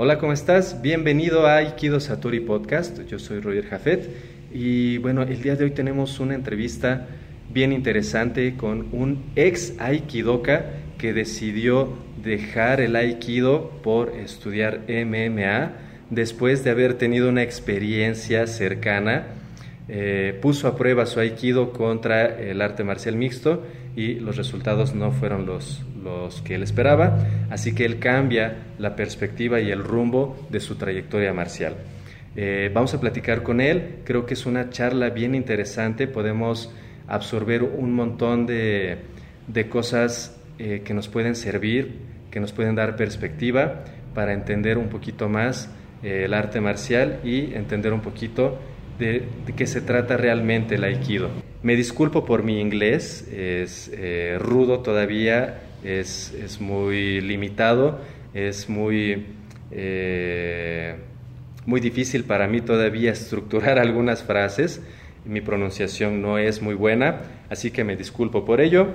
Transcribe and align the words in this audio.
Hola, 0.00 0.18
¿cómo 0.18 0.32
estás? 0.32 0.80
Bienvenido 0.80 1.48
a 1.48 1.56
Aikido 1.56 1.98
Satori 1.98 2.38
Podcast. 2.38 3.00
Yo 3.08 3.18
soy 3.18 3.40
Roger 3.40 3.66
Jafet 3.66 4.08
y 4.54 4.98
bueno, 4.98 5.22
el 5.22 5.42
día 5.42 5.56
de 5.56 5.64
hoy 5.64 5.72
tenemos 5.72 6.20
una 6.20 6.36
entrevista 6.36 7.08
bien 7.50 7.72
interesante 7.72 8.56
con 8.56 8.90
un 8.92 9.24
ex 9.34 9.74
Aikidoka 9.80 10.66
que 10.98 11.12
decidió 11.12 11.98
dejar 12.22 12.80
el 12.80 12.94
Aikido 12.94 13.72
por 13.82 14.10
estudiar 14.10 14.82
MMA 14.88 15.72
después 16.10 16.62
de 16.62 16.70
haber 16.70 16.94
tenido 16.94 17.28
una 17.28 17.42
experiencia 17.42 18.46
cercana. 18.46 19.24
Eh, 19.90 20.38
puso 20.42 20.68
a 20.68 20.76
prueba 20.76 21.06
su 21.06 21.18
Aikido 21.18 21.72
contra 21.72 22.38
el 22.38 22.60
arte 22.60 22.84
marcial 22.84 23.16
mixto 23.16 23.64
y 23.96 24.16
los 24.16 24.36
resultados 24.36 24.94
no 24.94 25.12
fueron 25.12 25.46
los, 25.46 25.82
los 26.04 26.42
que 26.42 26.56
él 26.56 26.62
esperaba, 26.62 27.18
así 27.48 27.74
que 27.74 27.86
él 27.86 27.98
cambia 27.98 28.66
la 28.78 28.94
perspectiva 28.94 29.60
y 29.60 29.70
el 29.70 29.82
rumbo 29.82 30.46
de 30.50 30.60
su 30.60 30.74
trayectoria 30.74 31.32
marcial. 31.32 31.76
Eh, 32.36 32.70
vamos 32.72 32.92
a 32.92 33.00
platicar 33.00 33.42
con 33.42 33.62
él, 33.62 34.00
creo 34.04 34.26
que 34.26 34.34
es 34.34 34.44
una 34.44 34.68
charla 34.68 35.08
bien 35.08 35.34
interesante, 35.34 36.06
podemos 36.06 36.70
absorber 37.06 37.62
un 37.62 37.94
montón 37.94 38.44
de, 38.44 38.98
de 39.46 39.68
cosas 39.70 40.38
eh, 40.58 40.82
que 40.84 40.92
nos 40.92 41.08
pueden 41.08 41.34
servir, 41.34 41.96
que 42.30 42.40
nos 42.40 42.52
pueden 42.52 42.74
dar 42.74 42.94
perspectiva 42.94 43.84
para 44.14 44.34
entender 44.34 44.76
un 44.76 44.88
poquito 44.88 45.30
más 45.30 45.70
el 46.02 46.32
arte 46.32 46.60
marcial 46.60 47.18
y 47.24 47.54
entender 47.54 47.92
un 47.92 48.02
poquito 48.02 48.58
de, 48.98 49.24
de, 49.46 49.52
qué 49.54 49.66
se 49.66 49.80
trata 49.80 50.16
realmente 50.16 50.76
el 50.76 50.84
aikido. 50.84 51.30
Me 51.62 51.76
disculpo 51.76 52.24
por 52.24 52.42
mi 52.42 52.60
inglés, 52.60 53.28
es 53.32 53.90
rudo 54.38 54.80
todavía, 54.80 55.60
es, 55.84 56.32
es, 56.34 56.60
muy 56.60 57.20
limitado, 57.20 58.00
es 58.34 58.68
muy 58.68 59.26
muy 61.68 61.82
difícil 61.82 62.24
para 62.24 62.48
mí 62.48 62.62
todavía 62.62 63.12
estructurar 63.12 63.78
algunas 63.86 64.22
frases. 64.22 64.80
Mi 65.26 65.42
pronunciación 65.42 66.22
no 66.22 66.38
es 66.38 66.62
muy 66.62 66.74
buena, 66.74 67.20
así 67.50 67.70
que 67.70 67.84
me 67.84 67.94
disculpo 67.94 68.46
por 68.46 68.62
ello. 68.62 68.88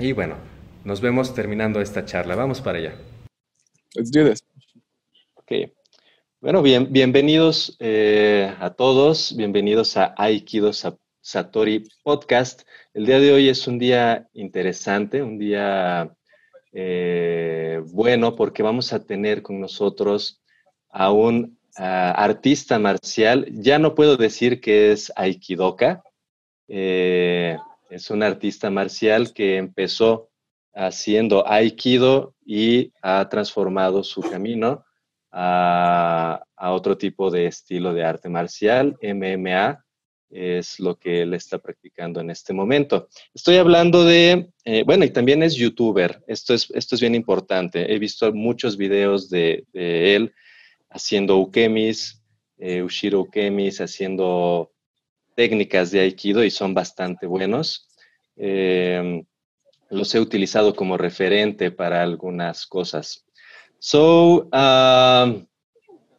Y 0.00 0.12
bueno, 0.12 0.36
nos 0.84 1.02
vemos 1.02 1.34
terminando 1.34 1.82
esta 1.82 2.06
charla. 2.06 2.34
Vamos 2.34 2.62
para 2.62 2.78
allá. 2.78 2.94
Let's 3.94 4.10
do 4.10 4.26
this. 4.26 4.42
Ok. 5.34 5.70
Bueno, 6.40 6.62
bien, 6.62 6.92
bienvenidos 6.92 7.76
eh, 7.80 8.54
a 8.60 8.70
todos, 8.70 9.34
bienvenidos 9.36 9.96
a 9.96 10.14
Aikido 10.16 10.70
Satori 11.20 11.82
Podcast. 12.04 12.62
El 12.94 13.06
día 13.06 13.18
de 13.18 13.32
hoy 13.32 13.48
es 13.48 13.66
un 13.66 13.80
día 13.80 14.28
interesante, 14.34 15.20
un 15.20 15.36
día 15.36 16.14
eh, 16.72 17.82
bueno, 17.86 18.36
porque 18.36 18.62
vamos 18.62 18.92
a 18.92 19.04
tener 19.04 19.42
con 19.42 19.58
nosotros 19.58 20.40
a 20.90 21.10
un 21.10 21.58
artista 21.74 22.78
marcial, 22.78 23.48
ya 23.50 23.80
no 23.80 23.96
puedo 23.96 24.16
decir 24.16 24.60
que 24.60 24.92
es 24.92 25.12
aikidoka, 25.16 26.04
eh, 26.68 27.58
es 27.90 28.10
un 28.10 28.22
artista 28.22 28.70
marcial 28.70 29.32
que 29.32 29.56
empezó 29.56 30.30
haciendo 30.72 31.48
aikido 31.48 32.36
y 32.46 32.92
ha 33.02 33.28
transformado 33.28 34.04
su 34.04 34.20
camino 34.20 34.84
a, 35.30 36.44
otro 36.56 36.96
tipo 36.96 37.30
de 37.30 37.46
estilo 37.46 37.92
de 37.94 38.04
arte 38.04 38.28
marcial, 38.28 38.96
MMA, 39.02 39.84
es 40.30 40.78
lo 40.78 40.98
que 40.98 41.22
él 41.22 41.32
está 41.32 41.58
practicando 41.58 42.20
en 42.20 42.30
este 42.30 42.52
momento. 42.52 43.08
Estoy 43.32 43.56
hablando 43.56 44.04
de, 44.04 44.50
eh, 44.64 44.82
bueno, 44.84 45.04
y 45.04 45.10
también 45.10 45.42
es 45.42 45.54
youtuber, 45.54 46.22
esto 46.26 46.52
es, 46.52 46.70
esto 46.74 46.94
es 46.94 47.00
bien 47.00 47.14
importante, 47.14 47.92
he 47.92 47.98
visto 47.98 48.30
muchos 48.32 48.76
videos 48.76 49.30
de, 49.30 49.64
él 49.72 50.32
haciendo 50.90 51.38
ukemis, 51.38 52.22
eh, 52.58 52.82
ushiro 52.82 53.20
ukemis, 53.20 53.80
haciendo 53.80 54.72
técnicas 55.34 55.90
de 55.90 56.00
aikido 56.00 56.44
y 56.44 56.50
son 56.50 56.74
bastante 56.74 57.26
buenos. 57.26 57.88
Eh, 58.36 59.22
los 59.90 60.14
he 60.14 60.20
utilizado 60.20 60.74
como 60.74 60.96
referente 60.98 61.70
para 61.70 62.02
algunas 62.02 62.66
cosas. 62.66 63.24
So, 63.80 64.52
um, 64.52 65.46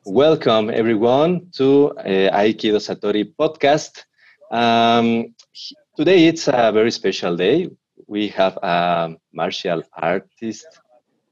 welcome 0.06 0.70
everyone 0.70 1.50
to 1.58 1.92
uh, 2.00 2.04
Aikido 2.38 2.80
Satori 2.80 3.26
podcast. 3.40 4.04
Um, 4.52 5.36
today 5.98 6.28
it's 6.28 6.48
a 6.48 6.72
very 6.74 6.92
special 6.92 7.36
day. 7.36 7.70
We 8.08 8.30
have 8.30 8.58
a 8.64 9.16
martial 9.34 9.84
artist. 9.94 10.68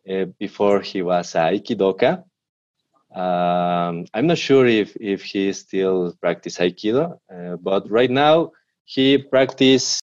Uh, 0.10 0.26
before 0.40 0.82
he 0.82 1.02
was 1.02 1.36
a 1.36 1.52
Aikidoka. 1.52 2.24
Um, 3.14 4.06
I'm 4.14 4.28
not 4.28 4.38
sure 4.38 4.66
if, 4.66 4.96
if 5.00 5.24
he 5.24 5.52
still 5.54 6.14
practice 6.22 6.59
Aikido, 6.59 7.20
uh, 7.34 7.58
but 7.58 7.90
right 7.92 8.09
now 8.09 8.52
he 8.86 9.18
practice 9.18 10.00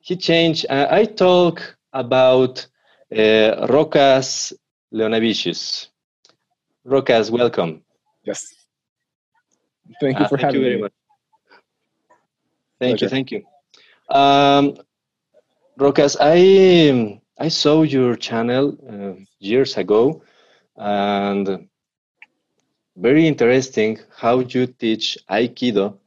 he 0.00 0.16
changed. 0.16 0.66
Uh, 0.68 0.86
I 0.90 1.04
talk 1.04 1.76
about 1.92 2.66
uh, 3.12 3.66
Rokas 3.68 4.52
Leonavicius. 4.92 5.88
Rokas, 6.86 7.30
welcome. 7.30 7.82
Yes. 8.24 8.54
Thank 10.00 10.18
you 10.18 10.24
uh, 10.24 10.28
for 10.28 10.36
thank 10.38 10.46
having 10.46 10.60
you 10.60 10.66
very 10.66 10.76
me. 10.76 10.82
much. 10.82 10.92
Thank 12.80 12.98
Pleasure. 12.98 13.04
you, 13.04 13.08
thank 13.10 13.30
you. 13.30 13.44
Um, 14.08 14.76
Rokas, 15.78 16.16
I 16.20 17.20
I 17.38 17.48
saw 17.48 17.82
your 17.82 18.16
channel 18.16 18.76
uh, 18.88 19.20
years 19.38 19.76
ago, 19.76 20.22
and 20.76 21.68
very 22.96 23.26
interesting 23.26 23.98
how 24.16 24.40
you 24.40 24.66
teach 24.66 25.18
Aikido. 25.30 25.98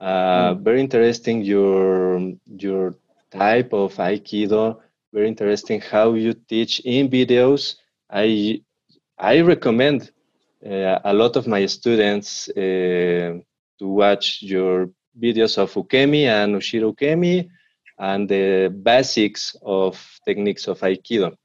Uh, 0.00 0.54
mm. 0.54 0.62
Very 0.62 0.80
interesting 0.80 1.42
your 1.42 2.32
your 2.46 2.94
type 3.32 3.72
of 3.72 3.94
Aikido. 3.96 4.78
Very 5.12 5.28
interesting 5.28 5.80
how 5.80 6.14
you 6.14 6.34
teach 6.34 6.80
in 6.80 7.08
videos. 7.08 7.76
I 8.10 8.62
I 9.18 9.40
recommend 9.40 10.10
uh, 10.64 10.98
a 11.04 11.12
lot 11.12 11.36
of 11.36 11.46
my 11.46 11.66
students 11.66 12.48
uh, 12.50 13.38
to 13.78 13.86
watch 13.86 14.42
your 14.42 14.90
videos 15.20 15.58
of 15.58 15.72
Ukemi 15.74 16.24
and 16.24 16.56
Ushiro 16.56 16.94
Ukemi 16.94 17.48
and 17.98 18.28
the 18.28 18.68
basics 18.82 19.56
of 19.62 19.94
techniques 20.24 20.66
of 20.66 20.80
Aikido. 20.80 21.36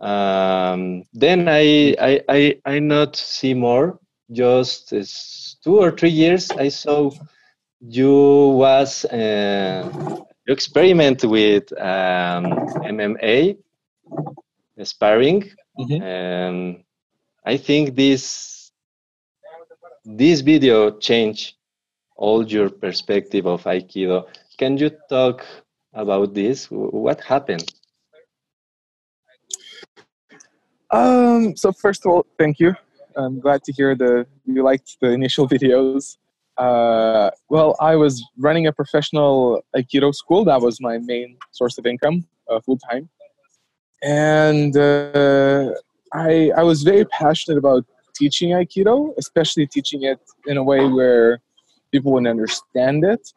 Um, 0.00 1.04
then 1.12 1.48
I, 1.48 1.94
I, 2.00 2.20
I, 2.28 2.60
I 2.64 2.78
not 2.78 3.16
see 3.16 3.54
more, 3.54 3.98
just 4.32 4.92
two 5.62 5.78
or 5.78 5.90
three 5.90 6.10
years 6.10 6.50
I 6.50 6.68
saw 6.68 7.10
you 7.80 8.48
was 8.56 9.04
uh, 9.06 10.20
experiment 10.50 11.24
with 11.24 11.72
um, 11.80 12.44
MMA 12.92 13.56
sparring 14.82 15.50
mm-hmm. 15.78 16.02
and 16.02 16.84
I 17.44 17.56
think 17.56 17.94
this 17.94 18.72
this 20.04 20.40
video 20.40 20.98
changed 20.98 21.54
all 22.16 22.46
your 22.46 22.68
perspective 22.68 23.46
of 23.46 23.64
Aikido. 23.64 24.26
Can 24.58 24.76
you 24.76 24.90
talk 25.08 25.44
about 25.92 26.34
this? 26.34 26.66
What 26.70 27.20
happened? 27.20 27.72
Um, 30.90 31.56
so 31.56 31.72
first 31.72 32.04
of 32.04 32.12
all, 32.12 32.26
thank 32.38 32.58
you. 32.58 32.74
I'm 33.16 33.40
glad 33.40 33.64
to 33.64 33.72
hear 33.72 33.94
the 33.94 34.26
you 34.44 34.62
liked 34.62 34.98
the 35.00 35.10
initial 35.10 35.48
videos. 35.54 36.18
Uh, 36.60 37.30
well, 37.48 37.74
I 37.80 37.96
was 37.96 38.22
running 38.36 38.66
a 38.66 38.72
professional 38.72 39.62
Aikido 39.74 40.14
school. 40.14 40.44
That 40.44 40.60
was 40.60 40.78
my 40.78 40.98
main 40.98 41.38
source 41.52 41.78
of 41.78 41.86
income, 41.86 42.26
uh, 42.50 42.60
full 42.60 42.76
time. 42.76 43.08
And 44.02 44.76
uh, 44.76 45.72
I, 46.12 46.52
I 46.54 46.62
was 46.62 46.82
very 46.82 47.06
passionate 47.06 47.56
about 47.56 47.86
teaching 48.14 48.50
Aikido, 48.50 49.14
especially 49.16 49.66
teaching 49.66 50.02
it 50.02 50.20
in 50.46 50.58
a 50.58 50.62
way 50.62 50.86
where 50.86 51.40
people 51.92 52.12
would 52.12 52.26
understand 52.26 53.04
it. 53.04 53.32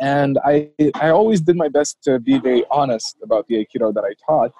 And 0.00 0.36
I, 0.44 0.68
I 0.96 1.10
always 1.10 1.40
did 1.40 1.54
my 1.56 1.68
best 1.68 2.02
to 2.02 2.18
be 2.18 2.38
very 2.38 2.64
honest 2.68 3.16
about 3.22 3.46
the 3.46 3.64
Aikido 3.64 3.94
that 3.94 4.04
I 4.04 4.14
taught. 4.26 4.50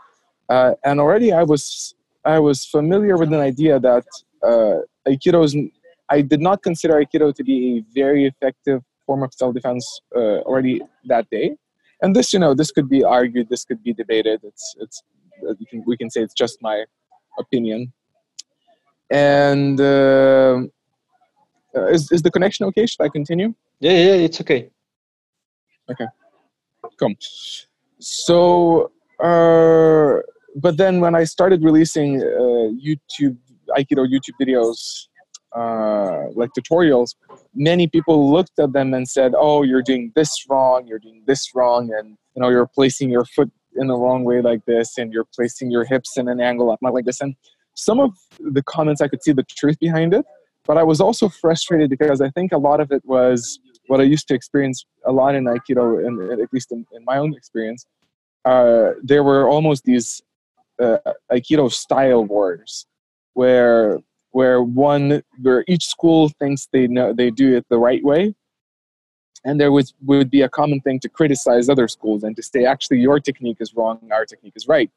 Uh, 0.48 0.74
and 0.84 1.00
already 1.00 1.32
I 1.32 1.42
was, 1.42 1.96
I 2.24 2.38
was 2.38 2.64
familiar 2.64 3.16
with 3.16 3.32
an 3.32 3.40
idea 3.40 3.80
that 3.80 4.04
uh, 4.44 4.76
Aikido 5.08 5.44
is, 5.44 5.56
I 6.08 6.20
did 6.20 6.40
not 6.40 6.62
consider 6.62 6.94
Aikido 6.94 7.34
to 7.34 7.44
be 7.44 7.78
a 7.78 7.84
very 7.94 8.26
effective 8.26 8.82
form 9.06 9.22
of 9.22 9.32
self-defense 9.34 10.00
uh, 10.14 10.40
already 10.40 10.82
that 11.06 11.28
day. 11.30 11.56
And 12.02 12.14
this, 12.14 12.32
you 12.32 12.38
know, 12.38 12.54
this 12.54 12.70
could 12.70 12.88
be 12.88 13.02
argued, 13.04 13.48
this 13.48 13.64
could 13.64 13.82
be 13.82 13.92
debated. 13.92 14.40
It's, 14.44 14.74
it's, 14.78 15.02
we 15.42 15.66
can, 15.66 15.84
we 15.86 15.96
can 15.96 16.10
say 16.10 16.20
it's 16.22 16.34
just 16.34 16.58
my 16.62 16.84
opinion. 17.38 17.92
And 19.10 19.80
uh, 19.80 20.62
is 21.74 22.10
is 22.10 22.22
the 22.22 22.30
connection 22.30 22.66
okay? 22.66 22.86
Should 22.86 23.02
I 23.02 23.08
continue? 23.08 23.54
Yeah, 23.78 23.92
yeah, 23.92 24.26
it's 24.26 24.40
okay. 24.40 24.70
Okay, 25.88 26.06
come. 26.98 27.14
So, 28.00 28.90
uh, 29.22 30.22
but 30.56 30.76
then 30.76 31.00
when 31.00 31.14
I 31.14 31.24
started 31.24 31.62
releasing 31.62 32.20
uh, 32.20 32.72
YouTube 32.86 33.36
Aikido 33.78 34.06
YouTube 34.12 34.36
videos, 34.40 35.06
uh, 35.56 36.26
like 36.34 36.50
tutorials, 36.58 37.14
many 37.54 37.86
people 37.86 38.30
looked 38.30 38.58
at 38.58 38.72
them 38.72 38.92
and 38.92 39.08
said, 39.08 39.32
"Oh, 39.34 39.62
you're 39.62 39.82
doing 39.82 40.12
this 40.14 40.44
wrong. 40.48 40.86
You're 40.86 40.98
doing 40.98 41.22
this 41.26 41.54
wrong, 41.54 41.90
and 41.98 42.16
you 42.34 42.42
know 42.42 42.50
you're 42.50 42.66
placing 42.66 43.10
your 43.10 43.24
foot 43.24 43.50
in 43.76 43.86
the 43.86 43.96
wrong 43.96 44.24
way 44.24 44.42
like 44.42 44.64
this, 44.66 44.98
and 44.98 45.12
you're 45.12 45.28
placing 45.34 45.70
your 45.70 45.84
hips 45.84 46.18
in 46.18 46.28
an 46.28 46.40
angle 46.40 46.76
like 46.82 47.06
this." 47.06 47.20
And 47.22 47.34
some 47.74 48.00
of 48.00 48.10
the 48.38 48.62
comments, 48.62 49.00
I 49.00 49.08
could 49.08 49.22
see 49.22 49.32
the 49.32 49.44
truth 49.44 49.78
behind 49.78 50.12
it, 50.12 50.26
but 50.66 50.76
I 50.76 50.82
was 50.82 51.00
also 51.00 51.28
frustrated 51.28 51.88
because 51.88 52.20
I 52.20 52.30
think 52.30 52.52
a 52.52 52.58
lot 52.58 52.80
of 52.80 52.92
it 52.92 53.02
was 53.06 53.58
what 53.86 54.00
I 54.00 54.04
used 54.04 54.28
to 54.28 54.34
experience 54.34 54.84
a 55.06 55.12
lot 55.12 55.34
in 55.34 55.44
Aikido, 55.44 56.06
and 56.06 56.40
at 56.40 56.52
least 56.52 56.70
in, 56.72 56.84
in 56.92 57.02
my 57.04 57.16
own 57.16 57.34
experience. 57.34 57.86
Uh, 58.44 58.90
there 59.02 59.24
were 59.24 59.48
almost 59.48 59.84
these 59.84 60.22
uh, 60.80 60.98
Aikido 61.32 61.72
style 61.72 62.24
wars 62.24 62.86
where 63.34 63.98
where 64.36 64.62
one 64.62 65.22
where 65.40 65.64
each 65.66 65.86
school 65.86 66.28
thinks 66.40 66.68
they 66.70 66.86
know 66.86 67.06
they 67.20 67.30
do 67.30 67.56
it 67.56 67.64
the 67.70 67.78
right 67.78 68.04
way. 68.04 68.34
And 69.46 69.58
there 69.58 69.72
was 69.72 69.94
would 70.04 70.30
be 70.30 70.42
a 70.42 70.50
common 70.60 70.78
thing 70.82 70.98
to 71.04 71.08
criticize 71.08 71.70
other 71.70 71.88
schools 71.88 72.22
and 72.22 72.36
to 72.36 72.42
say 72.42 72.66
actually 72.66 72.98
your 72.98 73.18
technique 73.18 73.60
is 73.60 73.70
wrong 73.74 73.96
our 74.12 74.26
technique 74.32 74.56
is 74.60 74.68
right. 74.76 74.90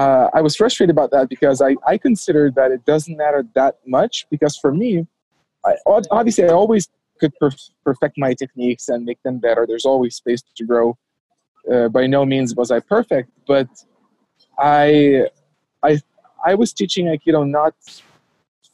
Uh, 0.00 0.26
i 0.38 0.40
was 0.46 0.54
frustrated 0.60 0.92
about 0.96 1.10
that 1.16 1.26
because 1.34 1.58
I, 1.68 1.72
I 1.92 1.94
considered 2.08 2.52
that 2.58 2.70
it 2.76 2.82
doesn't 2.92 3.16
matter 3.24 3.40
that 3.60 3.74
much 3.96 4.14
because 4.32 4.54
for 4.62 4.72
me 4.80 4.90
I, 5.70 5.72
obviously 6.18 6.44
i 6.44 6.54
always 6.62 6.84
could 7.20 7.32
perf- 7.40 7.70
perfect 7.88 8.14
my 8.26 8.32
techniques 8.42 8.84
and 8.92 9.04
make 9.10 9.20
them 9.26 9.38
better. 9.46 9.62
There's 9.68 9.88
always 9.92 10.12
space 10.22 10.42
to 10.58 10.64
grow. 10.70 10.86
Uh, 11.72 11.88
by 11.96 12.04
no 12.16 12.20
means 12.32 12.48
was 12.60 12.70
i 12.76 12.80
perfect 12.94 13.28
but 13.52 13.68
i 14.58 14.82
i 15.88 15.92
i 16.50 16.52
was 16.60 16.70
teaching 16.80 17.04
aikido 17.12 17.40
not 17.58 17.74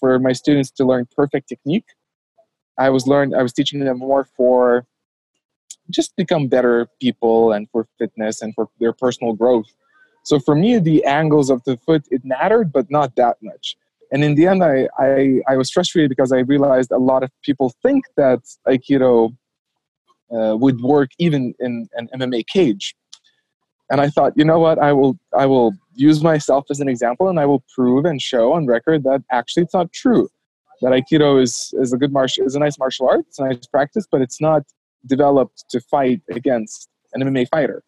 for 0.00 0.18
my 0.18 0.32
students 0.32 0.70
to 0.72 0.84
learn 0.84 1.06
perfect 1.14 1.48
technique. 1.48 1.84
I 2.78 2.90
was 2.90 3.06
learn 3.06 3.34
I 3.34 3.42
was 3.42 3.52
teaching 3.52 3.80
them 3.80 3.98
more 3.98 4.24
for 4.36 4.86
just 5.90 6.16
become 6.16 6.46
better 6.48 6.88
people 7.00 7.52
and 7.52 7.68
for 7.70 7.86
fitness 7.98 8.42
and 8.42 8.54
for 8.54 8.68
their 8.78 8.92
personal 8.92 9.34
growth. 9.34 9.66
So 10.24 10.38
for 10.38 10.54
me, 10.54 10.78
the 10.78 11.04
angles 11.04 11.50
of 11.50 11.62
the 11.64 11.76
foot 11.78 12.04
it 12.10 12.22
mattered, 12.24 12.72
but 12.72 12.90
not 12.90 13.16
that 13.16 13.36
much. 13.42 13.76
And 14.12 14.24
in 14.24 14.34
the 14.34 14.46
end, 14.46 14.62
I, 14.64 14.88
I, 14.98 15.40
I 15.48 15.56
was 15.56 15.70
frustrated 15.70 16.08
because 16.08 16.32
I 16.32 16.40
realized 16.40 16.90
a 16.90 16.98
lot 16.98 17.22
of 17.22 17.30
people 17.42 17.72
think 17.82 18.04
that 18.16 18.40
Aikido 18.66 19.36
uh, 20.32 20.56
would 20.56 20.80
work 20.80 21.10
even 21.18 21.54
in 21.60 21.88
an 21.94 22.08
MMA 22.14 22.46
cage. 22.46 22.94
And 23.90 24.00
I 24.00 24.08
thought, 24.08 24.32
you 24.36 24.44
know 24.44 24.58
what, 24.58 24.78
I 24.78 24.92
will 24.92 25.18
I 25.36 25.46
will 25.46 25.72
use 26.00 26.22
myself 26.22 26.64
as 26.70 26.80
an 26.80 26.88
example 26.88 27.28
and 27.28 27.38
I 27.38 27.46
will 27.46 27.62
prove 27.74 28.04
and 28.04 28.20
show 28.20 28.52
on 28.54 28.66
record 28.66 29.04
that 29.04 29.22
actually 29.30 29.64
it's 29.64 29.74
not 29.74 29.92
true. 29.92 30.28
That 30.80 30.92
Aikido 30.92 31.42
is, 31.42 31.74
is 31.74 31.92
a 31.92 31.98
good 31.98 32.12
martial 32.12 32.46
is 32.46 32.54
a 32.54 32.58
nice 32.58 32.78
martial 32.78 33.08
art, 33.08 33.26
it's 33.28 33.38
a 33.38 33.44
nice 33.44 33.66
practice, 33.66 34.06
but 34.10 34.22
it's 34.22 34.40
not 34.40 34.62
developed 35.06 35.64
to 35.70 35.80
fight 35.80 36.22
against 36.30 36.88
an 37.12 37.22
MMA 37.22 37.48
fighter. 37.48 37.82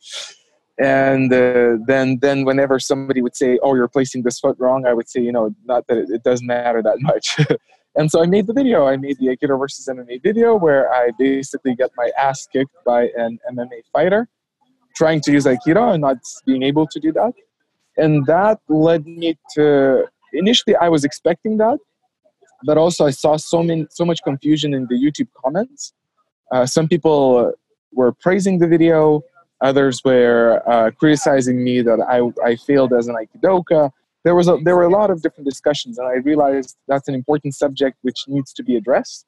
And 0.79 1.32
uh, 1.32 1.79
then 1.87 2.19
then 2.20 2.44
whenever 2.44 2.79
somebody 2.79 3.23
would 3.23 3.37
say, 3.37 3.59
"Oh, 3.62 3.75
you're 3.75 3.88
placing 3.88 4.23
this 4.23 4.41
foot 4.41 4.56
wrong," 4.59 4.87
I 4.87 4.94
would 4.94 5.09
say, 5.09 5.20
you 5.20 5.31
know, 5.31 5.55
not 5.64 5.87
that 5.87 5.99
it, 5.99 6.11
it 6.11 6.23
doesn't 6.23 6.47
matter 6.47 6.82
that 6.82 6.99
much. 7.00 7.38
and 7.97 8.11
so 8.11 8.23
I 8.23 8.26
made 8.26 8.47
the 8.47 8.55
video. 8.55 8.87
I 8.87 8.97
made 8.97 9.19
the 9.19 9.26
Aikido 9.26 9.59
versus 9.59 9.87
MMA 9.87 10.23
video 10.23 10.56
where 10.56 10.91
I 10.93 11.11
basically 11.19 11.75
get 11.75 11.91
my 11.97 12.11
ass 12.19 12.49
kicked 12.50 12.75
by 12.87 13.11
an 13.17 13.38
MMA 13.53 13.82
fighter 13.93 14.29
trying 14.97 15.20
to 15.23 15.32
use 15.32 15.44
Aikido 15.44 15.93
and 15.93 16.00
not 16.00 16.19
being 16.47 16.62
able 16.62 16.87
to 16.87 16.99
do 16.99 17.12
that 17.12 17.32
and 17.96 18.24
that 18.26 18.58
led 18.68 19.06
me 19.06 19.38
to 19.54 20.04
initially 20.32 20.74
i 20.76 20.88
was 20.88 21.04
expecting 21.04 21.56
that 21.56 21.78
but 22.64 22.78
also 22.78 23.06
i 23.06 23.10
saw 23.10 23.36
so 23.36 23.62
many 23.62 23.86
so 23.90 24.04
much 24.04 24.22
confusion 24.22 24.74
in 24.74 24.86
the 24.88 24.94
youtube 24.94 25.28
comments. 25.42 25.92
Uh, 26.50 26.66
some 26.66 26.86
people 26.86 27.52
were 27.92 28.12
praising 28.12 28.58
the 28.58 28.66
video 28.66 29.22
others 29.62 30.02
were 30.04 30.62
uh, 30.66 30.90
criticizing 30.90 31.62
me 31.62 31.80
that 31.82 32.00
I, 32.00 32.18
I 32.44 32.56
failed 32.56 32.92
as 32.92 33.06
an 33.06 33.14
aikidoka. 33.14 33.90
There 34.24 34.34
was 34.34 34.48
a, 34.48 34.58
there 34.64 34.76
were 34.76 34.84
a 34.84 34.90
lot 34.90 35.10
of 35.10 35.22
different 35.22 35.48
discussions 35.48 35.98
and 35.98 36.06
i 36.06 36.16
realized 36.30 36.76
that's 36.88 37.08
an 37.08 37.14
important 37.14 37.54
subject 37.54 37.96
which 38.02 38.24
needs 38.26 38.52
to 38.54 38.62
be 38.62 38.76
addressed. 38.76 39.26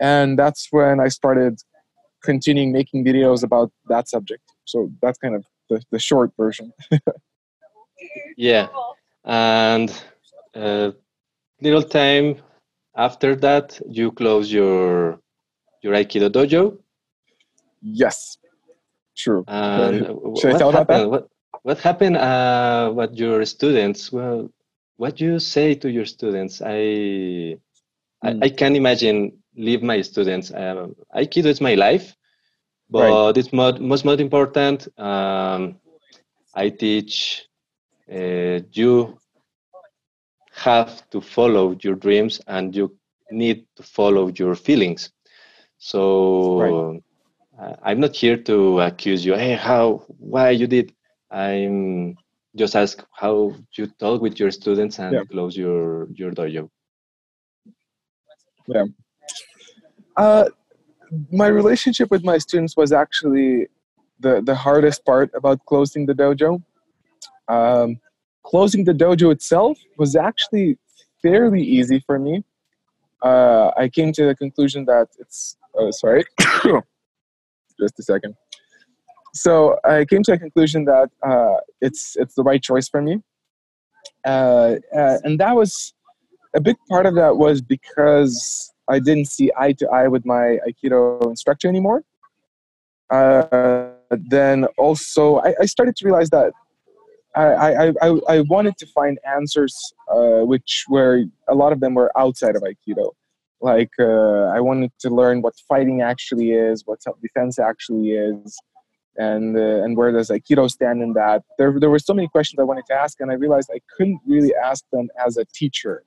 And 0.00 0.38
that's 0.38 0.68
when 0.70 1.00
i 1.00 1.08
started 1.08 1.60
continuing 2.22 2.72
making 2.72 3.04
videos 3.04 3.42
about 3.42 3.70
that 3.88 4.08
subject. 4.08 4.42
So 4.64 4.90
that's 5.02 5.18
kind 5.18 5.34
of 5.34 5.44
the, 5.68 5.82
the 5.90 5.98
short 5.98 6.30
version 6.36 6.72
yeah 8.36 8.68
and 9.24 10.04
uh, 10.54 10.90
little 11.60 11.82
time 11.82 12.36
after 12.96 13.34
that 13.36 13.80
you 13.88 14.10
close 14.12 14.52
your 14.52 15.18
your 15.82 15.94
aikido 15.94 16.28
dojo 16.28 16.78
yes 17.82 18.38
true 19.16 19.44
and 19.46 20.06
should 20.38 20.54
i 20.54 20.58
tell 20.58 20.72
happened? 20.72 20.72
about 20.72 20.86
that 20.86 21.08
what, 21.10 21.28
what 21.62 21.78
happened 21.78 22.16
uh, 22.16 22.90
what 22.90 23.16
your 23.16 23.44
students 23.44 24.12
well 24.12 24.50
what 24.96 25.20
you 25.20 25.38
say 25.38 25.74
to 25.74 25.90
your 25.90 26.06
students 26.06 26.62
i. 26.62 27.56
I, 28.24 28.30
hmm. 28.32 28.42
I 28.44 28.50
can 28.50 28.76
imagine 28.76 29.32
leave 29.56 29.82
my 29.82 30.00
students 30.00 30.52
um, 30.54 30.94
aikido 31.14 31.46
is 31.46 31.60
my 31.60 31.74
life 31.74 32.14
but 32.88 33.10
right. 33.10 33.36
it's 33.36 33.52
most, 33.52 33.80
most, 33.80 34.04
most 34.04 34.20
important 34.20 34.86
um, 34.98 35.76
i 36.54 36.68
teach 36.68 37.48
uh, 38.12 38.60
you 38.72 39.18
have 40.54 41.08
to 41.10 41.20
follow 41.20 41.76
your 41.82 41.94
dreams 41.94 42.40
and 42.46 42.76
you 42.76 42.96
need 43.30 43.64
to 43.76 43.82
follow 43.82 44.30
your 44.36 44.54
feelings. 44.54 45.10
So 45.78 46.60
right. 46.60 47.02
uh, 47.58 47.76
I'm 47.82 48.00
not 48.00 48.14
here 48.14 48.36
to 48.36 48.80
accuse 48.80 49.24
you. 49.24 49.34
Hey, 49.34 49.54
how? 49.54 50.04
Why 50.18 50.50
you 50.50 50.66
did? 50.66 50.92
I'm 51.30 52.16
just 52.54 52.76
ask 52.76 53.02
how 53.12 53.54
you 53.76 53.86
talk 53.98 54.20
with 54.20 54.38
your 54.38 54.50
students 54.50 54.98
and 54.98 55.14
yeah. 55.14 55.24
close 55.30 55.56
your 55.56 56.08
your 56.12 56.30
dojo. 56.30 56.68
Yeah. 58.68 58.84
Uh, 60.16 60.48
my 61.30 61.46
relationship 61.46 62.10
with 62.10 62.24
my 62.24 62.36
students 62.36 62.76
was 62.76 62.92
actually 62.92 63.68
the 64.20 64.42
the 64.42 64.54
hardest 64.54 65.04
part 65.04 65.30
about 65.34 65.64
closing 65.64 66.04
the 66.04 66.14
dojo 66.14 66.62
um, 67.48 67.98
closing 68.44 68.84
the 68.84 68.92
dojo 68.92 69.32
itself 69.32 69.78
was 69.98 70.16
actually 70.16 70.78
fairly 71.20 71.62
easy 71.62 72.02
for 72.06 72.18
me. 72.18 72.44
Uh, 73.22 73.70
I 73.76 73.88
came 73.88 74.12
to 74.12 74.26
the 74.26 74.34
conclusion 74.34 74.84
that 74.86 75.08
it's 75.18 75.56
oh, 75.74 75.90
sorry, 75.90 76.24
just 77.80 77.98
a 77.98 78.02
second. 78.02 78.34
So 79.34 79.76
I 79.84 80.04
came 80.04 80.22
to 80.24 80.32
a 80.32 80.38
conclusion 80.38 80.84
that 80.86 81.10
uh, 81.22 81.56
it's 81.80 82.16
it's 82.16 82.34
the 82.34 82.42
right 82.42 82.62
choice 82.62 82.88
for 82.88 83.00
me, 83.00 83.22
uh, 84.26 84.76
uh, 84.94 85.18
and 85.24 85.38
that 85.40 85.54
was 85.54 85.94
a 86.54 86.60
big 86.60 86.76
part 86.88 87.06
of 87.06 87.14
that 87.14 87.36
was 87.36 87.62
because 87.62 88.72
I 88.88 88.98
didn't 88.98 89.26
see 89.26 89.50
eye 89.56 89.72
to 89.74 89.88
eye 89.88 90.08
with 90.08 90.26
my 90.26 90.58
Aikido 90.66 91.22
instructor 91.30 91.68
anymore. 91.68 92.02
Uh, 93.08 93.90
then 94.10 94.64
also 94.76 95.36
I, 95.38 95.54
I 95.60 95.66
started 95.66 95.96
to 95.96 96.04
realize 96.04 96.30
that 96.30 96.52
I, 97.34 97.92
I, 98.02 98.18
I, 98.28 98.40
wanted 98.40 98.76
to 98.78 98.86
find 98.86 99.18
answers 99.26 99.74
uh, 100.10 100.44
which 100.44 100.84
were 100.88 101.24
a 101.48 101.54
lot 101.54 101.72
of 101.72 101.80
them 101.80 101.94
were 101.94 102.12
outside 102.16 102.56
of 102.56 102.62
Aikido. 102.62 103.12
Like 103.60 103.90
uh, 103.98 104.50
I 104.56 104.60
wanted 104.60 104.92
to 105.00 105.08
learn 105.08 105.40
what 105.40 105.54
fighting 105.68 106.02
actually 106.02 106.50
is, 106.50 106.82
what 106.84 107.02
self-defense 107.02 107.58
actually 107.58 108.10
is, 108.10 108.58
and 109.16 109.56
uh, 109.56 109.84
and 109.84 109.96
where 109.96 110.12
does 110.12 110.28
Aikido 110.28 110.70
stand 110.70 111.00
in 111.00 111.12
that. 111.14 111.42
There 111.58 111.78
there 111.78 111.88
were 111.88 112.00
so 112.00 112.12
many 112.12 112.28
questions 112.28 112.58
I 112.58 112.64
wanted 112.64 112.84
to 112.88 112.94
ask, 112.94 113.20
and 113.20 113.30
I 113.30 113.34
realized 113.34 113.70
I 113.72 113.80
couldn't 113.96 114.20
really 114.26 114.52
ask 114.54 114.84
them 114.92 115.08
as 115.24 115.36
a 115.36 115.44
teacher 115.54 116.02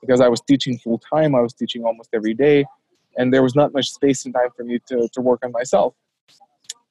because 0.00 0.20
I 0.20 0.28
was 0.28 0.40
teaching 0.40 0.78
full 0.78 0.98
time. 0.98 1.34
I 1.34 1.40
was 1.40 1.52
teaching 1.52 1.84
almost 1.84 2.08
every 2.14 2.34
day, 2.34 2.64
and 3.16 3.32
there 3.32 3.42
was 3.42 3.54
not 3.54 3.72
much 3.72 3.90
space 3.90 4.24
and 4.24 4.34
time 4.34 4.48
for 4.56 4.64
me 4.64 4.80
to 4.88 5.08
to 5.12 5.20
work 5.20 5.44
on 5.44 5.52
myself 5.52 5.94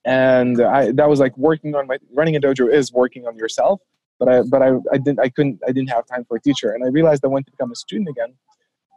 and 0.05 0.61
I 0.61 0.91
that 0.91 1.09
was 1.09 1.19
like 1.19 1.37
working 1.37 1.75
on 1.75 1.87
my 1.87 1.97
running 2.13 2.35
a 2.35 2.39
dojo 2.39 2.71
is 2.71 2.91
working 2.91 3.25
on 3.27 3.35
yourself. 3.37 3.81
But 4.19 4.29
I 4.29 4.41
but 4.43 4.61
I, 4.61 4.71
I 4.91 4.97
didn't 4.97 5.19
I 5.19 5.29
couldn't 5.29 5.59
I 5.67 5.71
didn't 5.71 5.89
have 5.89 6.05
time 6.05 6.25
for 6.25 6.37
a 6.37 6.41
teacher, 6.41 6.71
and 6.71 6.83
I 6.83 6.87
realized 6.87 7.23
I 7.23 7.27
wanted 7.27 7.45
to 7.45 7.51
become 7.51 7.71
a 7.71 7.75
student 7.75 8.09
again. 8.09 8.33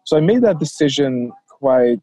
So 0.04 0.16
I 0.16 0.20
made 0.20 0.42
that 0.42 0.58
decision 0.58 1.32
quite 1.48 2.00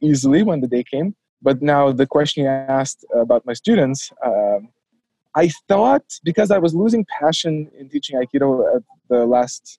easily 0.00 0.42
when 0.42 0.60
the 0.60 0.68
day 0.68 0.84
came. 0.84 1.14
But 1.42 1.62
now 1.62 1.92
the 1.92 2.06
question 2.06 2.44
you 2.44 2.50
asked 2.50 3.04
about 3.14 3.44
my 3.46 3.52
students, 3.52 4.10
um, 4.24 4.68
I 5.34 5.50
thought 5.68 6.04
because 6.24 6.50
I 6.50 6.58
was 6.58 6.74
losing 6.74 7.04
passion 7.04 7.70
in 7.78 7.88
teaching 7.88 8.18
Aikido 8.20 8.76
at 8.76 8.82
the 9.08 9.26
last 9.26 9.78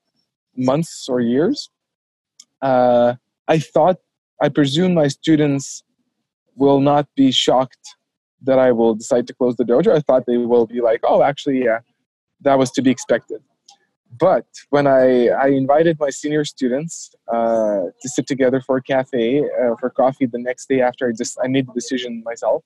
months 0.56 1.08
or 1.10 1.20
years. 1.20 1.70
Uh, 2.62 3.16
I 3.48 3.60
thought, 3.60 3.98
I 4.42 4.50
presume 4.50 4.94
my 4.94 5.08
students 5.08 5.84
will 6.56 6.80
not 6.80 7.08
be 7.16 7.32
shocked 7.32 7.97
that 8.44 8.60
I 8.60 8.72
will 8.72 8.96
decide 8.96 9.28
to 9.28 9.34
close 9.34 9.56
the 9.56 9.64
dojo. 9.64 9.96
I 9.96 10.00
thought 10.02 10.26
they 10.26 10.38
will 10.38 10.66
be 10.66 10.82
like, 10.82 11.02
oh, 11.04 11.24
actually, 11.24 11.64
yeah, 11.64 11.80
that 12.42 12.58
was 12.58 12.72
to 12.72 12.82
be 12.82 12.92
expected. 12.92 13.42
But 14.20 14.46
when 14.70 14.88
I, 14.88 15.28
I 15.28 15.48
invited 15.48 15.98
my 16.00 16.10
senior 16.10 16.46
students 16.46 17.14
uh, 17.32 17.82
to 18.02 18.10
sit 18.10 18.26
together 18.26 18.62
for 18.62 18.78
a 18.78 18.82
cafe 18.82 19.42
uh, 19.42 19.76
for 19.80 19.90
coffee 19.90 20.26
the 20.26 20.40
next 20.40 20.70
day 20.70 20.82
after 20.82 21.10
I 21.10 21.12
just 21.12 21.38
I 21.44 21.48
made 21.48 21.68
the 21.68 21.74
decision 21.74 22.24
myself, 22.26 22.64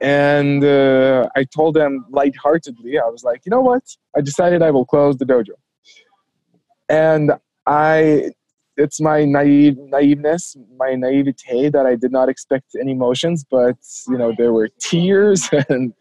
and 0.00 0.64
uh, 0.64 1.28
I 1.36 1.44
told 1.44 1.74
them 1.74 2.06
lightheartedly, 2.10 2.98
I 2.98 3.06
was 3.08 3.24
like, 3.24 3.42
you 3.44 3.50
know 3.50 3.60
what? 3.60 3.82
I 4.16 4.22
decided 4.22 4.62
I 4.62 4.70
will 4.70 4.86
close 4.86 5.18
the 5.18 5.26
dojo, 5.26 5.50
and 6.88 7.32
I 7.66 8.30
it's 8.76 9.00
my 9.00 9.24
naive 9.24 9.76
naiveness, 9.76 10.56
my 10.76 10.94
naivete 10.94 11.70
that 11.70 11.86
I 11.86 11.96
did 11.96 12.12
not 12.12 12.28
expect 12.28 12.76
any 12.80 12.92
emotions, 12.92 13.44
but 13.50 13.76
you 14.08 14.18
know 14.18 14.32
there 14.36 14.52
were 14.52 14.68
tears 14.78 15.48
and 15.68 15.92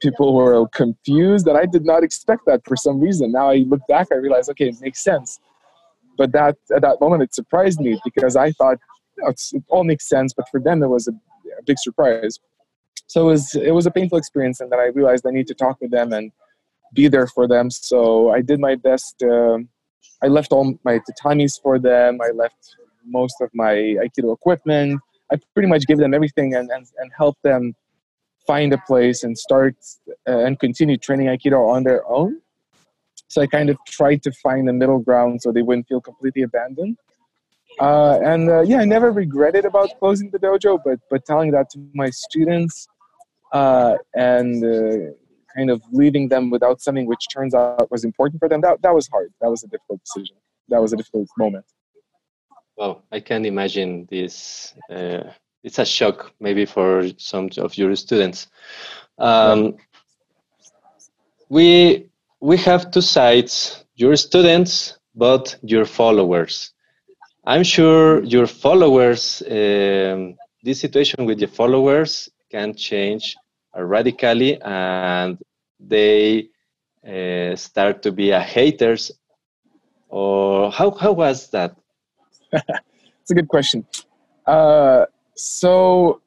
people 0.00 0.34
were 0.34 0.66
confused, 0.68 1.46
and 1.46 1.56
I 1.56 1.66
did 1.66 1.84
not 1.84 2.02
expect 2.02 2.42
that 2.46 2.62
for 2.66 2.76
some 2.76 3.00
reason. 3.00 3.32
Now 3.32 3.50
I 3.50 3.64
look 3.68 3.80
back, 3.88 4.08
I 4.12 4.16
realize, 4.16 4.48
okay, 4.50 4.68
it 4.68 4.80
makes 4.80 5.02
sense. 5.02 5.38
But 6.18 6.32
that 6.32 6.56
at 6.74 6.82
that 6.82 7.00
moment, 7.00 7.22
it 7.22 7.34
surprised 7.34 7.80
me 7.80 8.00
because 8.04 8.36
I 8.36 8.52
thought 8.52 8.78
you 9.16 9.24
know, 9.24 9.30
it 9.30 9.64
all 9.68 9.84
makes 9.84 10.08
sense, 10.08 10.32
but 10.34 10.48
for 10.50 10.60
them, 10.60 10.82
it 10.82 10.88
was 10.88 11.08
a, 11.08 11.12
a 11.12 11.62
big 11.64 11.78
surprise. 11.78 12.38
So 13.06 13.22
it 13.22 13.32
was 13.32 13.54
it 13.54 13.72
was 13.72 13.86
a 13.86 13.90
painful 13.90 14.18
experience, 14.18 14.60
and 14.60 14.70
then 14.70 14.78
I 14.78 14.86
realized 14.86 15.26
I 15.26 15.30
need 15.30 15.46
to 15.48 15.54
talk 15.54 15.80
with 15.80 15.90
them 15.90 16.12
and 16.12 16.30
be 16.94 17.08
there 17.08 17.26
for 17.26 17.48
them. 17.48 17.70
So 17.70 18.30
I 18.30 18.42
did 18.42 18.60
my 18.60 18.74
best. 18.74 19.22
Uh, 19.22 19.58
I 20.22 20.28
left 20.28 20.52
all 20.52 20.74
my 20.84 21.00
tatamis 21.00 21.60
for 21.60 21.78
them. 21.78 22.20
I 22.22 22.30
left 22.30 22.76
most 23.04 23.36
of 23.40 23.50
my 23.54 23.74
aikido 23.74 24.32
equipment. 24.32 25.00
I 25.32 25.36
pretty 25.54 25.68
much 25.68 25.86
gave 25.86 25.98
them 25.98 26.14
everything 26.14 26.54
and, 26.54 26.70
and, 26.70 26.86
and 26.98 27.10
helped 27.16 27.42
them 27.42 27.74
find 28.46 28.72
a 28.72 28.78
place 28.78 29.22
and 29.22 29.36
start 29.36 29.74
uh, 30.28 30.38
and 30.38 30.58
continue 30.58 30.96
training 30.96 31.26
aikido 31.26 31.68
on 31.68 31.84
their 31.84 32.06
own. 32.08 32.40
So 33.28 33.40
I 33.40 33.46
kind 33.46 33.70
of 33.70 33.78
tried 33.86 34.22
to 34.24 34.32
find 34.42 34.68
a 34.68 34.72
middle 34.72 34.98
ground 34.98 35.40
so 35.42 35.52
they 35.52 35.62
wouldn't 35.62 35.88
feel 35.88 36.00
completely 36.00 36.42
abandoned. 36.42 36.98
Uh, 37.80 38.18
and 38.22 38.50
uh, 38.50 38.60
yeah, 38.60 38.80
I 38.80 38.84
never 38.84 39.10
regretted 39.10 39.64
about 39.64 39.98
closing 39.98 40.30
the 40.30 40.38
dojo, 40.38 40.78
but 40.84 40.98
but 41.10 41.24
telling 41.24 41.50
that 41.52 41.70
to 41.70 41.78
my 41.94 42.10
students 42.10 42.86
uh, 43.52 43.96
and 44.14 44.62
uh, 44.62 45.12
kind 45.56 45.70
of 45.70 45.82
leaving 45.92 46.28
them 46.28 46.50
without 46.50 46.80
something 46.80 47.06
which 47.06 47.26
turns 47.32 47.54
out 47.54 47.90
was 47.90 48.04
important 48.04 48.38
for 48.40 48.48
them, 48.48 48.60
that, 48.60 48.82
that 48.82 48.94
was 48.94 49.08
hard. 49.08 49.32
That 49.40 49.50
was 49.50 49.62
a 49.64 49.68
difficult 49.68 50.00
decision. 50.04 50.36
That 50.68 50.80
was 50.80 50.92
a 50.92 50.96
difficult 50.96 51.28
moment. 51.36 51.64
Well, 52.76 53.02
I 53.12 53.20
can 53.20 53.44
imagine 53.44 54.06
this. 54.10 54.74
Uh, 54.90 55.24
it's 55.62 55.78
a 55.78 55.84
shock 55.84 56.32
maybe 56.40 56.64
for 56.64 57.08
some 57.18 57.50
of 57.58 57.76
your 57.76 57.94
students. 57.96 58.48
Um, 59.18 59.76
we 61.48 62.08
we 62.40 62.56
have 62.58 62.90
two 62.90 63.02
sides: 63.02 63.84
your 63.94 64.16
students, 64.16 64.98
but 65.14 65.56
your 65.62 65.84
followers. 65.84 66.72
I'm 67.44 67.62
sure 67.62 68.22
your 68.24 68.46
followers. 68.46 69.42
Um, 69.42 70.36
this 70.64 70.80
situation 70.80 71.26
with 71.26 71.40
your 71.40 71.50
followers 71.50 72.30
can 72.50 72.74
change 72.74 73.36
radically 73.76 74.60
and 74.62 75.38
they 75.80 76.48
uh, 77.06 77.56
start 77.56 78.02
to 78.02 78.12
be 78.12 78.30
a 78.30 78.40
haters. 78.40 79.10
Or 80.08 80.70
how, 80.70 80.90
how 80.90 81.12
was 81.12 81.50
that? 81.50 81.76
It's 83.22 83.30
a 83.30 83.34
good 83.34 83.46
question. 83.46 83.86
Uh, 84.44 85.06
so 85.36 86.20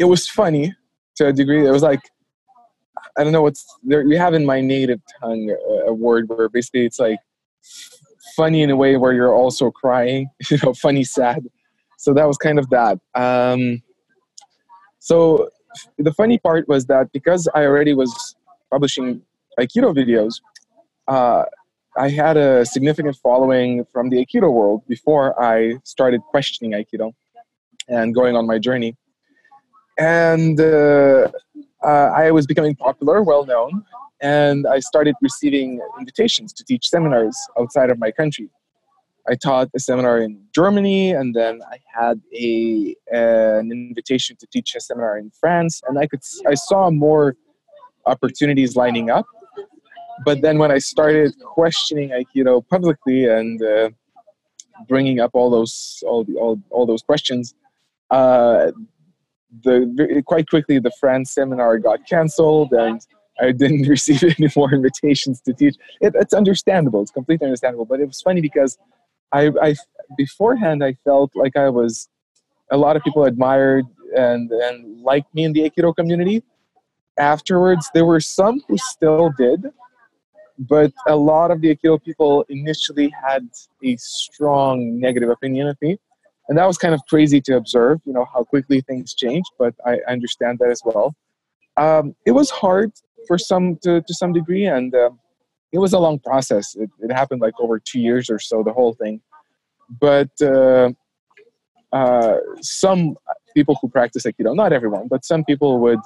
it 0.00 0.04
was 0.04 0.28
funny 0.28 0.74
to 1.14 1.28
a 1.28 1.32
degree. 1.32 1.64
It 1.64 1.70
was 1.70 1.82
like 1.82 2.00
i 3.16 3.22
don't 3.22 3.32
know 3.32 3.42
what's 3.42 3.64
there 3.84 4.04
we 4.04 4.16
have 4.16 4.34
in 4.34 4.44
my 4.44 4.60
native 4.60 5.00
tongue 5.20 5.48
a, 5.50 5.90
a 5.90 5.94
word 5.94 6.28
where 6.28 6.48
basically 6.48 6.84
it's 6.84 6.98
like 6.98 7.18
funny 8.34 8.62
in 8.62 8.70
a 8.70 8.76
way 8.76 8.96
where 8.96 9.12
you're 9.12 9.34
also 9.34 9.70
crying 9.70 10.28
you 10.50 10.58
know 10.62 10.74
funny 10.74 11.04
sad. 11.04 11.44
So 11.96 12.12
that 12.14 12.26
was 12.26 12.36
kind 12.36 12.58
of 12.58 12.68
that. 12.70 12.98
Um, 13.14 13.82
so 14.98 15.48
the 15.98 16.12
funny 16.12 16.38
part 16.38 16.68
was 16.68 16.86
that 16.86 17.12
because 17.12 17.48
I 17.54 17.64
already 17.64 17.94
was 17.94 18.36
publishing 18.70 19.22
Aikido 19.58 19.94
videos, 19.94 20.40
uh, 21.08 21.44
I 21.96 22.08
had 22.08 22.36
a 22.36 22.66
significant 22.66 23.16
following 23.16 23.84
from 23.92 24.08
the 24.08 24.16
Aikido 24.24 24.52
world 24.52 24.82
before 24.88 25.40
I 25.40 25.78
started 25.84 26.20
questioning 26.22 26.72
Aikido 26.72 27.12
and 27.88 28.14
going 28.14 28.34
on 28.36 28.46
my 28.46 28.58
journey. 28.58 28.96
And 29.98 30.60
uh, 30.60 31.28
uh, 31.84 31.86
I 31.86 32.32
was 32.32 32.46
becoming 32.46 32.74
popular, 32.74 33.22
well 33.22 33.46
known, 33.46 33.84
and 34.20 34.66
I 34.66 34.80
started 34.80 35.14
receiving 35.22 35.80
invitations 35.98 36.52
to 36.54 36.64
teach 36.64 36.88
seminars 36.88 37.36
outside 37.58 37.90
of 37.90 37.98
my 37.98 38.10
country. 38.10 38.50
I 39.28 39.34
taught 39.34 39.70
a 39.74 39.78
seminar 39.78 40.20
in 40.20 40.38
Germany, 40.54 41.12
and 41.12 41.34
then 41.34 41.60
I 41.70 41.78
had 41.98 42.20
a 42.34 42.94
an 43.10 43.72
invitation 43.72 44.36
to 44.40 44.46
teach 44.46 44.74
a 44.74 44.80
seminar 44.80 45.18
in 45.18 45.30
France, 45.30 45.80
and 45.88 45.98
I 45.98 46.06
could 46.06 46.20
I 46.46 46.54
saw 46.54 46.90
more 46.90 47.36
opportunities 48.06 48.76
lining 48.76 49.10
up. 49.10 49.26
But 50.24 50.42
then 50.42 50.58
when 50.58 50.70
I 50.70 50.78
started 50.78 51.34
questioning 51.40 52.10
Aikido 52.10 52.66
publicly 52.68 53.26
and 53.26 53.60
uh, 53.62 53.90
bringing 54.88 55.20
up 55.20 55.30
all 55.34 55.50
those 55.50 56.02
all, 56.06 56.24
the, 56.24 56.34
all, 56.34 56.60
all 56.70 56.86
those 56.86 57.02
questions, 57.02 57.54
uh, 58.10 58.70
the 59.64 60.22
quite 60.26 60.48
quickly 60.48 60.78
the 60.78 60.92
France 61.00 61.32
seminar 61.32 61.78
got 61.78 62.06
canceled 62.06 62.72
and 62.72 63.00
I 63.40 63.52
didn't 63.52 63.88
receive 63.88 64.22
any 64.22 64.50
more 64.56 64.72
invitations 64.72 65.40
to 65.42 65.52
teach. 65.52 65.76
It, 66.00 66.14
it's 66.14 66.34
understandable. 66.34 67.02
It's 67.02 67.10
completely 67.10 67.46
understandable. 67.46 67.84
But 67.84 68.00
it 68.00 68.06
was 68.06 68.20
funny 68.20 68.40
because 68.40 68.78
I, 69.32 69.50
I 69.60 69.74
beforehand 70.16 70.84
I 70.84 70.94
felt 71.04 71.32
like 71.34 71.56
I 71.56 71.68
was 71.68 72.08
a 72.70 72.76
lot 72.76 72.96
of 72.96 73.02
people 73.02 73.24
admired 73.24 73.84
and 74.16 74.50
and 74.50 75.02
liked 75.02 75.34
me 75.34 75.44
in 75.44 75.52
the 75.52 75.68
Aikido 75.68 75.94
community. 75.94 76.42
Afterwards, 77.18 77.90
there 77.94 78.04
were 78.04 78.20
some 78.20 78.60
who 78.66 78.76
still 78.78 79.30
did, 79.38 79.66
but 80.58 80.92
a 81.06 81.16
lot 81.16 81.50
of 81.50 81.60
the 81.60 81.74
Aikido 81.74 82.02
people 82.02 82.44
initially 82.48 83.12
had 83.26 83.48
a 83.84 83.96
strong 83.96 84.98
negative 85.00 85.30
opinion 85.30 85.68
of 85.68 85.76
me, 85.80 85.96
and 86.48 86.58
that 86.58 86.66
was 86.66 86.78
kind 86.78 86.94
of 86.94 87.00
crazy 87.08 87.40
to 87.42 87.56
observe. 87.56 88.00
You 88.04 88.12
know 88.12 88.26
how 88.32 88.44
quickly 88.44 88.80
things 88.80 89.14
change, 89.14 89.44
but 89.58 89.74
I 89.86 89.98
understand 90.08 90.58
that 90.60 90.70
as 90.70 90.82
well. 90.84 91.14
Um, 91.76 92.14
it 92.24 92.32
was 92.32 92.50
hard 92.50 92.92
for 93.26 93.38
some 93.38 93.76
to, 93.82 94.00
to 94.00 94.14
some 94.14 94.32
degree, 94.32 94.66
and 94.66 94.94
uh, 94.94 95.10
it 95.74 95.78
was 95.78 95.92
a 95.92 95.98
long 95.98 96.20
process. 96.20 96.76
It, 96.76 96.88
it 97.00 97.12
happened 97.12 97.40
like 97.40 97.54
over 97.58 97.80
two 97.80 97.98
years 97.98 98.30
or 98.30 98.38
so, 98.38 98.62
the 98.62 98.72
whole 98.72 98.94
thing. 98.94 99.20
But 100.00 100.30
uh, 100.40 100.90
uh, 101.92 102.36
some 102.60 103.16
people 103.56 103.76
who 103.82 103.88
practice 103.88 104.22
Aikido, 104.24 104.54
not 104.54 104.72
everyone, 104.72 105.08
but 105.08 105.24
some 105.24 105.44
people 105.44 105.80
would 105.80 105.98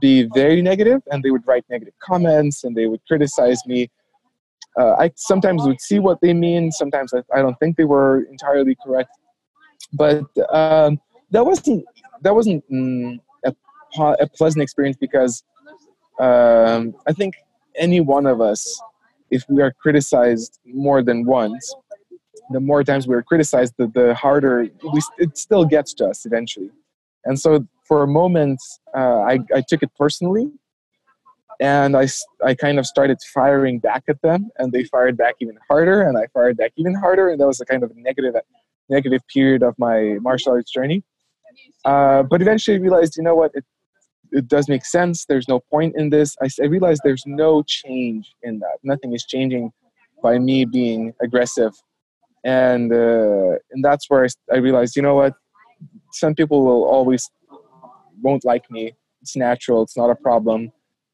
be 0.00 0.28
very 0.34 0.62
negative 0.62 1.02
and 1.10 1.20
they 1.20 1.32
would 1.32 1.44
write 1.48 1.64
negative 1.68 1.94
comments 2.00 2.62
and 2.62 2.76
they 2.76 2.86
would 2.86 3.00
criticize 3.08 3.60
me. 3.66 3.90
Uh, 4.78 4.92
I 4.92 5.10
sometimes 5.16 5.64
would 5.64 5.80
see 5.80 5.98
what 5.98 6.20
they 6.20 6.32
mean. 6.32 6.70
Sometimes 6.70 7.12
I, 7.12 7.22
I 7.34 7.42
don't 7.42 7.58
think 7.58 7.76
they 7.76 7.84
were 7.84 8.22
entirely 8.30 8.76
correct. 8.84 9.10
But 9.92 10.22
um, 10.52 11.00
that 11.32 11.44
wasn't 11.44 11.84
that 12.22 12.32
wasn't 12.32 12.62
mm, 12.70 13.18
a, 13.44 13.52
a 13.98 14.28
pleasant 14.28 14.62
experience 14.62 14.96
because 14.96 15.42
um, 16.20 16.94
I 17.08 17.12
think 17.12 17.34
any 17.76 18.00
one 18.00 18.26
of 18.26 18.40
us, 18.40 18.80
if 19.30 19.44
we 19.48 19.62
are 19.62 19.72
criticized 19.72 20.58
more 20.64 21.02
than 21.02 21.24
once, 21.24 21.74
the 22.50 22.60
more 22.60 22.82
times 22.82 23.06
we're 23.06 23.22
criticized, 23.22 23.74
the, 23.78 23.86
the 23.88 24.14
harder 24.14 24.68
we, 24.92 25.00
it 25.18 25.38
still 25.38 25.64
gets 25.64 25.94
to 25.94 26.06
us 26.06 26.26
eventually. 26.26 26.70
And 27.24 27.38
so 27.38 27.66
for 27.86 28.02
a 28.02 28.06
moment, 28.06 28.60
uh, 28.96 29.20
I, 29.20 29.38
I 29.54 29.62
took 29.68 29.82
it 29.82 29.90
personally 29.96 30.50
and 31.60 31.96
I, 31.96 32.08
I 32.44 32.54
kind 32.54 32.78
of 32.78 32.86
started 32.86 33.18
firing 33.34 33.78
back 33.78 34.04
at 34.08 34.20
them 34.22 34.50
and 34.58 34.72
they 34.72 34.84
fired 34.84 35.16
back 35.16 35.34
even 35.40 35.58
harder 35.68 36.02
and 36.02 36.16
I 36.16 36.26
fired 36.32 36.56
back 36.56 36.72
even 36.76 36.94
harder. 36.94 37.28
And 37.28 37.40
that 37.40 37.46
was 37.46 37.60
a 37.60 37.66
kind 37.66 37.82
of 37.82 37.92
negative, 37.94 38.34
negative 38.88 39.20
period 39.32 39.62
of 39.62 39.78
my 39.78 40.16
martial 40.20 40.52
arts 40.52 40.72
journey. 40.72 41.04
Uh, 41.84 42.22
but 42.22 42.40
eventually 42.40 42.76
I 42.76 42.80
realized, 42.80 43.16
you 43.16 43.22
know 43.22 43.34
what, 43.34 43.52
it, 43.54 43.64
it 44.32 44.48
does 44.48 44.68
make 44.68 44.84
sense. 44.84 45.24
There's 45.24 45.48
no 45.48 45.60
point 45.60 45.94
in 45.96 46.10
this. 46.10 46.36
I, 46.42 46.48
I 46.62 46.66
realized 46.66 47.02
there's 47.04 47.24
no 47.26 47.62
change 47.66 48.34
in 48.42 48.58
that. 48.60 48.78
Nothing 48.82 49.12
is 49.14 49.24
changing 49.24 49.72
by 50.22 50.38
me 50.38 50.64
being 50.64 51.14
aggressive, 51.22 51.72
and 52.44 52.92
uh, 52.92 53.52
and 53.72 53.84
that's 53.84 54.08
where 54.08 54.24
I, 54.24 54.54
I 54.54 54.58
realized, 54.58 54.96
you 54.96 55.02
know 55.02 55.14
what, 55.14 55.34
some 56.12 56.34
people 56.34 56.64
will 56.64 56.84
always 56.84 57.30
won't 58.22 58.44
like 58.44 58.70
me. 58.70 58.94
It's 59.22 59.36
natural. 59.36 59.82
It's 59.82 59.96
not 59.96 60.10
a 60.10 60.14
problem, 60.14 60.72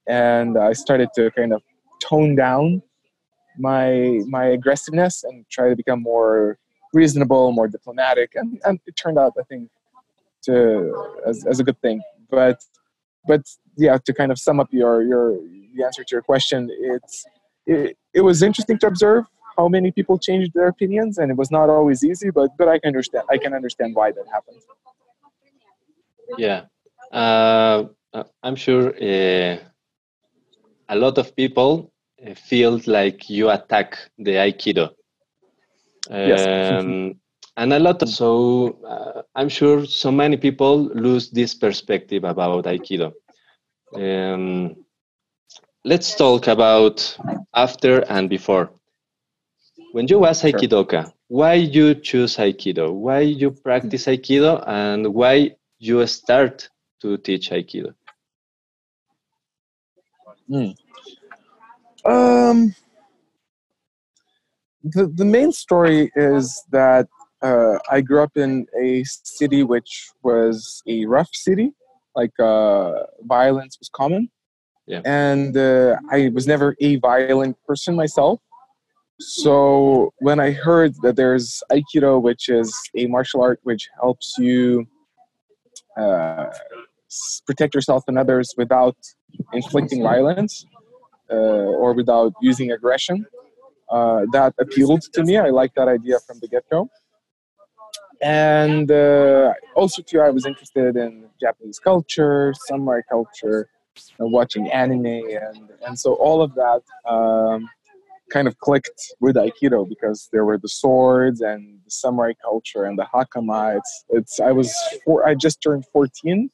and 0.09 0.59
I 0.59 0.73
started 0.73 1.09
to 1.17 1.31
kind 1.33 1.53
of 1.53 1.63
tone 2.03 2.35
down 2.35 2.83
my 3.59 4.21
my 4.27 4.47
aggressiveness 4.47 5.25
and 5.25 5.45
try 5.51 5.69
to 5.69 5.77
become 5.77 6.03
more 6.03 6.59
reasonable, 6.93 7.53
more 7.53 7.69
diplomatic, 7.69 8.33
and, 8.35 8.61
and 8.65 8.79
it 8.87 8.97
turned 8.97 9.19
out 9.19 9.33
I 9.39 9.43
think 9.45 9.71
to 10.45 11.19
as, 11.27 11.45
as 11.47 11.61
a 11.61 11.65
good 11.65 11.81
thing. 11.81 12.01
But 12.31 12.61
but 13.27 13.43
yeah, 13.77 13.99
to 14.05 14.13
kind 14.13 14.33
of 14.33 14.39
sum 14.39 14.61
up 14.61 14.69
your 14.73 15.03
your 15.03 15.39
the 15.75 15.85
answer 15.85 16.03
to 16.05 16.15
your 16.15 16.23
question, 16.23 16.71
it's 16.71 17.25
it, 17.67 17.97
it 18.15 18.21
was 18.21 18.43
interesting 18.43 18.79
to 18.79 18.87
observe 18.87 19.25
how 19.57 19.69
many 19.69 19.91
people 19.91 20.19
changed 20.19 20.53
their 20.55 20.69
opinions, 20.69 21.19
and 21.19 21.31
it 21.31 21.37
was 21.37 21.51
not 21.51 21.69
always 21.69 22.05
easy. 22.05 22.31
But 22.31 22.51
but 22.59 22.69
I 22.69 22.79
can 22.79 22.89
understand 22.89 23.25
I 23.31 23.39
can 23.39 23.53
understand 23.55 23.95
why 23.95 24.13
that 24.13 24.27
happened. 24.33 24.61
Yeah, 26.39 26.63
uh, 27.13 27.85
I'm 28.43 28.57
sure 28.57 28.89
uh, 28.91 29.57
a 30.89 30.97
lot 30.97 31.19
of 31.19 31.35
people 31.37 31.93
uh, 32.27 32.35
feel 32.35 32.81
like 32.87 33.29
you 33.31 33.51
attack 33.51 33.99
the 34.19 34.33
Aikido. 34.33 34.91
Um, 36.11 36.29
yes. 36.29 37.17
And 37.57 37.73
a 37.73 37.79
lot 37.79 38.03
of, 38.03 38.09
so 38.09 38.79
uh, 38.87 39.23
I'm 39.35 39.49
sure 39.49 39.87
so 39.87 40.11
many 40.11 40.37
people 40.37 40.85
lose 40.95 41.31
this 41.31 41.55
perspective 41.55 42.25
about 42.25 42.65
Aikido. 42.65 43.13
Um, 43.95 44.77
let's 45.85 46.15
talk 46.15 46.49
about 46.49 47.17
after 47.55 48.01
and 48.11 48.29
before. 48.29 48.71
When 49.93 50.07
you 50.09 50.19
was 50.19 50.43
Aikidoka, 50.43 51.13
why 51.29 51.55
you 51.55 51.95
choose 51.95 52.37
Aikido? 52.37 52.93
Why 52.93 53.21
you 53.21 53.51
practice 53.51 54.07
Aikido 54.07 54.63
and 54.67 55.15
why 55.15 55.57
you 55.79 56.07
start 56.07 56.69
to 57.01 57.17
teach 57.17 57.51
Aikido? 57.51 57.95
Mm. 60.51 60.77
Um, 62.05 62.75
the, 64.85 65.07
the 65.07 65.25
main 65.25 65.51
story 65.51 66.11
is 66.15 66.63
that 66.71 67.09
uh, 67.43 67.79
I 67.91 68.01
grew 68.01 68.23
up 68.23 68.37
in 68.37 68.67
a 68.81 69.05
city 69.05 69.63
which 69.63 70.11
was 70.23 70.83
a 70.87 71.05
rough 71.07 71.31
city, 71.33 71.73
like 72.15 72.39
uh, 72.41 72.93
violence 73.23 73.79
was 73.79 73.89
common. 73.89 74.31
Yeah. 74.87 75.01
And 75.05 75.57
uh, 75.57 75.97
I 76.11 76.31
was 76.33 76.47
never 76.47 76.77
a 76.81 76.97
violent 76.97 77.57
person 77.67 77.97
myself. 77.97 78.41
So 79.19 80.13
when 80.19 80.39
I 80.41 80.53
heard 80.53 80.95
that 81.03 81.17
there's 81.17 81.63
Aikido, 81.73 82.21
which 82.21 82.49
is 82.49 82.75
a 82.97 83.07
martial 83.07 83.43
art 83.43 83.61
which 83.65 83.89
helps 84.01 84.37
you 84.39 84.87
uh, 85.97 86.47
protect 87.47 87.75
yourself 87.75 88.05
and 88.09 88.19
others 88.19 88.55
without 88.57 88.97
inflicting 89.53 90.03
violence 90.03 90.67
uh, 91.31 91.35
or 91.35 91.93
without 91.95 92.33
using 92.41 92.73
aggression. 92.73 93.27
Uh, 93.91 94.27
that 94.33 94.53
appealed 94.59 95.03
to 95.13 95.23
me. 95.23 95.37
I 95.37 95.51
like 95.51 95.73
that 95.75 95.89
idea 95.89 96.19
from 96.27 96.39
the 96.41 96.49
get 96.49 96.65
go. 96.71 96.89
And 98.23 98.91
uh, 98.91 99.53
also, 99.75 100.03
too, 100.03 100.21
I 100.21 100.31
was 100.31 100.47
interested 100.47 100.97
in 100.97 101.27
Japanese 101.41 101.79
culture, 101.79 102.55
samurai 102.67 103.01
culture, 103.09 103.69
watching 104.19 104.71
anime, 104.71 105.07
and, 105.07 105.71
and 105.87 105.99
so 105.99 106.15
all 106.15 106.43
of 106.43 106.55
that 106.55 106.83
um, 107.09 107.69
kind 108.31 108.49
of 108.49 108.59
clicked 108.59 109.15
with 109.21 109.37
Aikido 109.37 109.89
because 109.89 110.29
there 110.33 110.45
were 110.45 110.59
the 110.59 110.69
swords 110.69 111.41
and 111.41 111.79
the 111.85 111.91
samurai 111.91 112.33
culture 112.43 112.85
and 112.85 112.99
the 112.99 113.07
hakama. 113.15 113.77
It's, 113.77 114.05
it's 114.11 114.41
I 114.41 114.53
was 114.53 114.75
four, 115.05 115.27
I 115.27 115.35
just 115.35 115.63
turned 115.63 115.85
14 115.93 116.51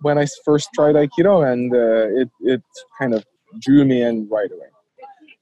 when 0.00 0.18
I 0.18 0.26
first 0.44 0.68
tried 0.74 0.94
Aikido, 0.94 1.50
and 1.50 1.72
uh, 1.72 2.20
it 2.20 2.30
it 2.40 2.62
kind 2.98 3.14
of 3.14 3.24
drew 3.60 3.84
me 3.84 4.02
in 4.02 4.28
right 4.28 4.50
away. 4.50 4.68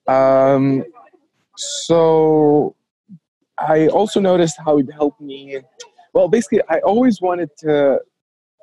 Um, 0.07 0.85
so 1.57 2.75
I 3.59 3.89
also 3.89 4.21
noticed 4.21 4.57
how 4.65 4.79
it 4.79 4.93
helped 4.93 5.21
me. 5.21 5.61
Well, 6.13 6.29
basically, 6.29 6.63
I 6.69 6.79
always 6.81 7.21
wanted 7.21 7.51
to 7.59 8.01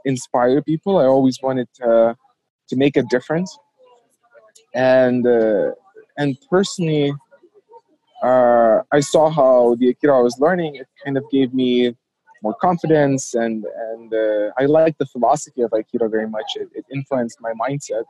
inspire 0.05 0.61
people. 0.61 0.97
I 0.97 1.05
always 1.05 1.39
wanted 1.41 1.67
to 1.75 2.15
to 2.69 2.75
make 2.77 2.95
a 2.95 3.03
difference, 3.03 3.57
and 4.73 5.25
uh, 5.27 5.71
and 6.17 6.37
personally, 6.49 7.13
uh, 8.21 8.81
I 8.91 8.99
saw 8.99 9.29
how 9.29 9.75
the 9.75 9.93
Aikido 9.93 10.17
I 10.17 10.21
was 10.21 10.37
learning 10.39 10.75
it 10.75 10.87
kind 11.03 11.17
of 11.17 11.23
gave 11.31 11.53
me 11.53 11.95
more 12.43 12.55
confidence 12.55 13.33
and 13.33 13.65
and 13.89 14.13
uh, 14.13 14.51
I 14.57 14.65
like 14.65 14.97
the 14.97 15.05
philosophy 15.05 15.61
of 15.61 15.71
Aikido 15.71 16.09
very 16.09 16.27
much. 16.27 16.49
It, 16.55 16.69
it, 16.73 16.85
influenced 16.91 17.39
my 17.41 17.53
mindset, 17.53 18.03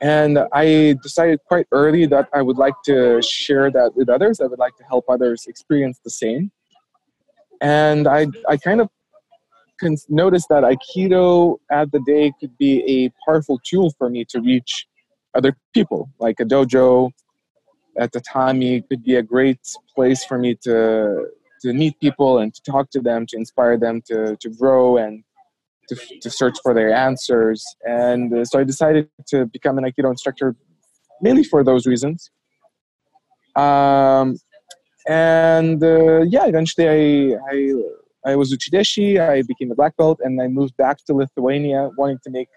and 0.00 0.38
I 0.52 0.96
decided 1.02 1.40
quite 1.46 1.66
early 1.72 2.06
that 2.06 2.28
I 2.32 2.42
would 2.42 2.56
like 2.56 2.74
to 2.86 3.20
share 3.22 3.70
that 3.70 3.94
with 3.94 4.08
others. 4.08 4.40
I 4.40 4.46
would 4.46 4.58
like 4.58 4.76
to 4.76 4.84
help 4.84 5.04
others 5.08 5.46
experience 5.46 6.00
the 6.02 6.10
same, 6.10 6.50
and 7.60 8.08
I 8.08 8.26
I 8.48 8.56
kind 8.56 8.80
of 8.80 8.88
noticed 10.08 10.48
that 10.50 10.62
Aikido 10.62 11.56
at 11.70 11.90
the 11.92 12.00
day 12.00 12.32
could 12.38 12.56
be 12.58 12.82
a 12.86 13.10
powerful 13.24 13.58
tool 13.64 13.90
for 13.98 14.10
me 14.10 14.24
to 14.26 14.40
reach 14.40 14.86
other 15.34 15.56
people, 15.72 16.10
like 16.18 16.40
a 16.40 16.44
dojo. 16.44 17.10
At 17.98 18.12
the 18.12 18.20
time, 18.20 18.62
it 18.62 18.88
could 18.88 19.02
be 19.02 19.16
a 19.16 19.22
great 19.22 19.60
place 19.94 20.24
for 20.24 20.38
me 20.38 20.54
to 20.62 21.26
to 21.62 21.72
meet 21.74 21.98
people 22.00 22.38
and 22.38 22.54
to 22.54 22.62
talk 22.62 22.90
to 22.90 23.00
them, 23.00 23.26
to 23.26 23.36
inspire 23.36 23.76
them 23.76 24.00
to, 24.06 24.36
to 24.36 24.48
grow 24.48 24.96
and 24.96 25.22
to, 25.90 25.96
to 26.22 26.30
search 26.30 26.56
for 26.62 26.72
their 26.78 26.92
answers. 27.08 27.60
And 27.84 28.32
uh, 28.32 28.44
so 28.44 28.58
I 28.58 28.64
decided 28.64 29.08
to 29.32 29.46
become 29.46 29.76
an 29.78 29.84
Aikido 29.84 30.10
instructor 30.10 30.56
mainly 31.20 31.44
for 31.44 31.60
those 31.62 31.86
reasons. 31.86 32.30
Um, 33.56 34.36
and 35.08 35.82
uh, 35.82 36.22
yeah, 36.34 36.46
eventually 36.46 36.86
I, 36.88 37.36
I, 37.52 38.32
I 38.32 38.36
was 38.36 38.54
Uchideshi, 38.54 39.20
I 39.20 39.42
became 39.42 39.70
a 39.72 39.74
black 39.74 39.96
belt, 39.96 40.18
and 40.22 40.40
I 40.40 40.46
moved 40.48 40.76
back 40.76 40.98
to 41.06 41.14
Lithuania 41.14 41.90
wanting 41.96 42.20
to 42.24 42.30
make 42.30 42.48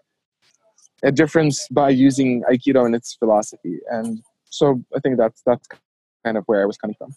a 1.04 1.12
difference 1.12 1.68
by 1.70 1.90
using 1.90 2.44
Aikido 2.50 2.86
and 2.86 2.96
its 2.96 3.16
philosophy. 3.16 3.80
And 3.90 4.22
so 4.46 4.82
I 4.96 5.00
think 5.00 5.18
that's, 5.18 5.42
that's 5.46 5.68
kind 6.26 6.38
of 6.38 6.44
where 6.46 6.62
I 6.62 6.66
was 6.66 6.78
coming 6.78 6.96
from. 6.98 7.14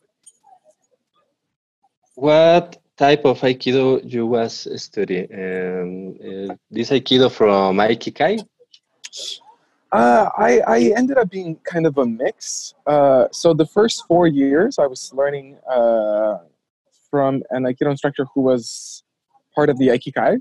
What 2.15 2.79
type 2.97 3.25
of 3.25 3.41
Aikido 3.41 4.01
you 4.05 4.27
was 4.27 4.69
studying? 4.77 5.29
Um, 5.33 6.51
uh, 6.51 6.55
this 6.71 6.91
Aikido 6.91 7.31
from 7.31 7.77
Aikikai? 7.77 8.45
Uh, 9.93 10.29
I, 10.37 10.61
I 10.67 10.93
ended 10.97 11.17
up 11.19 11.31
being 11.31 11.57
kind 11.65 11.87
of 11.87 11.97
a 11.99 12.07
mix. 12.07 12.75
Uh, 12.87 13.29
so 13.33 13.55
the 13.55 13.67
first 13.67 14.05
four 14.07 14.27
years, 14.27 14.79
I 14.79 14.87
was 14.87 15.13
learning 15.15 15.59
uh, 15.71 16.39
from 17.11 17.43
an 17.51 17.65
Aikido 17.65 17.91
instructor 17.91 18.27
who 18.35 18.43
was 18.43 19.05
part 19.55 19.71
of 19.71 19.79
the 19.79 19.89
Aikikai. 19.89 20.41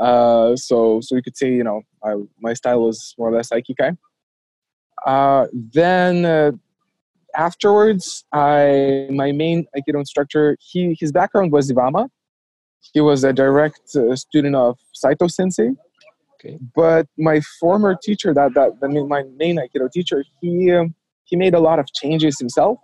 Uh, 0.00 0.56
so 0.56 1.00
so 1.00 1.14
you 1.14 1.22
could 1.22 1.36
say 1.36 1.52
you 1.52 1.62
know 1.62 1.80
I, 2.02 2.14
my 2.40 2.52
style 2.52 2.80
was 2.82 3.14
more 3.16 3.28
or 3.28 3.32
less 3.32 3.50
Aikikai. 3.50 3.96
Uh, 5.06 5.46
then 5.52 6.24
uh, 6.24 6.50
afterwards, 7.36 8.24
I 8.32 9.08
my 9.10 9.32
main 9.32 9.66
Aikido 9.76 9.98
instructor, 9.98 10.56
he 10.60 10.96
his 10.98 11.12
background 11.12 11.52
was 11.52 11.70
Iwama. 11.70 12.08
He 12.92 13.00
was 13.00 13.24
a 13.24 13.32
direct 13.32 13.96
uh, 13.96 14.14
student 14.14 14.54
of 14.54 14.78
Saito 14.92 15.26
Sensei. 15.26 15.70
Okay. 16.34 16.58
But 16.74 17.06
my 17.16 17.40
former 17.60 17.96
teacher, 18.00 18.34
that 18.34 18.54
that 18.54 18.80
the, 18.80 18.88
my 18.88 19.22
main 19.36 19.56
Aikido 19.58 19.90
teacher, 19.90 20.24
he 20.40 20.72
um, 20.72 20.94
he 21.24 21.36
made 21.36 21.54
a 21.54 21.60
lot 21.60 21.78
of 21.78 21.86
changes 21.92 22.38
himself. 22.38 22.78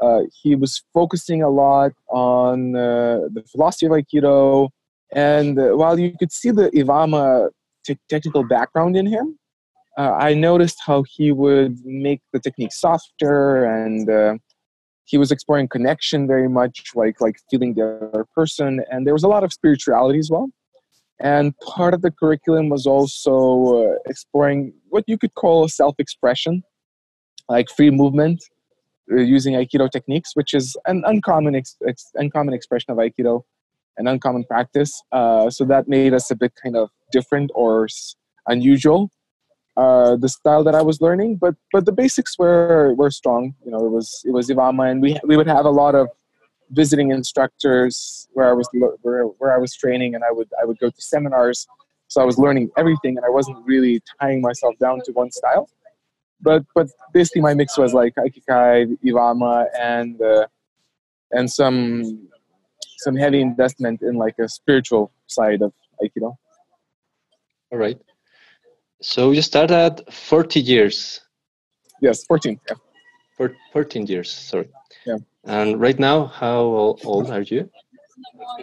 Uh, 0.00 0.20
he 0.42 0.54
was 0.54 0.82
focusing 0.94 1.42
a 1.42 1.48
lot 1.48 1.92
on 2.08 2.74
uh, 2.74 3.20
the 3.34 3.42
philosophy 3.50 3.86
of 3.86 3.92
Aikido, 3.92 4.70
and 5.12 5.58
uh, 5.58 5.72
while 5.76 5.98
you 5.98 6.14
could 6.18 6.32
see 6.32 6.50
the 6.50 6.70
Iwama 6.70 7.50
t- 7.84 7.98
technical 8.08 8.44
background 8.44 8.96
in 8.96 9.06
him, 9.06 9.38
uh, 9.98 10.12
I 10.12 10.34
noticed 10.34 10.78
how 10.84 11.04
he 11.08 11.32
would 11.32 11.78
make 11.84 12.20
the 12.32 12.40
technique 12.40 12.72
softer 12.72 13.64
and 13.64 14.08
uh, 14.08 14.34
he 15.04 15.18
was 15.18 15.32
exploring 15.32 15.68
connection 15.68 16.26
very 16.26 16.48
much 16.48 16.92
like 16.94 17.20
like 17.20 17.36
feeling 17.50 17.74
the 17.74 18.08
other 18.12 18.24
person 18.34 18.82
and 18.90 19.06
there 19.06 19.12
was 19.12 19.24
a 19.24 19.28
lot 19.28 19.44
of 19.44 19.52
spirituality 19.52 20.18
as 20.18 20.30
well. 20.30 20.48
And 21.22 21.54
part 21.58 21.92
of 21.92 22.00
the 22.00 22.10
curriculum 22.10 22.70
was 22.70 22.86
also 22.86 23.92
uh, 23.92 23.94
exploring 24.06 24.72
what 24.88 25.04
you 25.06 25.18
could 25.18 25.34
call 25.34 25.68
self-expression 25.68 26.62
like 27.48 27.68
free 27.68 27.90
movement 27.90 28.42
uh, 29.12 29.16
using 29.16 29.54
aikido 29.54 29.90
techniques 29.90 30.30
which 30.34 30.54
is 30.54 30.76
an 30.86 31.02
uncommon 31.06 31.56
ex- 31.56 31.76
ex- 31.86 32.12
uncommon 32.14 32.54
expression 32.54 32.90
of 32.92 32.98
aikido 32.98 33.42
an 33.96 34.06
uncommon 34.06 34.44
practice. 34.44 35.02
Uh, 35.12 35.50
so 35.50 35.64
that 35.64 35.88
made 35.88 36.14
us 36.14 36.30
a 36.30 36.36
bit 36.36 36.52
kind 36.62 36.76
of 36.76 36.88
different 37.12 37.50
or 37.54 37.86
unusual 38.46 39.10
uh, 39.76 40.16
the 40.16 40.28
style 40.28 40.64
that 40.64 40.74
I 40.74 40.82
was 40.82 41.00
learning, 41.00 41.36
but 41.36 41.54
but 41.72 41.86
the 41.86 41.92
basics 41.92 42.38
were 42.38 42.94
were 42.94 43.10
strong. 43.10 43.54
You 43.64 43.70
know, 43.72 43.84
it 43.86 43.90
was 43.90 44.22
it 44.24 44.32
was 44.32 44.48
Iwama, 44.48 44.90
and 44.90 45.00
we 45.00 45.18
we 45.24 45.36
would 45.36 45.46
have 45.46 45.64
a 45.64 45.70
lot 45.70 45.94
of 45.94 46.08
visiting 46.70 47.10
instructors 47.10 48.28
where 48.32 48.48
I 48.48 48.52
was 48.52 48.68
where, 49.02 49.24
where 49.24 49.54
I 49.54 49.58
was 49.58 49.74
training, 49.74 50.14
and 50.14 50.24
I 50.24 50.32
would 50.32 50.48
I 50.60 50.64
would 50.64 50.78
go 50.78 50.90
to 50.90 51.00
seminars. 51.00 51.66
So 52.08 52.20
I 52.20 52.24
was 52.24 52.38
learning 52.38 52.70
everything, 52.76 53.16
and 53.16 53.24
I 53.24 53.30
wasn't 53.30 53.64
really 53.64 54.02
tying 54.20 54.40
myself 54.40 54.74
down 54.78 55.00
to 55.04 55.12
one 55.12 55.30
style. 55.30 55.68
but 56.40 56.64
but 56.74 56.88
basically 57.12 57.42
my 57.42 57.54
mix 57.54 57.78
was 57.78 57.94
like 57.94 58.14
Aikikai, 58.16 58.98
Iwama, 59.04 59.66
and 59.78 60.20
uh, 60.20 60.46
and 61.32 61.50
some 61.50 62.28
some 62.98 63.16
heavy 63.16 63.40
investment 63.40 64.02
in 64.02 64.14
like 64.14 64.38
a 64.38 64.48
spiritual 64.48 65.12
side 65.26 65.62
of 65.62 65.72
Aikido. 66.02 66.36
All 67.72 67.78
right. 67.78 67.98
So 69.02 69.30
you 69.30 69.40
started 69.42 70.02
40 70.10 70.60
years. 70.60 71.20
Yes, 72.02 72.24
14. 72.24 72.60
Yeah. 72.68 72.76
For 73.36 73.56
14 73.72 74.06
years, 74.06 74.30
sorry. 74.30 74.68
Yeah. 75.06 75.16
And 75.44 75.80
right 75.80 75.98
now, 75.98 76.26
how 76.26 76.60
old 77.04 77.30
are 77.30 77.40
you? 77.40 77.70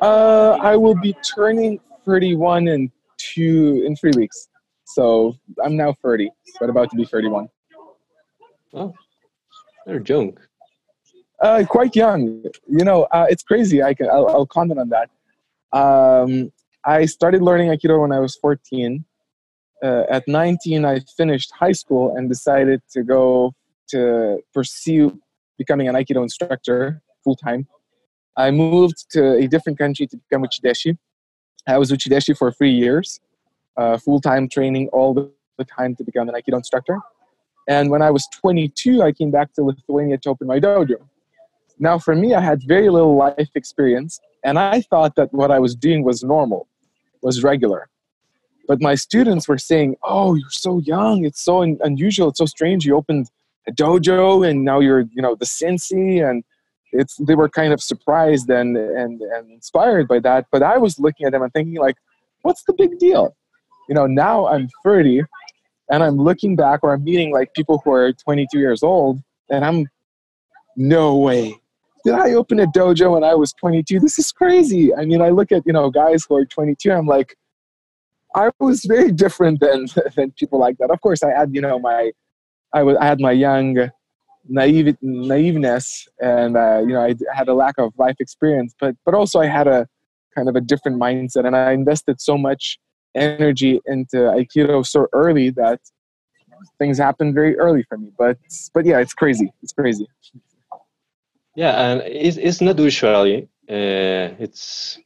Uh, 0.02 0.58
I 0.62 0.76
will 0.76 0.95
be 0.95 1.15
turning 1.36 1.80
31 2.06 2.67
in 2.67 2.91
two 3.17 3.84
in 3.86 3.95
three 3.95 4.12
weeks. 4.15 4.47
So 4.86 5.36
I'm 5.63 5.76
now 5.76 5.93
30, 6.04 6.30
but 6.60 6.69
about 6.69 6.91
to 6.91 6.95
be 6.95 7.06
31. 7.06 7.47
Oh, 8.73 8.93
they're 9.86 10.02
young. 10.02 10.38
Uh, 11.41 11.63
quite 11.67 11.95
young. 11.95 12.43
You 12.67 12.86
know, 12.86 13.04
uh, 13.12 13.26
it's 13.30 13.43
crazy. 13.43 13.82
I 13.82 13.93
can. 13.93 14.10
I'll, 14.10 14.28
I'll 14.28 14.45
comment 14.45 14.80
on 14.80 14.89
that. 14.89 15.10
Um, 15.71 16.52
I 16.86 17.06
started 17.06 17.41
learning 17.41 17.69
Aikido 17.69 18.02
when 18.02 18.12
I 18.12 18.19
was 18.19 18.36
14. 18.36 19.04
Uh, 19.83 20.03
at 20.09 20.27
19, 20.27 20.85
I 20.85 20.99
finished 21.15 21.51
high 21.51 21.71
school 21.71 22.15
and 22.15 22.27
decided 22.29 22.81
to 22.91 23.03
go 23.03 23.53
to 23.89 24.41
pursue 24.53 25.19
becoming 25.57 25.87
an 25.87 25.95
Aikido 25.95 26.21
instructor 26.23 27.01
full 27.23 27.35
time. 27.35 27.67
I 28.35 28.51
moved 28.51 29.09
to 29.11 29.33
a 29.35 29.47
different 29.47 29.77
country 29.77 30.07
to 30.07 30.17
become 30.17 30.43
a 30.43 30.47
Uchideshi. 30.47 30.97
I 31.67 31.77
was 31.77 31.91
Uchideshi 31.91 32.37
for 32.37 32.51
three 32.51 32.71
years, 32.71 33.19
uh, 33.75 33.97
full 33.97 34.21
time 34.21 34.47
training 34.47 34.89
all 34.89 35.13
the 35.13 35.31
time 35.65 35.95
to 35.95 36.03
become 36.03 36.29
an 36.29 36.35
Aikido 36.35 36.57
instructor. 36.57 36.99
And 37.67 37.89
when 37.89 38.01
I 38.01 38.11
was 38.11 38.27
22, 38.39 39.01
I 39.01 39.11
came 39.11 39.31
back 39.31 39.53
to 39.53 39.63
Lithuania 39.63 40.17
to 40.19 40.29
open 40.29 40.47
my 40.47 40.59
dojo. 40.59 40.95
Now, 41.79 41.99
for 41.99 42.15
me, 42.15 42.33
I 42.33 42.41
had 42.41 42.63
very 42.65 42.89
little 42.89 43.15
life 43.15 43.49
experience, 43.55 44.19
and 44.43 44.57
I 44.57 44.81
thought 44.81 45.15
that 45.15 45.33
what 45.33 45.51
I 45.51 45.59
was 45.59 45.75
doing 45.75 46.03
was 46.03 46.23
normal, 46.23 46.67
was 47.21 47.43
regular. 47.43 47.89
But 48.67 48.82
my 48.82 48.95
students 48.95 49.47
were 49.47 49.58
saying, 49.58 49.95
"Oh, 50.03 50.36
you're 50.36 50.49
so 50.49 50.80
young. 50.80 51.25
It's 51.25 51.43
so 51.43 51.62
un- 51.63 51.80
unusual. 51.82 52.30
It's 52.30 52.39
so 52.39 52.45
strange. 52.45 52.86
You 52.86 52.95
opened 52.95 53.27
a 53.67 53.71
dojo, 53.71 54.47
and 54.47 54.63
now 54.63 54.80
you're, 54.80 55.06
you 55.13 55.21
know, 55.21 55.36
the 55.36 55.45
sensei." 55.45 56.19
And 56.19 56.43
it's 56.91 57.15
they 57.17 57.36
were 57.36 57.49
kind 57.49 57.73
of 57.73 57.82
surprised 57.82 58.49
and 58.49 58.77
and 58.77 59.21
and 59.21 59.51
inspired 59.51 60.08
by 60.08 60.19
that. 60.19 60.47
But 60.51 60.63
I 60.63 60.77
was 60.77 60.99
looking 60.99 61.25
at 61.25 61.32
them 61.32 61.43
and 61.43 61.53
thinking, 61.53 61.75
like, 61.75 61.95
"What's 62.41 62.63
the 62.63 62.73
big 62.73 62.99
deal?" 62.99 63.36
You 63.88 63.95
know, 63.95 64.06
now 64.06 64.47
I'm 64.47 64.67
30, 64.84 65.23
and 65.89 66.03
I'm 66.03 66.17
looking 66.17 66.56
back, 66.56 66.82
or 66.84 66.93
I'm 66.93 67.03
meeting 67.03 67.32
like 67.32 67.53
people 67.53 67.82
who 67.84 67.91
are 67.91 68.12
22 68.12 68.60
years 68.60 68.84
old, 68.84 69.19
and 69.49 69.63
I'm, 69.63 69.88
no 70.75 71.15
way. 71.15 71.56
Did 72.03 72.15
I 72.15 72.34
open 72.34 72.60
a 72.60 72.67
dojo 72.67 73.13
when 73.13 73.23
I 73.23 73.34
was 73.34 73.53
22? 73.53 73.99
This 73.99 74.19
is 74.19 74.32
crazy. 74.32 74.93
I 74.93 75.06
mean, 75.06 75.21
I 75.21 75.30
look 75.30 75.51
at 75.51 75.65
you 75.65 75.73
know 75.73 75.89
guys 75.89 76.25
who 76.27 76.36
are 76.36 76.45
22. 76.45 76.91
I'm 76.91 77.08
like, 77.08 77.36
I 78.38 78.52
was 78.60 78.86
very 78.86 79.12
different 79.12 79.60
than 79.60 79.88
than 80.15 80.32
people 80.32 80.60
like 80.60 80.78
that. 80.80 80.91
Of 80.91 81.02
course, 81.02 81.23
I 81.23 81.32
had 81.32 81.54
you 81.54 81.62
know 81.62 81.80
my, 81.80 82.12
I 82.73 82.84
was 82.84 82.95
I 82.97 83.06
had 83.06 83.19
my 83.19 83.32
young, 83.32 83.89
naive 84.47 84.95
naiveness, 85.04 86.08
and 86.21 86.56
uh, 86.56 86.80
you 86.88 86.93
know 86.93 87.02
I 87.02 87.15
had 87.34 87.47
a 87.47 87.54
lack 87.54 87.76
of 87.78 87.93
life 87.97 88.17
experience, 88.19 88.73
but 88.80 88.95
but 89.06 89.13
also 89.13 89.39
I 89.39 89.47
had 89.47 89.67
a 89.67 89.88
kind 90.36 90.47
of 90.50 90.56
a 90.56 90.62
different 90.62 90.97
mindset, 91.02 91.45
and 91.47 91.56
I 91.56 91.71
invested 91.71 92.21
so 92.21 92.38
much 92.38 92.80
energy 93.15 93.82
into 93.88 94.17
Aikido 94.17 94.86
so 94.86 95.08
early 95.13 95.50
that 95.52 95.80
things 96.80 96.97
happened 96.97 97.34
very 97.34 97.58
early 97.58 97.84
for 97.89 97.97
me. 97.97 98.12
But 98.17 98.38
but 98.73 98.86
yeah, 98.86 99.00
it's 99.00 99.13
crazy. 99.13 99.52
It's 99.63 99.73
crazy. 99.73 100.08
Yeah, 101.56 101.73
and 101.86 102.02
it's, 102.06 102.38
it's 102.38 102.62
not 102.62 102.78
usually. 102.78 103.50
Uh, 103.67 104.38
it's 104.45 105.00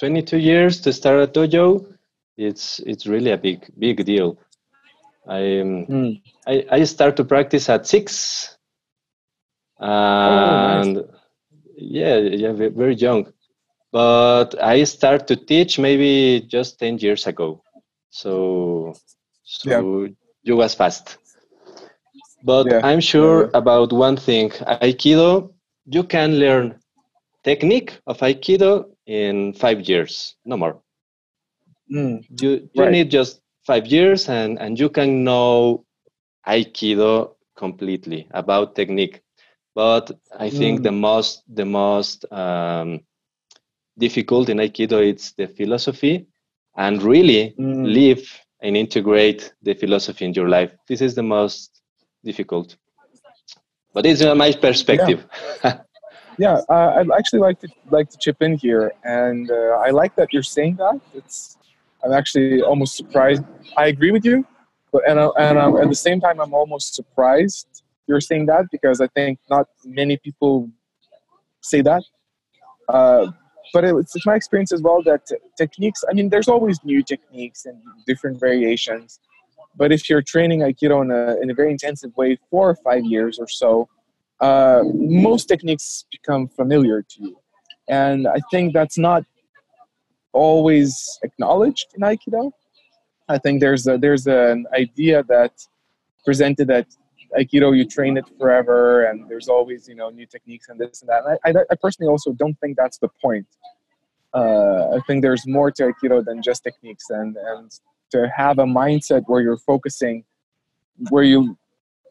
22 0.00 0.38
years 0.38 0.80
to 0.80 0.92
start 0.92 1.20
a 1.20 1.28
dojo. 1.28 1.95
It's 2.36 2.80
it's 2.80 3.06
really 3.06 3.32
a 3.32 3.38
big 3.38 3.66
big 3.78 4.04
deal. 4.04 4.38
I 5.26 5.40
mm. 5.40 6.22
I, 6.46 6.64
I 6.70 6.84
start 6.84 7.16
to 7.16 7.24
practice 7.24 7.68
at 7.68 7.86
six, 7.86 8.56
and 9.78 10.98
oh, 10.98 11.00
nice. 11.00 11.04
yeah, 11.76 12.16
yeah, 12.18 12.52
very 12.52 12.94
young. 12.94 13.32
But 13.92 14.60
I 14.62 14.84
start 14.84 15.26
to 15.28 15.36
teach 15.36 15.78
maybe 15.78 16.44
just 16.46 16.78
10 16.78 16.98
years 16.98 17.26
ago. 17.26 17.62
So 18.10 18.94
so 19.42 19.70
yeah. 19.70 20.08
you 20.42 20.56
was 20.56 20.74
fast. 20.74 21.18
But 22.42 22.66
yeah. 22.66 22.80
I'm 22.84 23.00
sure 23.00 23.50
about 23.54 23.92
one 23.92 24.16
thing. 24.16 24.50
Aikido 24.50 25.56
you 25.86 26.02
can 26.02 26.38
learn 26.38 26.78
technique 27.44 27.98
of 28.06 28.18
aikido 28.18 28.86
in 29.06 29.52
five 29.52 29.88
years 29.88 30.36
no 30.44 30.56
more 30.56 30.82
mm, 31.92 32.24
you 32.40 32.68
you 32.72 32.82
right. 32.82 32.92
need 32.92 33.10
just 33.10 33.40
five 33.66 33.86
years 33.86 34.28
and 34.28 34.58
and 34.58 34.78
you 34.78 34.88
can 34.88 35.24
know 35.24 35.84
aikido 36.46 37.34
completely 37.56 38.26
about 38.32 38.74
technique 38.74 39.22
but 39.74 40.10
i 40.38 40.48
think 40.48 40.80
mm. 40.80 40.82
the 40.84 40.92
most 40.92 41.42
the 41.54 41.64
most 41.64 42.24
um, 42.32 43.00
difficult 43.98 44.48
in 44.48 44.58
aikido 44.58 45.00
it's 45.00 45.32
the 45.32 45.46
philosophy 45.46 46.26
and 46.76 47.02
really 47.02 47.54
mm. 47.58 47.84
live 47.84 48.24
and 48.62 48.76
integrate 48.76 49.52
the 49.62 49.74
philosophy 49.74 50.24
in 50.24 50.34
your 50.34 50.48
life 50.48 50.72
this 50.88 51.00
is 51.00 51.14
the 51.14 51.22
most 51.22 51.82
difficult 52.24 52.76
but 53.96 54.04
it's 54.04 54.22
my 54.22 54.52
perspective. 54.52 55.24
Yeah, 55.64 55.78
yeah 56.38 56.60
uh, 56.68 56.96
I'd 56.96 57.10
actually 57.18 57.40
like 57.40 57.58
to 57.60 57.68
like 57.88 58.10
to 58.10 58.18
chip 58.18 58.42
in 58.42 58.58
here, 58.58 58.92
and 59.04 59.50
uh, 59.50 59.86
I 59.86 59.88
like 59.88 60.14
that 60.16 60.34
you're 60.34 60.50
saying 60.56 60.76
that. 60.76 61.00
It's 61.14 61.55
I'm 62.06 62.12
actually 62.12 62.62
almost 62.62 62.96
surprised. 62.96 63.42
I 63.76 63.88
agree 63.88 64.12
with 64.12 64.24
you, 64.24 64.46
but 64.92 65.02
and 65.08 65.18
uh, 65.18 65.32
and 65.38 65.58
um, 65.58 65.76
at 65.76 65.88
the 65.88 65.94
same 65.94 66.20
time, 66.20 66.40
I'm 66.40 66.54
almost 66.54 66.94
surprised 66.94 67.82
you're 68.06 68.20
saying 68.20 68.46
that 68.46 68.66
because 68.70 69.00
I 69.00 69.08
think 69.08 69.40
not 69.50 69.66
many 69.84 70.16
people 70.16 70.70
say 71.60 71.82
that. 71.82 72.04
Uh, 72.88 73.32
but 73.74 73.82
it's, 73.84 74.14
it's 74.14 74.24
my 74.24 74.36
experience 74.36 74.72
as 74.72 74.80
well 74.80 75.02
that 75.02 75.22
techniques. 75.58 76.04
I 76.08 76.14
mean, 76.14 76.28
there's 76.28 76.46
always 76.46 76.78
new 76.84 77.02
techniques 77.02 77.66
and 77.66 77.76
different 78.06 78.38
variations 78.38 79.18
but 79.76 79.92
if 79.92 80.08
you're 80.08 80.22
training 80.22 80.60
Aikido 80.60 81.02
in 81.02 81.10
a, 81.10 81.40
in 81.40 81.50
a 81.50 81.54
very 81.54 81.70
intensive 81.70 82.16
way 82.16 82.38
four 82.50 82.70
or 82.70 82.76
five 82.76 83.04
years 83.04 83.38
or 83.38 83.48
so, 83.48 83.88
uh, 84.40 84.82
most 84.94 85.46
techniques 85.46 86.04
become 86.10 86.48
familiar 86.48 87.02
to 87.02 87.22
you. 87.22 87.40
And 87.88 88.26
I 88.26 88.38
think 88.50 88.72
that's 88.72 88.98
not 88.98 89.24
always 90.36 91.18
acknowledged 91.22 91.88
in 91.94 92.02
Aikido. 92.02 92.52
I 93.28 93.38
think 93.38 93.60
there's 93.60 93.86
a, 93.86 93.98
there's 93.98 94.26
an 94.26 94.66
idea 94.72 95.24
that 95.34 95.52
presented 96.24 96.68
that 96.68 96.86
Aikido 97.38 97.76
you 97.76 97.84
train 97.84 98.16
it 98.16 98.26
forever 98.38 99.04
and 99.06 99.28
there's 99.28 99.48
always 99.48 99.88
you 99.88 99.96
know 100.00 100.08
new 100.10 100.26
techniques 100.26 100.68
and 100.68 100.78
this 100.80 101.00
and 101.02 101.08
that. 101.10 101.20
And 101.24 101.56
I, 101.56 101.60
I, 101.60 101.64
I 101.72 101.74
personally 101.84 102.10
also 102.10 102.32
don't 102.32 102.56
think 102.60 102.76
that's 102.76 102.98
the 102.98 103.10
point. 103.24 103.46
Uh, 104.34 104.96
I 104.96 105.00
think 105.06 105.22
there's 105.22 105.46
more 105.46 105.70
to 105.72 105.82
Aikido 105.88 106.24
than 106.24 106.42
just 106.42 106.62
techniques 106.62 107.06
and 107.10 107.36
and 107.36 107.68
to 108.12 108.18
have 108.36 108.58
a 108.58 108.68
mindset 108.80 109.22
where 109.26 109.40
you're 109.40 109.62
focusing, 109.72 110.24
where 111.10 111.24
you 111.24 111.56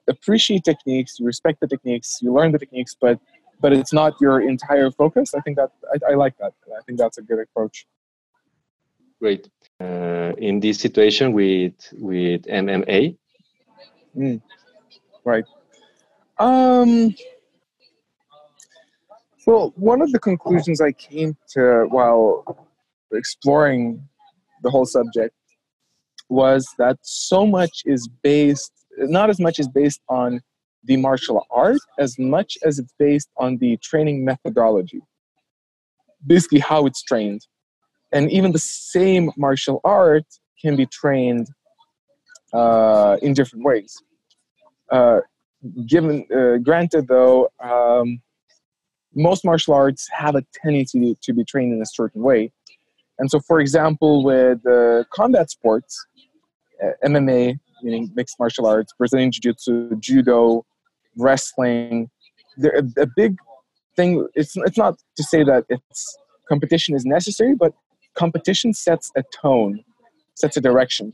appreciate 0.09 0.63
techniques, 0.63 1.19
you 1.19 1.25
respect 1.25 1.59
the 1.61 1.67
techniques, 1.67 2.19
you 2.21 2.33
learn 2.33 2.51
the 2.51 2.59
techniques, 2.59 2.95
but 2.99 3.19
but 3.61 3.71
it's 3.71 3.93
not 3.93 4.13
your 4.19 4.41
entire 4.41 4.91
focus. 4.91 5.33
I 5.33 5.41
think 5.41 5.55
that 5.57 5.71
I, 5.93 6.11
I 6.11 6.15
like 6.15 6.38
that. 6.39 6.53
I 6.79 6.81
think 6.85 6.99
that's 6.99 7.17
a 7.17 7.21
good 7.21 7.39
approach. 7.39 7.88
Great. 9.25 9.49
Uh, 9.81 10.33
in 10.38 10.59
this 10.59 10.77
situation 10.77 11.33
with 11.33 11.73
with 11.93 12.43
MMA. 12.43 13.17
Mm, 14.15 14.39
right. 15.23 15.43
Um. 16.38 17.15
Well, 19.47 19.73
one 19.77 20.03
of 20.03 20.11
the 20.11 20.19
conclusions 20.19 20.79
I 20.79 20.91
came 20.91 21.35
to 21.53 21.88
while 21.89 22.69
exploring 23.11 24.07
the 24.61 24.69
whole 24.69 24.85
subject 24.85 25.33
was 26.29 26.63
that 26.77 26.97
so 27.01 27.47
much 27.47 27.81
is 27.85 28.07
based, 28.21 28.73
not 28.99 29.31
as 29.31 29.39
much 29.39 29.57
is 29.57 29.67
based 29.67 30.01
on 30.07 30.39
the 30.83 30.97
martial 30.97 31.47
art 31.49 31.81
as 31.97 32.19
much 32.19 32.59
as 32.63 32.77
it's 32.77 32.93
based 32.99 33.29
on 33.38 33.57
the 33.57 33.75
training 33.77 34.23
methodology. 34.23 35.01
Basically, 36.27 36.59
how 36.59 36.85
it's 36.85 37.01
trained. 37.01 37.41
And 38.15 38.32
even 38.32 38.54
the 38.54 38.60
same 38.60 39.30
martial 39.38 39.82
art 39.84 40.23
can 40.62 40.78
be 40.78 40.86
trained 40.86 41.47
uh, 42.54 43.17
in 43.21 43.34
different 43.34 43.65
ways. 43.65 43.93
Uh, 44.89 45.19
given, 45.86 46.25
uh, 46.34 46.58
granted, 46.58 47.10
though, 47.10 47.49
um, 47.62 48.21
most 49.13 49.43
martial 49.43 49.73
arts 49.73 50.08
have 50.12 50.36
a 50.36 50.43
tendency 50.54 51.17
to 51.21 51.34
be 51.34 51.43
trained 51.43 51.73
in 51.73 51.82
a 51.82 51.86
certain 51.86 52.21
way. 52.21 52.51
And 53.19 53.30
so, 53.30 53.41
for 53.41 53.60
example, 53.60 54.23
with 54.23 54.65
uh, 54.65 55.04
combat 55.13 55.49
sports, 55.49 56.06
MMA, 57.04 57.60
meaning 57.84 58.12
mixed 58.15 58.39
martial 58.39 58.65
arts, 58.65 58.93
Brazilian 58.97 59.30
Jiu 59.32 59.41
Jitsu, 59.51 59.95
Judo, 59.99 60.65
wrestling. 61.17 62.10
A, 62.63 62.84
a 62.97 63.08
big 63.17 63.36
thing. 63.97 64.25
It's 64.36 64.56
it's 64.56 64.78
not 64.78 64.97
to 65.17 65.23
say 65.23 65.43
that 65.43 65.65
it's 65.69 66.17
competition 66.47 66.95
is 66.95 67.06
necessary, 67.06 67.56
but 67.56 67.73
competition 68.15 68.73
sets 68.73 69.12
a 69.15 69.23
tone, 69.23 69.84
sets 70.34 70.58
a 70.58 70.62
direction. 70.62 71.13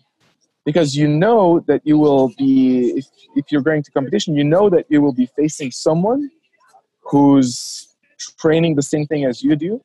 Because 0.64 0.96
you 0.96 1.08
know 1.08 1.60
that 1.68 1.82
you 1.84 1.98
will 1.98 2.32
be, 2.38 2.92
if, 2.92 3.06
if 3.36 3.52
you're 3.52 3.64
going 3.64 3.82
to 3.84 3.92
competition, 3.92 4.36
you 4.36 4.44
know 4.44 4.70
that 4.70 4.86
you 4.90 5.02
will 5.02 5.14
be 5.14 5.28
facing 5.36 5.72
someone 5.72 6.30
who's 7.02 7.96
training 8.40 8.76
the 8.76 8.84
same 8.84 9.08
thing 9.08 9.26
as 9.26 9.42
you 9.42 9.56
do, 9.56 9.84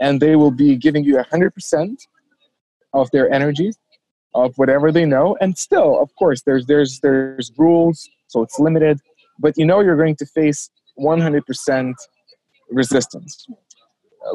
and 0.00 0.20
they 0.20 0.34
will 0.34 0.50
be 0.50 0.76
giving 0.76 1.04
you 1.04 1.16
100% 1.16 2.06
of 2.94 3.10
their 3.10 3.30
energy, 3.30 3.72
of 4.34 4.56
whatever 4.56 4.90
they 4.90 5.04
know. 5.04 5.36
And 5.42 5.56
still, 5.58 6.00
of 6.00 6.14
course, 6.16 6.40
there's, 6.42 6.64
there's, 6.64 7.00
there's 7.00 7.52
rules, 7.58 8.08
so 8.28 8.42
it's 8.42 8.58
limited, 8.58 8.98
but 9.38 9.58
you 9.58 9.66
know 9.66 9.80
you're 9.80 9.96
going 9.96 10.16
to 10.16 10.26
face 10.26 10.70
100% 10.98 11.94
resistance 12.70 13.46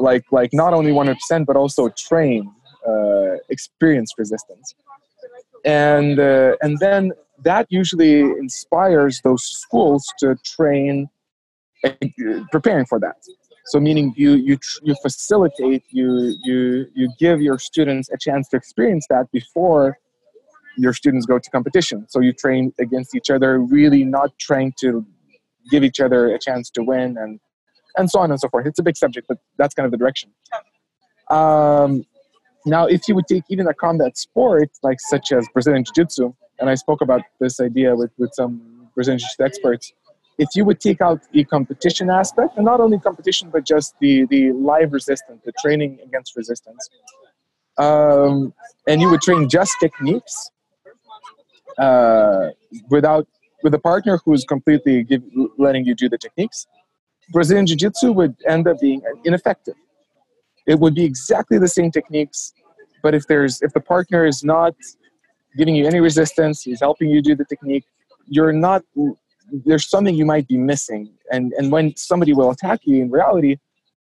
like 0.00 0.24
like 0.30 0.50
not 0.52 0.72
only 0.74 0.92
100% 0.92 1.46
but 1.46 1.56
also 1.56 1.88
train 1.90 2.52
uh, 2.86 3.36
experienced 3.50 4.14
resistance. 4.18 4.74
And 5.64 6.18
uh, 6.20 6.56
and 6.60 6.78
then 6.78 7.12
that 7.42 7.66
usually 7.70 8.20
inspires 8.20 9.20
those 9.22 9.42
schools 9.42 10.04
to 10.18 10.36
train 10.44 11.08
uh, 11.84 11.90
preparing 12.52 12.86
for 12.86 13.00
that. 13.00 13.16
So 13.66 13.80
meaning 13.80 14.12
you 14.16 14.32
you 14.32 14.58
you 14.82 14.94
facilitate 15.00 15.84
you 15.90 16.36
you 16.44 16.86
you 16.94 17.08
give 17.18 17.40
your 17.40 17.58
students 17.58 18.10
a 18.10 18.18
chance 18.18 18.48
to 18.50 18.56
experience 18.56 19.06
that 19.08 19.30
before 19.32 19.98
your 20.76 20.92
students 20.92 21.24
go 21.24 21.38
to 21.38 21.50
competition. 21.50 22.06
So 22.08 22.20
you 22.20 22.32
train 22.32 22.72
against 22.78 23.14
each 23.14 23.30
other 23.30 23.58
really 23.58 24.04
not 24.04 24.38
trying 24.38 24.74
to 24.80 25.06
give 25.70 25.82
each 25.82 26.00
other 26.00 26.34
a 26.34 26.38
chance 26.38 26.68
to 26.70 26.82
win 26.82 27.16
and 27.16 27.40
and 27.96 28.10
so 28.10 28.18
on 28.20 28.30
and 28.30 28.40
so 28.40 28.48
forth. 28.48 28.66
It's 28.66 28.78
a 28.78 28.82
big 28.82 28.96
subject, 28.96 29.26
but 29.28 29.38
that's 29.58 29.74
kind 29.74 29.84
of 29.84 29.92
the 29.92 29.98
direction. 29.98 30.30
Um, 31.30 32.04
now, 32.66 32.86
if 32.86 33.08
you 33.08 33.14
would 33.14 33.26
take 33.26 33.44
even 33.48 33.66
a 33.66 33.74
combat 33.74 34.16
sport 34.16 34.70
like 34.82 34.98
such 35.00 35.32
as 35.32 35.46
Brazilian 35.52 35.84
Jiu-Jitsu, 35.84 36.34
and 36.58 36.70
I 36.70 36.74
spoke 36.74 37.00
about 37.02 37.22
this 37.40 37.60
idea 37.60 37.94
with, 37.94 38.10
with 38.18 38.30
some 38.34 38.88
Brazilian 38.94 39.18
Jiu-Jitsu 39.18 39.44
experts, 39.44 39.92
if 40.38 40.48
you 40.54 40.64
would 40.64 40.80
take 40.80 41.00
out 41.00 41.20
the 41.32 41.44
competition 41.44 42.10
aspect, 42.10 42.56
and 42.56 42.64
not 42.64 42.80
only 42.80 42.98
competition, 42.98 43.50
but 43.50 43.64
just 43.64 43.94
the, 44.00 44.26
the 44.26 44.52
live 44.52 44.92
resistance, 44.92 45.40
the 45.44 45.52
training 45.60 45.98
against 46.04 46.34
resistance, 46.36 46.88
um, 47.78 48.52
and 48.88 49.00
you 49.00 49.08
would 49.10 49.20
train 49.20 49.48
just 49.48 49.76
techniques 49.80 50.50
uh, 51.78 52.50
without 52.90 53.26
with 53.62 53.74
a 53.74 53.78
partner 53.78 54.20
who's 54.24 54.44
completely 54.44 55.02
give, 55.04 55.22
letting 55.58 55.84
you 55.84 55.94
do 55.94 56.08
the 56.08 56.18
techniques, 56.18 56.66
Brazilian 57.30 57.66
Jiu 57.66 57.76
Jitsu 57.76 58.12
would 58.12 58.36
end 58.46 58.68
up 58.68 58.80
being 58.80 59.02
ineffective. 59.24 59.74
It 60.66 60.78
would 60.78 60.94
be 60.94 61.04
exactly 61.04 61.58
the 61.58 61.68
same 61.68 61.90
techniques, 61.90 62.54
but 63.02 63.14
if 63.14 63.26
there's 63.26 63.60
if 63.62 63.72
the 63.72 63.80
partner 63.80 64.26
is 64.26 64.44
not 64.44 64.74
giving 65.56 65.74
you 65.74 65.86
any 65.86 66.00
resistance, 66.00 66.62
he's 66.62 66.80
helping 66.80 67.10
you 67.10 67.22
do 67.22 67.34
the 67.34 67.44
technique, 67.44 67.84
you're 68.26 68.52
not 68.52 68.82
there's 69.64 69.88
something 69.88 70.14
you 70.14 70.24
might 70.24 70.48
be 70.48 70.56
missing. 70.56 71.12
And 71.30 71.52
and 71.58 71.70
when 71.70 71.96
somebody 71.96 72.32
will 72.32 72.50
attack 72.50 72.80
you 72.84 73.02
in 73.02 73.10
reality, 73.10 73.56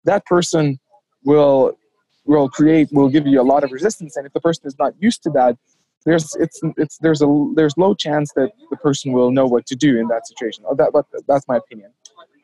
that 0.04 0.24
person 0.26 0.78
will 1.24 1.76
will 2.24 2.48
create 2.48 2.88
will 2.92 3.08
give 3.08 3.26
you 3.26 3.40
a 3.40 3.42
lot 3.42 3.64
of 3.64 3.72
resistance. 3.72 4.16
And 4.16 4.26
if 4.26 4.32
the 4.32 4.40
person 4.40 4.66
is 4.66 4.78
not 4.78 4.94
used 5.00 5.22
to 5.24 5.30
that, 5.30 5.56
there's 6.04 6.34
it's 6.36 6.60
it's 6.76 6.98
there's 6.98 7.22
a 7.22 7.52
there's 7.54 7.76
low 7.76 7.94
chance 7.94 8.32
that 8.34 8.52
the 8.70 8.76
person 8.76 9.12
will 9.12 9.30
know 9.30 9.46
what 9.46 9.66
to 9.66 9.76
do 9.76 9.98
in 9.98 10.08
that 10.08 10.26
situation. 10.26 10.64
That 10.76 10.92
but 10.92 11.06
that's 11.26 11.46
my 11.48 11.56
opinion. 11.56 11.90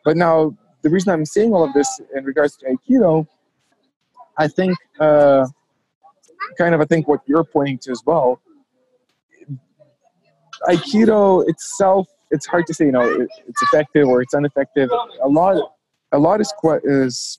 But 0.05 0.17
now 0.17 0.57
the 0.83 0.91
reason 0.91 1.13
I'm 1.13 1.25
saying 1.25 1.53
all 1.53 1.65
of 1.65 1.73
this 1.73 2.01
in 2.15 2.25
regards 2.25 2.57
to 2.59 2.67
Aikido, 2.67 3.27
I 4.39 4.49
think, 4.49 4.77
uh, 5.01 5.47
kind 6.57 6.75
of, 6.75 6.81
I 6.81 6.85
think 6.85 7.09
what 7.09 7.21
you're 7.27 7.45
pointing 7.45 7.79
to 7.81 7.91
as 7.91 8.03
well. 8.07 8.41
Aikido 10.69 11.49
itself, 11.49 12.09
it's 12.31 12.47
hard 12.47 12.67
to 12.67 12.75
say, 12.75 12.87
you 12.87 12.93
know, 12.93 13.09
it, 13.09 13.29
it's 13.47 13.63
effective 13.63 14.07
or 14.07 14.23
it's 14.23 14.35
ineffective. 14.35 14.91
A 15.23 15.29
lot, 15.29 15.73
a 16.13 16.19
lot 16.19 16.41
is 16.41 16.53
is 16.85 17.39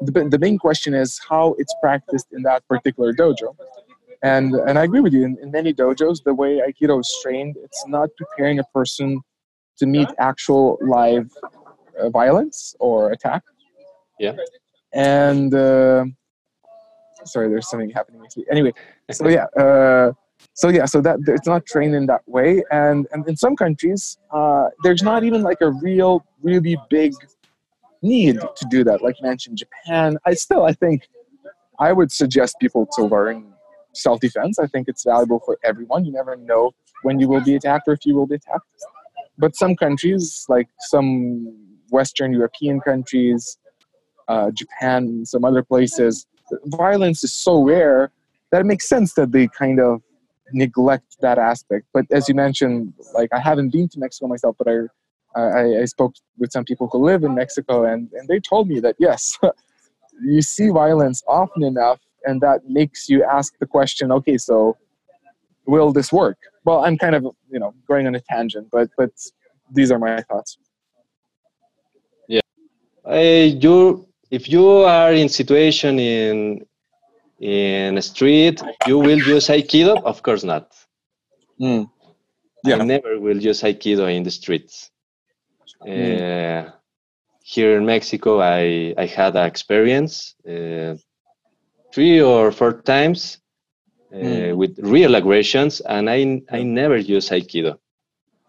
the, 0.00 0.28
the 0.28 0.38
main 0.38 0.58
question 0.58 0.94
is 0.94 1.20
how 1.28 1.54
it's 1.58 1.74
practiced 1.82 2.28
in 2.32 2.42
that 2.42 2.66
particular 2.68 3.12
dojo. 3.12 3.54
And 4.22 4.54
and 4.54 4.78
I 4.78 4.84
agree 4.84 5.00
with 5.00 5.12
you. 5.12 5.24
In, 5.24 5.38
in 5.42 5.50
many 5.50 5.72
dojos, 5.72 6.24
the 6.24 6.34
way 6.34 6.60
Aikido 6.60 7.00
is 7.00 7.16
trained, 7.22 7.56
it's 7.62 7.84
not 7.86 8.08
preparing 8.16 8.58
a 8.58 8.64
person 8.74 9.20
to 9.78 9.86
meet 9.86 10.08
actual 10.18 10.78
live 10.80 11.30
uh, 12.00 12.10
violence 12.10 12.74
or 12.78 13.12
attack. 13.12 13.42
Yeah. 14.18 14.32
And 14.92 15.54
uh, 15.54 16.04
sorry, 17.24 17.48
there's 17.48 17.68
something 17.68 17.90
happening. 17.90 18.22
Anyway, 18.50 18.72
so 19.10 19.28
yeah, 19.38 19.44
uh, 19.56 20.12
so 20.54 20.68
yeah, 20.68 20.86
so 20.86 21.00
that 21.00 21.18
it's 21.26 21.46
not 21.46 21.66
trained 21.66 21.94
in 21.94 22.06
that 22.06 22.22
way, 22.26 22.62
and 22.70 23.06
and 23.12 23.28
in 23.28 23.36
some 23.36 23.56
countries, 23.56 24.18
uh, 24.30 24.68
there's 24.82 25.02
not 25.02 25.24
even 25.24 25.42
like 25.42 25.60
a 25.60 25.70
real, 25.70 26.24
really 26.42 26.76
big 26.90 27.12
need 28.02 28.40
to 28.40 28.66
do 28.70 28.84
that. 28.84 29.02
Like 29.02 29.16
mentioned, 29.22 29.58
Japan. 29.58 30.18
I 30.24 30.34
still, 30.34 30.64
I 30.64 30.72
think, 30.72 31.08
I 31.78 31.92
would 31.92 32.12
suggest 32.12 32.56
people 32.60 32.86
to 32.96 33.04
learn 33.04 33.52
self-defense. 33.94 34.58
I 34.58 34.66
think 34.66 34.88
it's 34.88 35.04
valuable 35.04 35.40
for 35.44 35.58
everyone. 35.64 36.04
You 36.04 36.12
never 36.12 36.36
know 36.36 36.72
when 37.02 37.18
you 37.18 37.28
will 37.28 37.40
be 37.40 37.56
attacked 37.56 37.88
or 37.88 37.92
if 37.94 38.04
you 38.04 38.14
will 38.14 38.26
be 38.26 38.36
attacked. 38.36 38.64
But 39.38 39.56
some 39.56 39.76
countries, 39.76 40.44
like 40.48 40.68
some 40.80 41.67
Western 41.90 42.32
European 42.32 42.80
countries, 42.80 43.58
uh, 44.28 44.50
Japan, 44.50 45.24
some 45.24 45.44
other 45.44 45.62
places, 45.62 46.26
violence 46.66 47.24
is 47.24 47.32
so 47.32 47.62
rare 47.62 48.10
that 48.50 48.60
it 48.60 48.64
makes 48.64 48.88
sense 48.88 49.14
that 49.14 49.32
they 49.32 49.48
kind 49.48 49.80
of 49.80 50.02
neglect 50.52 51.16
that 51.20 51.38
aspect. 51.38 51.86
But 51.92 52.06
as 52.10 52.28
you 52.28 52.34
mentioned, 52.34 52.94
like 53.14 53.30
I 53.32 53.38
haven't 53.38 53.70
been 53.70 53.88
to 53.88 53.98
Mexico 53.98 54.28
myself, 54.28 54.56
but 54.58 54.68
I 54.68 54.78
I, 55.38 55.80
I 55.80 55.84
spoke 55.84 56.14
with 56.38 56.50
some 56.52 56.64
people 56.64 56.88
who 56.90 57.04
live 57.04 57.22
in 57.22 57.34
Mexico, 57.34 57.84
and, 57.84 58.08
and 58.12 58.26
they 58.28 58.40
told 58.40 58.66
me 58.66 58.80
that 58.80 58.96
yes, 58.98 59.38
you 60.22 60.42
see 60.42 60.70
violence 60.70 61.22
often 61.28 61.62
enough, 61.62 62.00
and 62.24 62.40
that 62.40 62.68
makes 62.68 63.08
you 63.08 63.22
ask 63.24 63.56
the 63.58 63.66
question, 63.66 64.10
okay, 64.10 64.38
so 64.38 64.76
will 65.66 65.92
this 65.92 66.12
work? 66.12 66.38
Well, 66.64 66.84
I'm 66.84 66.96
kind 66.96 67.14
of 67.14 67.24
you 67.50 67.58
know 67.58 67.74
going 67.86 68.06
on 68.06 68.14
a 68.14 68.20
tangent, 68.20 68.68
but 68.72 68.88
but 68.96 69.10
these 69.70 69.90
are 69.92 69.98
my 69.98 70.22
thoughts 70.22 70.56
uh, 73.08 73.14
you 73.14 74.06
if 74.30 74.48
you 74.48 74.68
are 74.84 75.12
in 75.12 75.28
situation 75.28 75.98
in 75.98 76.66
in 77.40 77.96
a 77.96 78.02
street, 78.02 78.62
you 78.86 78.98
will 78.98 79.18
use 79.18 79.48
Aikido? 79.48 80.02
Of 80.02 80.22
course 80.22 80.44
not. 80.44 80.74
Mm. 81.60 81.88
Yeah. 82.64 82.76
I 82.76 82.84
never 82.84 83.20
will 83.20 83.38
use 83.40 83.62
Aikido 83.62 84.14
in 84.14 84.24
the 84.24 84.30
streets. 84.30 84.90
Mm. 85.86 86.66
Uh, 86.66 86.70
here 87.42 87.78
in 87.78 87.86
Mexico, 87.86 88.40
I, 88.40 88.94
I 88.98 89.06
had 89.06 89.36
an 89.36 89.46
experience 89.46 90.34
uh, 90.46 90.96
three 91.94 92.20
or 92.20 92.50
four 92.50 92.82
times 92.82 93.38
uh, 94.12 94.16
mm. 94.16 94.56
with 94.56 94.78
real 94.80 95.14
aggressions, 95.14 95.80
and 95.80 96.10
I, 96.10 96.42
I 96.50 96.62
never 96.62 96.96
use 96.96 97.30
Aikido. 97.30 97.78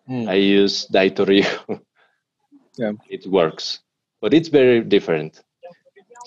Mm. 0.10 0.28
I 0.28 0.34
use 0.34 0.88
Daitoryu. 0.88 1.46
yeah. 2.78 2.94
It 3.10 3.28
works 3.28 3.80
but 4.22 4.34
it's 4.34 4.50
very 4.50 4.82
different. 4.82 5.42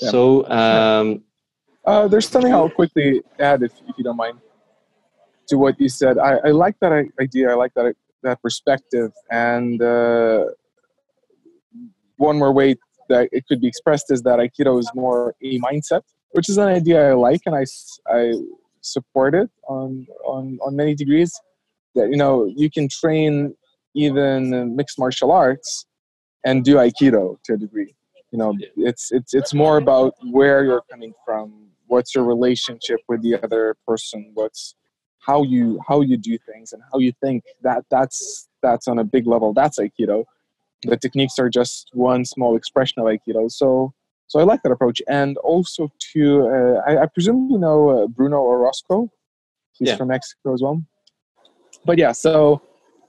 Yeah. 0.00 0.10
So 0.10 0.48
um, 0.48 1.22
uh, 1.84 2.08
there's 2.08 2.28
something 2.28 2.52
I'll 2.52 2.70
quickly 2.70 3.22
add, 3.38 3.62
if, 3.62 3.72
if 3.88 3.98
you 3.98 4.04
don't 4.04 4.16
mind, 4.16 4.38
to 5.48 5.56
what 5.56 5.80
you 5.80 5.88
said. 5.88 6.18
I, 6.18 6.38
I 6.44 6.50
like 6.50 6.76
that 6.80 6.92
idea. 7.20 7.50
I 7.50 7.54
like 7.54 7.74
that 7.74 7.94
that 8.22 8.40
perspective. 8.40 9.12
And 9.30 9.82
uh, 9.82 10.44
one 12.16 12.38
more 12.38 12.52
way 12.52 12.76
that 13.08 13.28
it 13.32 13.44
could 13.48 13.60
be 13.60 13.66
expressed 13.66 14.06
is 14.10 14.22
that 14.22 14.38
Aikido 14.38 14.78
is 14.78 14.90
more 14.94 15.34
a 15.42 15.58
mindset, 15.58 16.02
which 16.30 16.48
is 16.48 16.56
an 16.56 16.68
idea 16.68 17.10
I 17.10 17.14
like, 17.14 17.40
and 17.46 17.56
I, 17.56 17.64
I 18.08 18.32
support 18.80 19.34
it 19.34 19.50
on 19.68 20.06
on 20.24 20.58
on 20.64 20.76
many 20.76 20.94
degrees. 20.94 21.32
That 21.94 22.08
you 22.10 22.16
know 22.16 22.46
you 22.46 22.70
can 22.70 22.88
train 22.88 23.54
even 23.94 24.74
mixed 24.74 24.98
martial 24.98 25.32
arts 25.32 25.86
and 26.44 26.64
do 26.64 26.76
aikido 26.76 27.36
to 27.44 27.54
a 27.54 27.56
degree. 27.56 27.94
You 28.30 28.38
know 28.38 28.56
it's 28.76 29.12
it's 29.12 29.34
it's 29.34 29.52
more 29.52 29.76
about 29.76 30.14
where 30.30 30.64
you're 30.64 30.84
coming 30.90 31.12
from 31.24 31.68
what's 31.86 32.14
your 32.14 32.24
relationship 32.24 33.00
with 33.08 33.20
the 33.22 33.34
other 33.42 33.76
person 33.86 34.30
what's 34.32 34.74
how 35.18 35.42
you 35.42 35.78
how 35.86 36.00
you 36.00 36.16
do 36.16 36.38
things 36.38 36.72
and 36.72 36.82
how 36.90 36.98
you 36.98 37.12
think 37.20 37.44
that 37.60 37.84
that's 37.90 38.48
that's 38.62 38.88
on 38.88 38.98
a 38.98 39.04
big 39.04 39.26
level 39.26 39.52
that's 39.52 39.78
aikido. 39.78 40.24
The 40.84 40.96
techniques 40.96 41.38
are 41.38 41.48
just 41.48 41.90
one 41.92 42.24
small 42.24 42.56
expression 42.56 43.02
of 43.02 43.06
aikido 43.06 43.50
so 43.50 43.92
so 44.28 44.40
i 44.40 44.44
like 44.44 44.62
that 44.62 44.72
approach. 44.72 45.02
And 45.08 45.36
also 45.38 45.90
to 46.12 46.22
uh, 46.48 46.90
I, 46.90 47.02
I, 47.02 47.06
presume 47.06 47.50
you 47.50 47.58
know 47.58 47.90
uh, 47.90 48.06
bruno 48.06 48.40
orozco. 48.40 49.10
He's 49.72 49.88
yeah. 49.88 49.96
from 49.96 50.08
mexico 50.08 50.54
as 50.54 50.62
well. 50.62 50.82
But 51.84 51.98
yeah, 51.98 52.12
so 52.12 52.62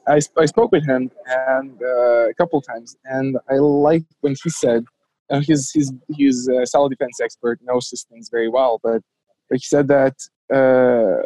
I, 0.07 0.19
I 0.37 0.45
spoke 0.45 0.71
with 0.71 0.85
him 0.85 1.11
and 1.27 1.81
uh, 1.81 2.29
a 2.29 2.33
couple 2.33 2.61
times, 2.61 2.97
and 3.05 3.37
I 3.49 3.55
liked 3.55 4.13
when 4.21 4.35
he 4.43 4.49
said, 4.49 4.83
uh, 5.29 5.39
he's 5.39 5.71
he's 5.71 5.91
he's 6.09 6.47
a 6.47 6.65
self 6.65 6.89
defense 6.89 7.19
expert, 7.21 7.59
knows 7.63 7.89
these 7.89 8.05
things 8.09 8.29
very 8.29 8.49
well, 8.49 8.79
but 8.83 9.01
but 9.49 9.57
he 9.57 9.59
said 9.59 9.87
that 9.87 10.15
uh, 10.53 11.25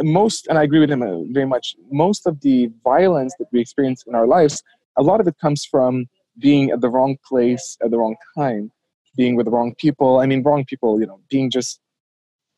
most, 0.00 0.46
and 0.46 0.58
I 0.58 0.62
agree 0.62 0.80
with 0.80 0.90
him 0.90 1.02
uh, 1.02 1.22
very 1.30 1.46
much. 1.46 1.74
Most 1.90 2.26
of 2.26 2.40
the 2.40 2.70
violence 2.84 3.34
that 3.38 3.46
we 3.52 3.60
experience 3.60 4.04
in 4.06 4.14
our 4.14 4.26
lives, 4.26 4.62
a 4.96 5.02
lot 5.02 5.20
of 5.20 5.26
it 5.26 5.36
comes 5.40 5.64
from 5.64 6.06
being 6.38 6.70
at 6.70 6.80
the 6.80 6.88
wrong 6.88 7.16
place 7.26 7.76
at 7.82 7.90
the 7.90 7.98
wrong 7.98 8.16
time, 8.36 8.70
being 9.16 9.36
with 9.36 9.46
the 9.46 9.52
wrong 9.52 9.74
people. 9.76 10.20
I 10.20 10.26
mean, 10.26 10.42
wrong 10.42 10.64
people, 10.64 11.00
you 11.00 11.06
know, 11.06 11.20
being 11.30 11.50
just 11.50 11.80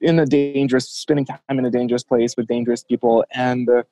in 0.01 0.19
a 0.19 0.27
dangerous, 0.27 0.91
spending 0.91 1.25
time 1.25 1.41
in 1.59 1.65
a 1.65 1.71
dangerous 1.71 2.05
place 2.05 2.37
with 2.37 2.47
dangerous 2.47 2.85
people, 2.85 3.25
and 3.33 3.69
uh, 3.69 3.83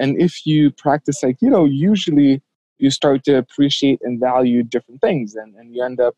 and 0.00 0.20
if 0.20 0.46
you 0.46 0.70
practice 0.72 1.22
Aikido, 1.22 1.68
usually 1.70 2.42
you 2.78 2.90
start 2.90 3.22
to 3.24 3.36
appreciate 3.36 4.00
and 4.02 4.18
value 4.18 4.62
different 4.62 5.00
things, 5.00 5.34
and, 5.34 5.54
and 5.56 5.74
you 5.74 5.84
end 5.84 6.00
up, 6.00 6.14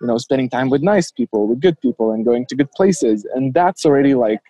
you 0.00 0.06
know, 0.06 0.18
spending 0.18 0.50
time 0.50 0.68
with 0.68 0.82
nice 0.82 1.10
people, 1.10 1.48
with 1.48 1.60
good 1.60 1.80
people, 1.80 2.12
and 2.12 2.24
going 2.24 2.44
to 2.46 2.54
good 2.54 2.70
places, 2.72 3.26
and 3.34 3.54
that's 3.54 3.84
already 3.86 4.14
like 4.14 4.40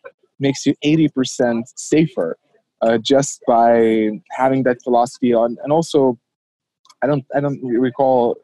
makes 0.41 0.67
you 0.67 0.75
80% 0.85 1.63
safer 1.77 2.37
uh, 2.81 2.99
just 2.99 3.41
by 3.47 4.11
having 4.33 4.65
that 4.65 4.83
philosophy 4.83 5.33
on, 5.33 5.57
and 5.63 5.73
also, 5.73 6.19
I 7.03 7.07
don't 7.07 7.25
I 7.35 7.41
don't 7.41 7.61
recall 7.63 8.37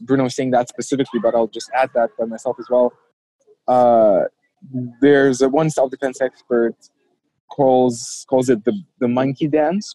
Bruno 0.00 0.28
saying 0.28 0.50
that 0.50 0.68
specifically, 0.68 1.20
but 1.20 1.34
I'll 1.34 1.46
just 1.46 1.70
add 1.74 1.90
that 1.94 2.10
by 2.18 2.24
myself 2.24 2.56
as 2.58 2.66
well. 2.68 2.92
Uh, 3.68 4.22
there's 5.00 5.40
a 5.40 5.48
one 5.48 5.70
self-defense 5.70 6.20
expert 6.20 6.74
calls 7.54 8.26
calls 8.28 8.48
it 8.48 8.64
the 8.64 8.74
the 9.00 9.08
monkey 9.08 9.48
dance. 9.48 9.94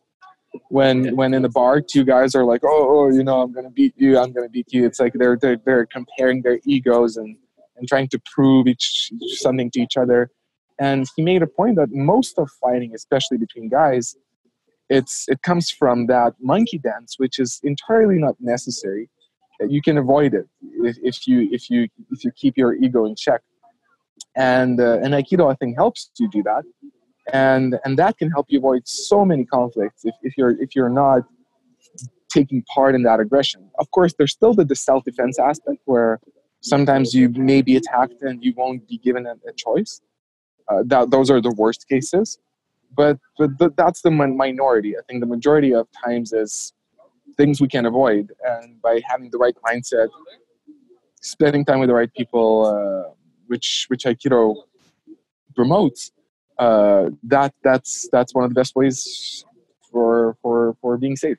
When 0.69 1.15
when 1.15 1.34
in 1.34 1.41
the 1.43 1.50
bar 1.50 1.82
two 1.82 2.04
guys 2.04 2.34
are 2.34 2.45
like 2.45 2.62
oh, 2.63 2.86
oh 2.93 3.15
you 3.15 3.24
know 3.24 3.41
i'm 3.41 3.52
gonna 3.52 3.69
beat 3.69 3.93
you 3.98 4.17
i'm 4.17 4.32
gonna 4.32 4.50
beat 4.50 4.69
you. 4.74 4.86
It's 4.86 5.00
like 5.00 5.13
they're 5.13 5.38
they're, 5.38 5.60
they're 5.65 5.86
comparing 5.86 6.41
their 6.41 6.60
egos 6.65 7.17
and 7.17 7.36
and 7.78 7.88
trying 7.88 8.08
to 8.10 8.19
prove 8.34 8.67
each 8.67 9.12
something 9.45 9.69
to 9.72 9.80
each 9.80 9.95
other. 9.95 10.32
And 10.80 11.06
he 11.15 11.22
made 11.24 11.41
a 11.43 11.48
point 11.48 11.76
that 11.76 11.89
most 11.91 12.39
of 12.39 12.50
fighting 12.62 12.91
especially 12.95 13.38
between 13.38 13.69
guys 13.69 14.15
it's 14.89 15.15
it 15.28 15.39
comes 15.43 15.69
from 15.69 16.08
that 16.08 16.34
monkey 16.41 16.80
dance 16.80 17.15
which 17.17 17.38
is 17.38 17.60
entirely 17.63 18.17
not 18.26 18.36
necessary. 18.39 19.10
You 19.76 19.82
can 19.82 19.98
avoid 19.98 20.34
it 20.34 20.48
if, 20.89 20.98
if 21.04 21.28
you 21.28 21.38
if 21.52 21.69
you 21.69 21.88
if 22.13 22.24
you 22.24 22.32
keep 22.32 22.58
your 22.58 22.74
ego 22.74 23.06
in 23.06 23.15
check. 23.15 23.41
And 24.36 24.80
uh, 24.80 25.04
and 25.04 25.13
aikido 25.17 25.52
i 25.54 25.56
think 25.60 25.72
helps 25.84 26.12
you 26.19 26.30
do 26.38 26.41
that 26.43 26.63
and 27.34 27.79
and 27.86 27.97
that 27.97 28.17
can 28.17 28.29
help 28.29 28.47
you 28.49 28.60
avoid 28.60 28.88
so 28.88 29.23
many 29.25 29.45
conflicts 29.45 30.05
if, 30.05 30.15
if 30.23 30.38
you're 30.38 30.62
if 30.62 30.75
you're 30.75 30.89
not 30.89 31.23
taking 32.29 32.63
part 32.73 32.95
in 32.95 33.03
that 33.03 33.19
aggression. 33.19 33.69
Of 33.79 33.89
course 33.91 34.13
there's 34.17 34.32
still 34.32 34.53
the, 34.53 34.65
the 34.65 34.75
self-defense 34.75 35.39
aspect 35.39 35.79
where 35.86 36.19
sometimes 36.62 37.13
you 37.13 37.29
may 37.29 37.62
be 37.62 37.75
attacked 37.75 38.21
and 38.21 38.43
you 38.43 38.53
won't 38.55 38.88
be 38.88 38.97
given 38.99 39.25
a, 39.25 39.36
a 39.47 39.53
choice. 39.53 40.01
Uh, 40.67 40.84
that 40.86 41.10
those 41.10 41.32
are 41.32 41.41
the 41.41 41.53
worst 41.58 41.88
cases. 41.88 42.38
But 42.95 43.17
but 43.38 43.58
th- 43.60 43.71
that's 43.75 44.01
the 44.01 44.12
minority. 44.12 44.97
I 44.97 45.01
think 45.08 45.19
the 45.19 45.27
majority 45.27 45.73
of 45.73 45.88
times 46.03 46.34
is 46.34 46.73
things 47.38 47.62
we 47.62 47.67
can 47.67 47.86
avoid. 47.86 48.32
And 48.43 48.82
by 48.82 49.01
having 49.05 49.29
the 49.29 49.38
right 49.38 49.55
mindset 49.65 50.10
spending 51.21 51.65
time 51.65 51.79
with 51.79 51.89
the 51.89 51.95
right 51.95 52.13
people 52.13 52.65
uh, 52.65 53.13
which 53.47 53.86
which 53.89 54.03
aikido 54.03 54.55
promotes 55.55 56.12
uh, 56.60 57.10
that 57.24 57.54
that's 57.63 58.08
that's 58.12 58.36
one 58.36 58.43
of 58.43 58.52
the 58.52 58.56
best 58.56 58.76
ways 58.76 59.45
for 59.91 60.38
for 60.41 60.76
for 60.82 60.98
being 60.98 61.15
safe. 61.15 61.38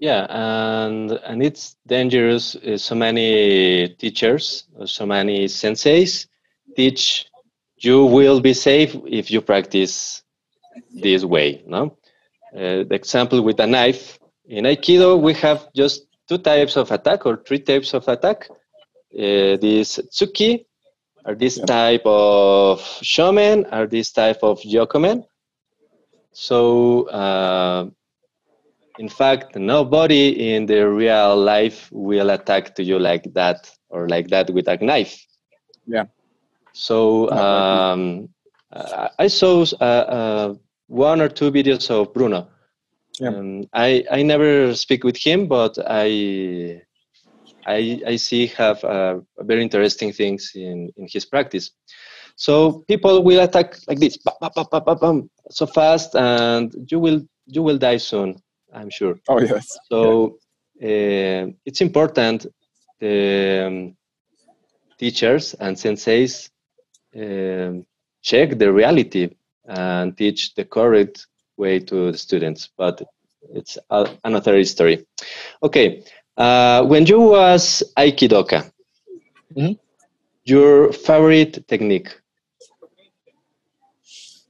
Yeah, 0.00 0.26
and 0.30 1.12
and 1.12 1.42
it's 1.42 1.76
dangerous. 1.86 2.56
Uh, 2.56 2.76
so 2.76 2.94
many 2.94 3.88
teachers, 3.98 4.64
so 4.84 5.04
many 5.06 5.46
senseis 5.46 6.26
teach 6.76 7.26
you 7.78 8.04
will 8.04 8.40
be 8.40 8.54
safe 8.54 8.94
if 9.06 9.30
you 9.30 9.40
practice 9.40 10.22
this 10.94 11.24
way. 11.24 11.62
No, 11.66 11.96
uh, 12.54 12.84
the 12.88 12.94
example 12.94 13.42
with 13.42 13.58
a 13.60 13.66
knife 13.66 14.18
in 14.46 14.64
Aikido, 14.64 15.20
we 15.20 15.32
have 15.34 15.72
just 15.74 16.06
two 16.28 16.38
types 16.38 16.76
of 16.76 16.90
attack 16.90 17.26
or 17.26 17.36
three 17.46 17.60
types 17.60 17.94
of 17.94 18.06
attack. 18.08 18.48
Uh, 19.12 19.56
this 19.58 19.98
tsuki 20.12 20.64
are 21.24 21.34
this 21.34 21.58
yeah. 21.58 21.64
type 21.66 22.02
of 22.04 22.80
shomen? 23.02 23.66
Are 23.72 23.86
this 23.86 24.12
type 24.12 24.38
of 24.42 24.60
yokomen? 24.60 25.24
So, 26.32 27.08
uh, 27.08 27.90
in 28.98 29.08
fact, 29.08 29.56
nobody 29.56 30.54
in 30.54 30.66
the 30.66 30.88
real 30.88 31.36
life 31.36 31.88
will 31.90 32.30
attack 32.30 32.74
to 32.76 32.84
you 32.84 32.98
like 32.98 33.32
that 33.34 33.70
or 33.88 34.08
like 34.08 34.28
that 34.28 34.50
with 34.50 34.68
a 34.68 34.76
knife. 34.76 35.26
Yeah. 35.86 36.04
So 36.72 37.30
um, 37.30 38.28
I 39.18 39.26
saw 39.26 39.64
uh, 39.80 39.84
uh, 39.84 40.54
one 40.86 41.20
or 41.20 41.28
two 41.28 41.50
videos 41.50 41.90
of 41.90 42.14
Bruno. 42.14 42.48
Yeah. 43.18 43.28
Um, 43.28 43.64
I 43.72 44.04
I 44.10 44.22
never 44.22 44.74
speak 44.74 45.04
with 45.04 45.16
him, 45.16 45.46
but 45.46 45.76
I 45.86 46.82
I, 47.66 48.00
I 48.06 48.16
see 48.16 48.46
have 48.48 48.82
uh, 48.84 49.20
very 49.38 49.62
interesting 49.62 50.12
things 50.12 50.52
in, 50.54 50.90
in 50.96 51.06
his 51.10 51.24
practice. 51.24 51.70
So 52.36 52.84
people 52.88 53.22
will 53.22 53.40
attack 53.40 53.76
like 53.86 53.98
this, 53.98 54.18
so 55.50 55.66
fast, 55.66 56.14
and 56.14 56.74
you 56.90 56.98
will 56.98 57.22
you 57.46 57.62
will 57.62 57.76
die 57.76 57.98
soon. 57.98 58.36
I'm 58.72 58.88
sure. 58.88 59.18
Oh 59.28 59.40
yes. 59.40 59.66
So 59.90 60.38
yeah. 60.80 61.48
uh, 61.48 61.52
it's 61.66 61.80
important 61.80 62.46
the 62.98 63.66
um, 63.66 63.96
teachers 64.98 65.54
and 65.54 65.76
senseis 65.76 66.50
um, 67.16 67.84
check 68.22 68.58
the 68.58 68.72
reality 68.72 69.30
and 69.66 70.16
teach 70.16 70.54
the 70.54 70.64
correct 70.64 71.26
way 71.56 71.78
to 71.80 72.12
the 72.12 72.18
students. 72.18 72.70
But 72.76 73.02
it's 73.54 73.78
another 74.24 74.64
story. 74.64 75.06
Okay, 75.62 76.04
uh, 76.40 76.82
when 76.84 77.04
you 77.04 77.20
was 77.20 77.82
Aikidoka, 77.98 78.72
mm-hmm. 79.54 79.72
your 80.44 80.90
favorite 80.92 81.68
technique? 81.68 82.08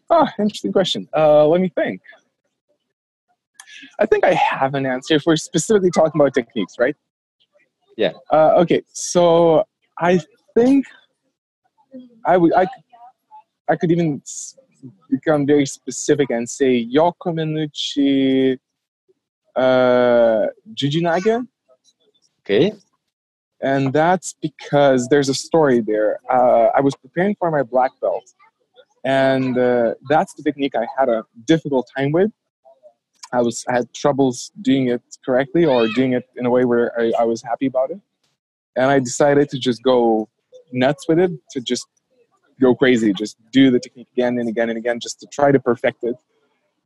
Oh, 0.08 0.26
interesting 0.38 0.72
question. 0.72 1.08
Uh, 1.16 1.46
let 1.48 1.60
me 1.60 1.68
think. 1.74 2.00
I 3.98 4.06
think 4.06 4.24
I 4.24 4.34
have 4.34 4.74
an 4.74 4.86
answer 4.86 5.14
if 5.14 5.24
we're 5.26 5.36
specifically 5.36 5.90
talking 5.90 6.20
about 6.20 6.32
techniques, 6.32 6.74
right? 6.78 6.96
Yeah. 7.96 8.12
Uh, 8.32 8.52
okay, 8.62 8.82
so 8.92 9.64
I 9.98 10.20
think 10.54 10.86
I 12.24 12.36
would 12.36 12.52
I, 12.54 12.66
I 13.68 13.76
could 13.76 13.90
even 13.90 14.22
become 15.10 15.44
very 15.44 15.66
specific 15.66 16.30
and 16.30 16.48
say 16.48 16.86
Yokomenuchi 16.86 18.58
uh, 19.56 20.46
Jujinage 20.74 21.46
Okay. 22.50 22.72
And 23.62 23.92
that's 23.92 24.34
because 24.42 25.06
there's 25.08 25.28
a 25.28 25.34
story 25.34 25.80
there. 25.80 26.18
Uh, 26.28 26.68
I 26.74 26.80
was 26.80 26.96
preparing 26.96 27.36
for 27.38 27.50
my 27.50 27.62
black 27.62 27.92
belt, 28.00 28.24
and 29.04 29.56
uh, 29.56 29.94
that's 30.08 30.34
the 30.34 30.42
technique 30.42 30.74
I 30.74 30.86
had 30.98 31.08
a 31.08 31.24
difficult 31.44 31.88
time 31.96 32.10
with. 32.10 32.32
I 33.32 33.42
was 33.42 33.64
I 33.68 33.74
had 33.74 33.94
troubles 33.94 34.50
doing 34.62 34.88
it 34.88 35.02
correctly 35.24 35.64
or 35.64 35.86
doing 35.88 36.14
it 36.14 36.24
in 36.36 36.46
a 36.46 36.50
way 36.50 36.64
where 36.64 36.90
I, 36.98 37.12
I 37.20 37.24
was 37.24 37.42
happy 37.42 37.66
about 37.66 37.90
it, 37.90 38.00
and 38.76 38.86
I 38.86 38.98
decided 38.98 39.48
to 39.50 39.58
just 39.58 39.82
go 39.82 40.28
nuts 40.72 41.06
with 41.06 41.20
it, 41.20 41.30
to 41.50 41.60
just 41.60 41.86
go 42.60 42.74
crazy, 42.74 43.12
just 43.12 43.36
do 43.52 43.70
the 43.70 43.78
technique 43.78 44.08
again 44.12 44.38
and 44.38 44.48
again 44.48 44.70
and 44.70 44.78
again, 44.78 44.98
just 44.98 45.20
to 45.20 45.26
try 45.30 45.52
to 45.52 45.60
perfect 45.60 46.02
it 46.02 46.16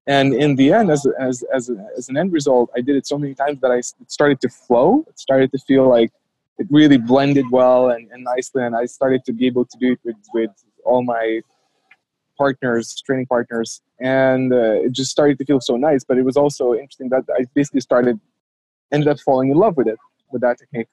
and 0.07 0.35
in 0.35 0.55
the 0.57 0.73
end 0.73 0.91
as, 0.91 1.07
as, 1.19 1.43
as, 1.53 1.71
as 1.97 2.09
an 2.09 2.17
end 2.17 2.33
result 2.33 2.71
i 2.77 2.81
did 2.81 2.97
it 2.97 3.07
so 3.07 3.19
many 3.19 3.35
times 3.35 3.61
that 3.61 3.71
i 3.71 3.81
started 4.07 4.41
to 4.41 4.49
flow. 4.49 5.05
It 5.09 5.19
started 5.19 5.51
to 5.53 5.59
feel 5.59 5.89
like 5.89 6.13
it 6.59 6.67
really 6.71 6.99
blended 6.99 7.47
well 7.51 7.91
and, 7.91 8.11
and 8.13 8.25
nicely. 8.25 8.63
And 8.63 8.77
i 8.77 8.85
started 8.85 9.25
to 9.25 9.33
be 9.33 9.47
able 9.47 9.65
to 9.65 9.79
do 9.79 9.93
it 9.93 10.01
with, 10.05 10.17
with 10.33 10.51
all 10.85 11.03
my 11.03 11.41
partners 12.37 13.01
training 13.07 13.27
partners. 13.27 13.81
And 14.01 14.53
uh, 14.53 14.85
it 14.85 14.93
just 14.93 15.11
started 15.11 15.39
to 15.39 15.45
feel 15.45 15.61
so 15.61 15.77
nice. 15.77 16.03
But 16.05 16.19
it 16.19 16.25
was 16.25 16.37
also 16.37 16.75
interesting 16.75 17.09
that 17.11 17.25
i 17.39 17.45
basically 17.55 17.81
started 17.81 18.19
ended 18.93 19.09
up 19.09 19.19
falling 19.21 19.51
in 19.51 19.57
love 19.57 19.77
with 19.77 19.89
it 19.89 19.99
with 20.33 20.43
that 20.43 20.59
technique. 20.59 20.89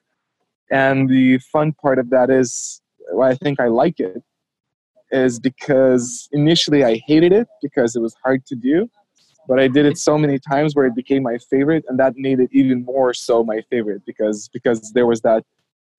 And 0.72 1.10
the 1.10 1.40
fun 1.40 1.74
part 1.74 2.00
of 2.00 2.10
that 2.12 2.30
is 2.30 2.82
why 3.12 3.30
i 3.32 3.36
think 3.36 3.60
i 3.60 3.68
like 3.68 4.00
it 4.00 4.24
is 5.12 5.40
because 5.40 6.30
initially 6.32 6.84
i 6.86 7.02
hated 7.08 7.34
it 7.34 7.48
because 7.62 7.96
it 7.96 8.02
was 8.02 8.16
hard 8.24 8.46
to 8.46 8.56
do 8.56 8.90
but 9.48 9.60
I 9.60 9.68
did 9.68 9.86
it 9.86 9.98
so 9.98 10.18
many 10.18 10.40
times 10.40 10.76
where 10.76 10.86
it 10.86 10.96
became 10.96 11.24
my 11.24 11.38
favorite, 11.50 11.84
and 11.88 12.00
that 12.00 12.14
made 12.16 12.40
it 12.40 12.50
even 12.52 12.86
more 12.86 13.14
so 13.14 13.44
my 13.44 13.62
favorite 13.70 14.04
because 14.06 14.50
because 14.54 14.92
there 14.94 15.06
was 15.06 15.22
that 15.22 15.44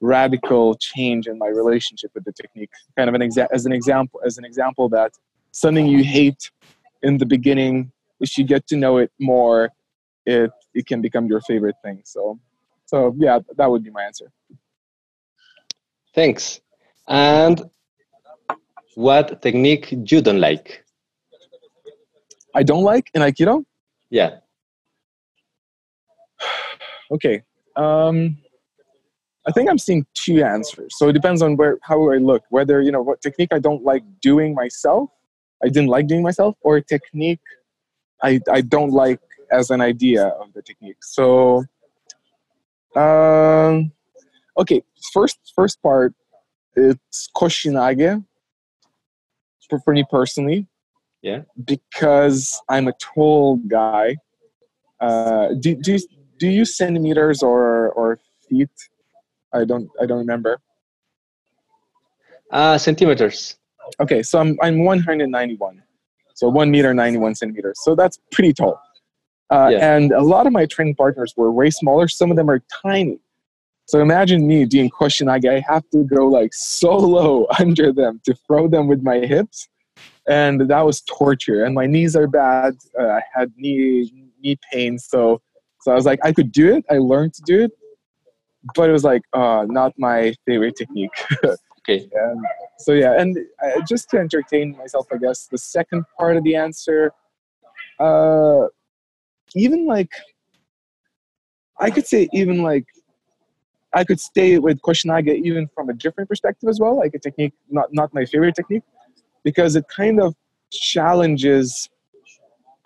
radical 0.01 0.75
change 0.77 1.27
in 1.29 1.39
my 1.39 1.47
relationship 1.47 2.11
with 2.15 2.25
the 2.25 2.33
technique. 2.33 2.71
Kind 2.97 3.09
of 3.09 3.15
an 3.15 3.23
exa- 3.23 3.49
as 3.53 3.67
an 3.67 3.73
example 3.73 4.21
as 4.25 4.39
an 4.39 4.45
example 4.45 4.89
that 4.91 5.13
something 5.53 5.87
you 5.87 6.03
hate 6.03 6.51
in 7.03 7.19
the 7.19 7.27
beginning, 7.27 7.93
if 8.21 8.37
you 8.39 8.45
get 8.45 8.67
to 8.69 8.77
know 8.77 8.99
it 8.99 9.11
more, 9.19 9.71
it 10.27 10.51
it 10.75 10.87
can 10.87 11.01
become 11.01 11.27
your 11.27 11.41
favorite 11.43 11.77
thing. 11.85 12.01
So, 12.05 12.39
so 12.87 13.15
yeah, 13.19 13.39
that 13.57 13.71
would 13.71 13.85
be 13.85 13.91
my 13.91 14.05
answer. 14.05 14.31
Thanks. 16.15 16.61
And 17.09 17.63
what 18.95 19.43
technique 19.43 19.93
you 19.93 20.21
don't 20.21 20.41
like? 20.41 20.82
I 22.55 22.63
don't 22.63 22.85
like 22.85 23.11
in 23.15 23.23
Aikido. 23.23 23.65
Yeah. 24.11 24.37
okay. 27.11 27.43
Um, 27.77 28.39
I 29.47 29.53
think 29.53 29.69
I'm 29.69 29.79
seeing 29.79 30.07
two 30.15 30.43
answers. 30.45 30.95
So 30.97 31.09
it 31.09 31.15
depends 31.15 31.43
on 31.43 31.57
where 31.57 31.79
how 31.83 32.13
I 32.13 32.19
look, 32.19 32.45
whether 32.51 32.81
you 32.81 32.93
know 32.93 33.03
what 33.03 33.21
technique 33.21 33.49
I 33.53 33.59
don't 33.59 33.83
like 33.83 34.05
doing 34.21 34.55
myself, 34.55 35.11
I 35.65 35.69
didn't 35.69 35.89
like 35.89 36.07
doing 36.07 36.23
myself, 36.23 36.57
or 36.63 36.77
a 36.77 36.83
technique 36.83 37.41
I 38.23 38.41
I 38.51 38.61
don't 38.61 38.91
like 38.91 39.21
as 39.51 39.71
an 39.71 39.81
idea 39.81 40.27
of 40.27 40.53
the 40.55 40.63
technique. 40.63 41.03
So, 41.03 41.65
um, 42.95 43.93
okay, 44.57 44.83
first 45.13 45.39
first 45.55 45.83
part, 45.83 46.15
it's 46.77 47.29
Koshinage. 47.37 48.25
For, 49.69 49.81
for 49.81 49.95
me 49.95 50.05
personally, 50.11 50.67
yeah, 51.23 51.43
because 51.65 52.61
I'm 52.69 52.89
a 52.89 52.93
tall 52.95 53.57
guy. 53.69 54.17
Uh, 55.01 55.49
do 55.61 55.75
do 55.75 55.93
you, 55.93 55.99
do 56.39 56.47
you 56.47 56.59
use 56.59 56.77
centimeters 56.77 57.43
or 57.43 57.91
or 57.91 58.19
feet? 58.49 58.71
I 59.55 59.65
don't 59.65 59.89
I 60.01 60.07
don't 60.07 60.19
remember. 60.19 60.59
Uh, 62.51 62.77
centimeters. 62.77 63.57
Okay, 64.01 64.23
so 64.23 64.39
I'm 64.39 64.59
I'm 64.61 64.85
191, 64.85 65.83
so 66.35 66.49
one 66.49 66.71
meter 66.71 66.93
91 66.93 67.35
centimeters. 67.37 67.79
So 67.83 67.95
that's 67.95 68.19
pretty 68.31 68.53
tall. 68.53 68.81
Uh, 69.51 69.69
yeah. 69.73 69.97
And 69.97 70.13
a 70.13 70.23
lot 70.23 70.47
of 70.47 70.53
my 70.53 70.67
training 70.67 70.95
partners 70.95 71.35
were 71.37 71.53
way 71.53 71.71
smaller. 71.71 72.09
Some 72.09 72.31
of 72.31 72.37
them 72.37 72.49
are 72.49 72.63
tiny. 72.83 73.19
So 73.85 74.01
imagine 74.01 74.47
me 74.47 74.65
doing 74.65 74.89
Koshinage. 74.89 75.45
I 75.47 75.63
have 75.71 75.89
to 75.91 76.05
go 76.05 76.27
like 76.27 76.55
so 76.55 76.97
low 76.97 77.47
under 77.59 77.93
them 77.93 78.21
to 78.25 78.35
throw 78.47 78.67
them 78.67 78.89
with 78.89 79.03
my 79.03 79.19
hips, 79.19 79.69
and 80.29 80.61
that 80.69 80.83
was 80.83 81.03
torture. 81.03 81.65
And 81.65 81.75
my 81.75 81.87
knees 81.87 82.17
are 82.17 82.27
bad. 82.27 82.75
Uh, 82.99 83.09
I 83.09 83.23
had 83.35 83.53
knee 83.57 84.31
knee 84.43 84.59
pain. 84.73 84.99
So 84.99 85.41
so 85.81 85.91
I 85.91 85.95
was 85.95 86.07
like, 86.07 86.21
I 86.23 86.33
could 86.33 86.53
do 86.53 86.75
it. 86.75 86.85
I 86.91 86.99
learned 86.99 87.35
to 87.35 87.43
do 87.43 87.63
it, 87.63 87.73
but 88.77 88.89
it 88.89 88.93
was 88.93 89.05
like 89.05 89.23
uh, 89.33 89.67
not 89.69 89.93
my 89.99 90.33
favorite 90.47 90.77
technique. 90.77 91.11
okay. 91.45 92.09
And 92.13 92.45
so 92.79 92.93
yeah, 92.93 93.21
and 93.21 93.37
uh, 93.65 93.81
just 93.89 94.09
to 94.11 94.19
entertain 94.19 94.77
myself, 94.77 95.07
I 95.13 95.17
guess 95.17 95.49
the 95.51 95.59
second 95.59 96.05
part 96.17 96.37
of 96.37 96.45
the 96.45 96.55
answer, 96.55 97.11
uh, 97.99 98.67
even 99.57 99.87
like, 99.87 100.11
I 101.81 101.91
could 101.91 102.07
say 102.07 102.29
even 102.33 102.63
like, 102.63 102.87
I 103.93 104.05
could 104.05 104.21
stay 104.21 104.59
with 104.59 104.81
Koshinage 104.83 105.35
even 105.45 105.69
from 105.75 105.91
a 105.91 105.93
different 105.93 106.29
perspective 106.29 106.69
as 106.69 106.79
well, 106.81 106.97
like 106.97 107.15
a 107.15 107.19
technique 107.19 107.55
not 107.71 107.89
not 107.93 108.15
my 108.15 108.25
favorite 108.25 108.55
technique, 108.55 108.85
because 109.45 109.77
it 109.77 109.85
kind 109.89 110.21
of 110.21 110.35
challenges 110.71 111.89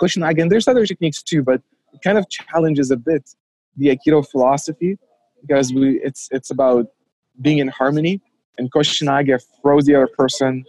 Koshinage, 0.01 0.41
and 0.41 0.51
there's 0.51 0.69
other 0.69 0.85
techniques 0.85 1.23
too, 1.23 1.43
but 1.43 1.63
it 1.93 2.03
kind 2.03 2.19
of 2.19 2.29
challenges 2.29 2.91
a 2.91 2.97
bit 2.97 3.35
the 3.77 3.89
Aikido 3.89 4.29
philosophy 4.29 4.99
because 5.41 5.73
we 5.73 6.01
it's 6.03 6.29
it's 6.31 6.51
about 6.51 6.87
being 7.41 7.59
in 7.59 7.69
harmony 7.69 8.21
and 8.59 8.71
Koshinage 8.71 9.41
throws 9.63 9.85
the 9.85 9.95
other 9.95 10.07
person 10.07 10.65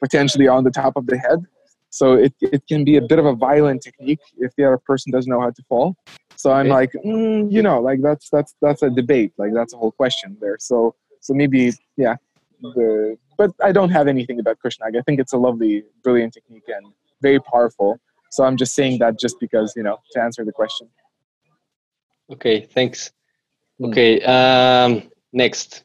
potentially 0.00 0.48
on 0.48 0.64
the 0.64 0.70
top 0.70 0.96
of 0.96 1.06
the 1.06 1.16
head. 1.18 1.44
So 1.90 2.14
it, 2.14 2.32
it 2.40 2.66
can 2.68 2.84
be 2.84 2.96
a 2.96 3.02
bit 3.02 3.18
of 3.18 3.26
a 3.26 3.34
violent 3.34 3.82
technique 3.82 4.20
if 4.38 4.54
the 4.56 4.64
other 4.64 4.78
person 4.78 5.12
doesn't 5.12 5.30
know 5.30 5.40
how 5.40 5.50
to 5.50 5.62
fall. 5.68 5.96
So 6.36 6.52
I'm 6.52 6.68
like, 6.68 6.92
mm, 7.04 7.50
you 7.50 7.62
know, 7.62 7.80
like 7.80 8.00
that's 8.00 8.30
that's 8.30 8.54
that's 8.62 8.82
a 8.82 8.90
debate. 8.90 9.32
Like 9.36 9.52
that's 9.52 9.74
a 9.74 9.76
whole 9.76 9.92
question 9.92 10.36
there. 10.40 10.56
So 10.58 10.94
so 11.20 11.34
maybe 11.34 11.72
yeah, 11.96 12.16
the 12.62 13.18
but 13.40 13.52
I 13.68 13.72
don't 13.72 13.92
have 13.98 14.06
anything 14.06 14.38
about 14.38 14.58
Koshinage. 14.62 14.96
I 15.00 15.02
think 15.06 15.18
it's 15.18 15.32
a 15.32 15.40
lovely, 15.46 15.84
brilliant 16.04 16.34
technique 16.34 16.68
and 16.76 16.84
very 17.22 17.40
powerful. 17.52 17.98
So 18.30 18.44
I'm 18.44 18.58
just 18.62 18.74
saying 18.74 18.98
that 18.98 19.18
just 19.18 19.36
because 19.40 19.72
you 19.78 19.84
know 19.86 19.96
to 20.12 20.20
answer 20.26 20.42
the 20.44 20.56
question. 20.60 20.86
Okay, 22.34 22.56
thanks. 22.76 22.98
Hmm. 23.78 23.86
Okay, 23.86 24.12
um, 24.36 24.90
next. 25.32 25.84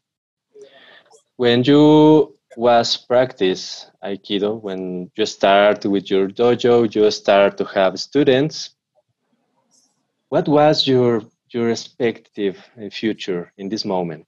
When 1.37 1.63
you 1.63 2.35
was 2.57 2.97
practice 2.97 3.89
Aikido, 4.03 4.49
when 4.67 5.09
you 5.17 5.25
start 5.25 5.85
with 5.85 6.05
your 6.11 6.27
dojo, 6.27 6.75
you 6.93 7.09
start 7.09 7.57
to 7.59 7.65
have 7.77 7.93
students. 8.09 8.55
What 10.27 10.45
was 10.57 10.75
your 10.91 11.11
your 11.53 11.65
respective 11.75 12.57
future 12.91 13.43
in 13.57 13.69
this 13.69 13.85
moment? 13.85 14.27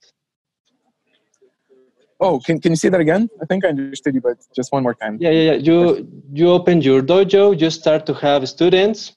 Oh, 2.20 2.39
can, 2.39 2.59
can 2.59 2.72
you 2.72 2.76
say 2.76 2.89
that 2.89 2.99
again? 2.99 3.30
I 3.41 3.45
think 3.45 3.63
I 3.63 3.70
understood 3.70 4.15
you, 4.15 4.22
but 4.22 4.38
just 4.55 4.72
one 4.72 4.82
more 4.82 4.95
time. 4.95 5.18
Yeah, 5.20 5.30
yeah, 5.30 5.51
yeah. 5.51 5.57
You 5.57 6.07
you 6.34 6.49
open 6.49 6.82
your 6.82 7.01
dojo, 7.01 7.59
you 7.59 7.70
start 7.70 8.05
to 8.07 8.13
have 8.15 8.47
students, 8.49 9.15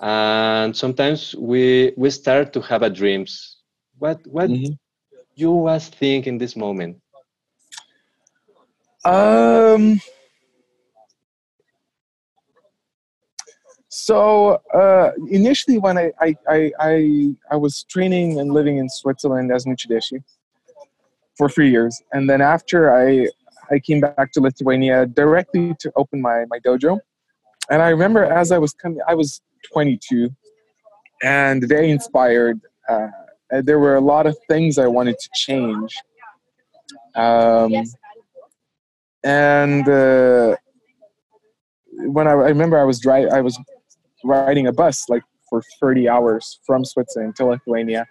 and 0.00 0.76
sometimes 0.76 1.34
we 1.34 1.92
we 1.96 2.10
start 2.10 2.52
to 2.52 2.60
have 2.60 2.82
a 2.82 2.90
dreams. 2.90 3.56
What 3.98 4.24
what 4.26 4.50
mm-hmm. 4.50 4.74
you 5.34 5.50
was 5.50 5.88
think 5.88 6.28
in 6.28 6.38
this 6.38 6.54
moment? 6.54 7.00
Um. 9.04 10.00
So 13.90 14.60
uh, 14.72 15.10
initially, 15.28 15.78
when 15.78 15.98
I, 15.98 16.12
I, 16.20 16.34
I, 16.78 17.34
I, 17.50 17.56
was 17.56 17.82
training 17.84 18.38
and 18.38 18.52
living 18.52 18.78
in 18.78 18.88
Switzerland 18.88 19.50
as 19.50 19.66
uchideshi, 19.66 20.22
for 21.38 21.48
three 21.48 21.70
years. 21.70 22.02
And 22.12 22.28
then 22.28 22.40
after 22.42 22.94
I, 22.94 23.28
I 23.70 23.78
came 23.78 24.00
back 24.00 24.32
to 24.32 24.40
Lithuania 24.40 25.06
directly 25.06 25.74
to 25.78 25.92
open 25.96 26.20
my, 26.20 26.44
my 26.50 26.58
dojo. 26.58 26.98
And 27.70 27.80
I 27.80 27.90
remember 27.90 28.24
as 28.24 28.50
I 28.50 28.58
was 28.58 28.72
coming, 28.72 28.98
I 29.08 29.14
was 29.14 29.40
22 29.72 30.30
and 31.22 31.66
very 31.66 31.90
inspired. 31.90 32.60
Uh, 32.88 33.08
there 33.50 33.78
were 33.78 33.96
a 33.96 34.00
lot 34.00 34.26
of 34.26 34.36
things 34.48 34.78
I 34.78 34.86
wanted 34.86 35.18
to 35.18 35.28
change. 35.34 35.96
Um, 37.14 37.72
and 39.24 39.88
uh, 39.88 40.56
when 41.92 42.26
I, 42.26 42.30
I, 42.30 42.48
remember 42.48 42.78
I 42.78 42.84
was 42.84 43.00
driving, 43.00 43.32
I 43.32 43.40
was 43.40 43.58
riding 44.24 44.66
a 44.66 44.72
bus 44.72 45.08
like 45.08 45.22
for 45.48 45.62
30 45.80 46.08
hours 46.08 46.60
from 46.66 46.84
Switzerland 46.84 47.36
to 47.36 47.46
Lithuania. 47.46 48.06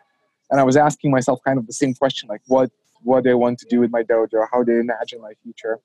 And 0.49 0.59
I 0.59 0.63
was 0.63 0.78
asking 0.78 1.11
myself 1.11 1.39
kind 1.45 1.57
of 1.57 1.67
the 1.67 1.73
same 1.73 1.93
question, 1.93 2.30
like 2.30 2.41
what 2.47 2.69
what 3.08 3.26
I 3.26 3.34
want 3.34 3.58
to 3.60 3.66
do 3.74 3.80
with 3.80 3.91
my 3.97 4.03
dojo, 4.03 4.39
how 4.51 4.64
they 4.64 4.78
imagine 4.88 5.20
my 5.22 5.34
future. 5.43 5.80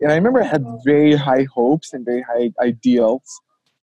And 0.00 0.10
I 0.10 0.14
remember 0.14 0.42
I 0.42 0.46
had 0.46 0.64
very 0.84 1.14
high 1.14 1.46
hopes 1.58 1.92
and 1.92 2.04
very 2.04 2.22
high 2.22 2.50
ideals, 2.70 3.26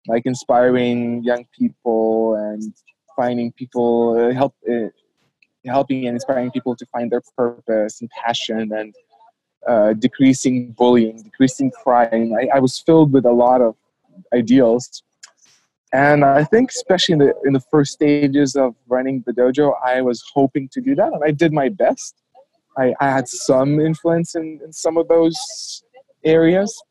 like 0.07 0.25
inspiring 0.27 1.25
young 1.25 1.45
people 1.59 2.35
and 2.35 2.63
finding 3.17 3.51
people, 3.53 3.93
uh, 4.19 4.33
help, 4.41 4.55
uh, 4.71 4.89
helping 5.65 6.07
and 6.07 6.15
inspiring 6.17 6.51
people 6.51 6.77
to 6.77 6.87
find 6.95 7.11
their 7.11 7.23
purpose 7.37 8.01
and 8.01 8.11
passion 8.11 8.71
and 8.73 8.95
uh, 9.67 9.95
decreasing 9.95 10.73
bullying, 10.73 11.17
decreasing 11.23 11.71
crime. 11.83 12.33
I, 12.41 12.57
I 12.57 12.61
was 12.61 12.79
filled 12.79 13.11
with 13.13 13.25
a 13.25 13.33
lot 13.33 13.61
of 13.63 13.75
ideals. 14.35 15.03
And 15.93 16.25
I 16.25 16.45
think, 16.45 16.71
especially 16.71 17.15
in 17.15 17.21
the 17.25 17.33
in 17.47 17.53
the 17.59 17.65
first 17.73 17.93
stages 17.93 18.55
of 18.55 18.75
running 18.95 19.23
the 19.27 19.33
dojo, 19.33 19.73
I 19.93 20.03
was 20.03 20.19
hoping 20.35 20.69
to 20.75 20.81
do 20.81 20.95
that, 21.01 21.11
and 21.15 21.23
I 21.25 21.31
did 21.43 21.53
my 21.53 21.69
best. 21.69 22.13
I, 22.79 22.95
I 23.01 23.11
had 23.11 23.29
some 23.29 23.81
influence 23.81 24.35
in, 24.35 24.61
in 24.65 24.73
some 24.73 24.97
of 24.97 25.09
those 25.09 25.83
areas. 26.25 26.83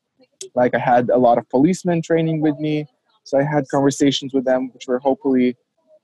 Like 0.55 0.75
I 0.75 0.79
had 0.79 1.09
a 1.09 1.17
lot 1.17 1.38
of 1.38 1.49
policemen 1.49 2.01
training 2.01 2.41
with 2.41 2.57
me, 2.59 2.86
so 3.23 3.38
I 3.39 3.43
had 3.43 3.65
conversations 3.69 4.33
with 4.33 4.45
them, 4.45 4.71
which 4.73 4.88
were 4.88 4.99
hopefully, 4.99 5.45
you 5.45 5.55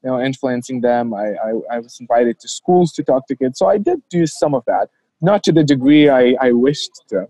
know, 0.04 0.22
influencing 0.22 0.82
them. 0.82 1.14
I, 1.14 1.34
I, 1.34 1.52
I 1.72 1.80
was 1.80 1.98
invited 2.00 2.40
to 2.40 2.48
schools 2.48 2.92
to 2.94 3.04
talk 3.04 3.28
to 3.28 3.36
kids, 3.36 3.60
so 3.60 3.68
I 3.68 3.78
did 3.78 4.02
do 4.10 4.26
some 4.26 4.54
of 4.54 4.64
that, 4.68 4.90
not 5.22 5.44
to 5.44 5.52
the 5.52 5.64
degree 5.64 6.10
I, 6.10 6.36
I 6.42 6.52
wished 6.52 7.04
to, 7.10 7.28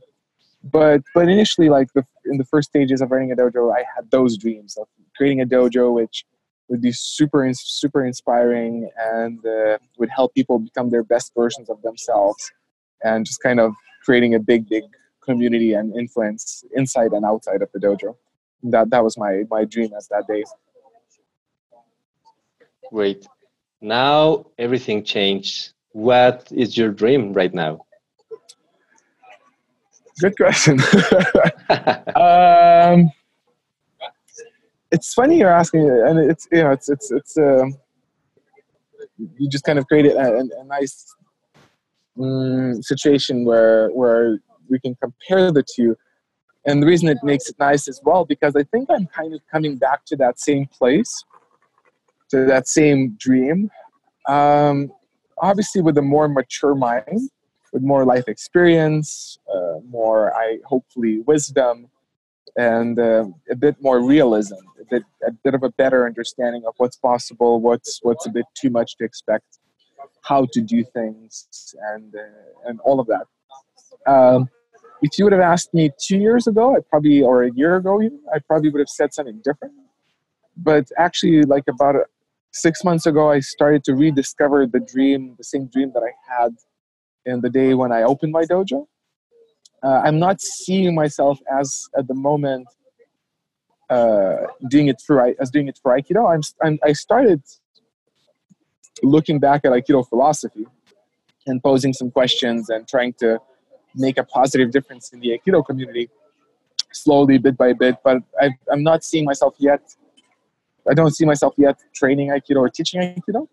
but 0.64 1.02
but 1.14 1.28
initially, 1.28 1.70
like 1.70 1.88
the, 1.94 2.06
in 2.26 2.38
the 2.38 2.46
first 2.46 2.70
stages 2.70 3.02
of 3.02 3.12
running 3.12 3.32
a 3.32 3.36
dojo, 3.36 3.74
I 3.76 3.84
had 3.96 4.10
those 4.12 4.38
dreams 4.38 4.78
of 4.78 4.88
creating 5.18 5.42
a 5.42 5.46
dojo, 5.46 5.94
which 5.94 6.26
would 6.72 6.82
be 6.82 6.94
super 6.94 7.48
super 7.54 8.06
inspiring 8.06 8.90
and 9.14 9.46
uh, 9.46 9.78
would 9.98 10.10
help 10.10 10.34
people 10.34 10.58
become 10.58 10.90
their 10.90 11.04
best 11.04 11.34
versions 11.36 11.70
of 11.70 11.82
themselves 11.82 12.52
and 13.04 13.26
just 13.26 13.44
kind 13.44 13.60
of 13.60 13.74
creating 14.06 14.36
a 14.36 14.40
big 14.40 14.68
big 14.70 14.84
community 15.20 15.74
and 15.74 15.94
influence 15.96 16.64
inside 16.74 17.12
and 17.12 17.26
outside 17.26 17.62
of 17.62 17.70
the 17.74 17.80
dojo. 17.80 18.16
That 18.64 18.90
that 18.90 19.04
was 19.04 19.18
my 19.18 19.44
my 19.50 19.66
dream 19.66 19.92
as 19.98 20.08
that 20.08 20.24
day. 20.28 20.44
Great. 22.90 23.28
Now 23.82 24.46
everything 24.58 25.04
changed 25.04 25.74
what 25.92 26.48
is 26.52 26.78
your 26.78 26.92
dream 26.92 27.34
right 27.34 27.54
now? 27.54 27.86
Good 30.22 30.38
question. 30.38 30.80
Um, 32.16 33.12
it's 34.92 35.14
funny 35.14 35.38
you're 35.38 35.50
asking, 35.50 35.90
and 35.90 36.20
it's 36.20 36.48
you 36.52 36.64
know 36.64 36.72
it's 36.72 36.90
it's 36.90 37.12
it's 37.12 37.38
um, 37.38 37.76
you 39.38 39.50
just 39.50 39.64
kind 39.64 39.80
of 39.80 39.88
created 39.88 40.14
a, 40.14 40.40
a 40.60 40.64
nice 40.66 41.06
um, 42.22 42.82
situation 42.82 43.46
where 43.46 43.90
where 43.90 44.40
we 44.70 44.80
can 44.80 44.96
compare 44.96 45.52
the 45.52 45.64
two. 45.64 45.96
And 46.66 46.82
the 46.82 46.88
reason 46.88 47.10
it 47.10 47.18
makes 47.24 47.50
it 47.50 47.56
nice 47.58 47.88
as 47.88 48.00
well 48.04 48.24
because 48.24 48.56
I 48.56 48.64
think 48.64 48.90
I'm 48.92 49.08
kind 49.08 49.34
of 49.34 49.42
coming 49.52 49.78
back 49.78 50.06
to 50.06 50.16
that 50.18 50.40
same 50.40 50.68
place, 50.68 51.24
to 52.30 52.46
that 52.46 52.68
same 52.68 53.16
dream. 53.18 53.72
Um, 54.28 54.92
obviously, 55.40 55.82
with 55.82 55.98
a 55.98 56.04
more 56.04 56.28
mature 56.28 56.76
mind, 56.76 57.32
with 57.74 57.82
more 57.82 58.06
life 58.06 58.26
experience, 58.28 59.40
uh, 59.52 59.80
more 59.90 60.36
I 60.36 60.60
hopefully 60.66 61.22
wisdom, 61.26 61.90
and 62.58 63.00
uh, 63.00 63.26
a 63.50 63.56
bit 63.56 63.76
more 63.82 64.02
realism, 64.02 64.56
a 64.80 64.86
bit, 64.90 65.04
a 65.28 65.32
bit 65.32 65.54
of 65.54 65.64
a 65.64 65.70
better 65.72 66.06
understanding 66.06 66.64
of 66.68 66.74
what's 66.78 66.98
possible, 66.98 67.62
what's 67.62 68.00
what's 68.04 68.26
a 68.26 68.30
bit 68.30 68.46
too 68.56 68.70
much 68.70 68.98
to 68.98 69.04
expect, 69.04 69.60
how 70.24 70.48
to 70.54 70.62
do 70.62 70.84
things, 70.84 71.76
and 71.94 72.16
uh, 72.16 72.70
and 72.70 72.80
all 72.82 73.00
of 73.00 73.08
that. 73.08 73.26
Um, 74.12 74.50
if 75.02 75.18
you 75.18 75.26
would 75.26 75.34
have 75.34 75.42
asked 75.42 75.74
me 75.74 75.92
two 76.00 76.18
years 76.18 76.48
ago, 76.48 76.76
I 76.76 76.80
probably 76.90 77.22
or 77.22 77.44
a 77.44 77.52
year 77.54 77.78
ago, 77.78 78.02
even, 78.02 78.20
I 78.34 78.40
probably 78.40 78.70
would 78.70 78.80
have 78.80 78.90
said 78.90 79.14
something 79.14 79.42
different. 79.44 79.74
But 80.58 80.88
actually, 80.98 81.44
like 81.44 81.64
about 81.68 81.96
a, 81.96 82.06
six 82.52 82.84
months 82.84 83.06
ago, 83.06 83.32
I 83.32 83.40
started 83.40 83.84
to 83.86 83.96
rediscover 83.96 84.68
the 84.68 84.80
dream, 84.80 85.36
the 85.38 85.44
same 85.44 85.68
dream 85.68 85.92
that 85.94 86.04
I 86.04 86.12
had 86.32 86.56
in 87.26 87.42
the 87.42 87.50
day 87.50 87.74
when 87.74 87.92
I 87.92 88.04
opened 88.04 88.32
my 88.32 88.44
dojo 88.44 88.88
uh, 89.84 90.02
I'm 90.06 90.20
not 90.20 90.42
seeing 90.42 90.94
myself 90.94 91.40
as 91.52 91.90
at 91.98 92.08
the 92.08 92.14
moment 92.14 92.68
uh, 93.90 94.48
doing 94.70 94.88
it 94.88 95.02
for 95.06 95.34
as 95.40 95.50
doing 95.50 95.68
it 95.68 95.80
for 95.82 95.98
Aikido. 95.98 96.34
I'm, 96.34 96.42
I'm 96.64 96.80
I 96.84 96.94
started 96.94 97.42
looking 99.04 99.40
back 99.40 99.66
at 99.66 99.72
Aikido 99.72 100.08
philosophy 100.08 100.66
and 101.48 101.62
posing 101.64 101.94
some 101.94 102.12
questions 102.12 102.70
and 102.70 102.88
trying 102.88 103.14
to 103.14 103.40
make 103.96 104.18
a 104.18 104.24
positive 104.24 104.72
difference 104.72 105.12
in 105.12 105.20
the 105.20 105.30
Aikido 105.30 105.66
community 105.66 106.10
slowly, 106.94 107.38
bit 107.38 107.58
by 107.58 107.74
bit. 107.74 107.96
But 108.04 108.18
I, 108.40 108.52
I'm 108.72 108.84
not 108.84 109.04
seeing 109.04 109.26
myself 109.26 109.56
yet. 109.58 109.82
I 110.90 110.94
don't 110.94 111.16
see 111.16 111.26
myself 111.26 111.54
yet 111.58 111.78
training 111.94 112.30
Aikido 112.30 112.58
or 112.58 112.70
teaching 112.70 113.02
Aikido. 113.02 113.48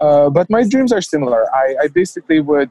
Uh, 0.00 0.30
but 0.30 0.50
my 0.50 0.64
dreams 0.64 0.92
are 0.92 1.00
similar. 1.00 1.44
I, 1.54 1.76
I 1.82 1.88
basically 1.88 2.40
would 2.40 2.70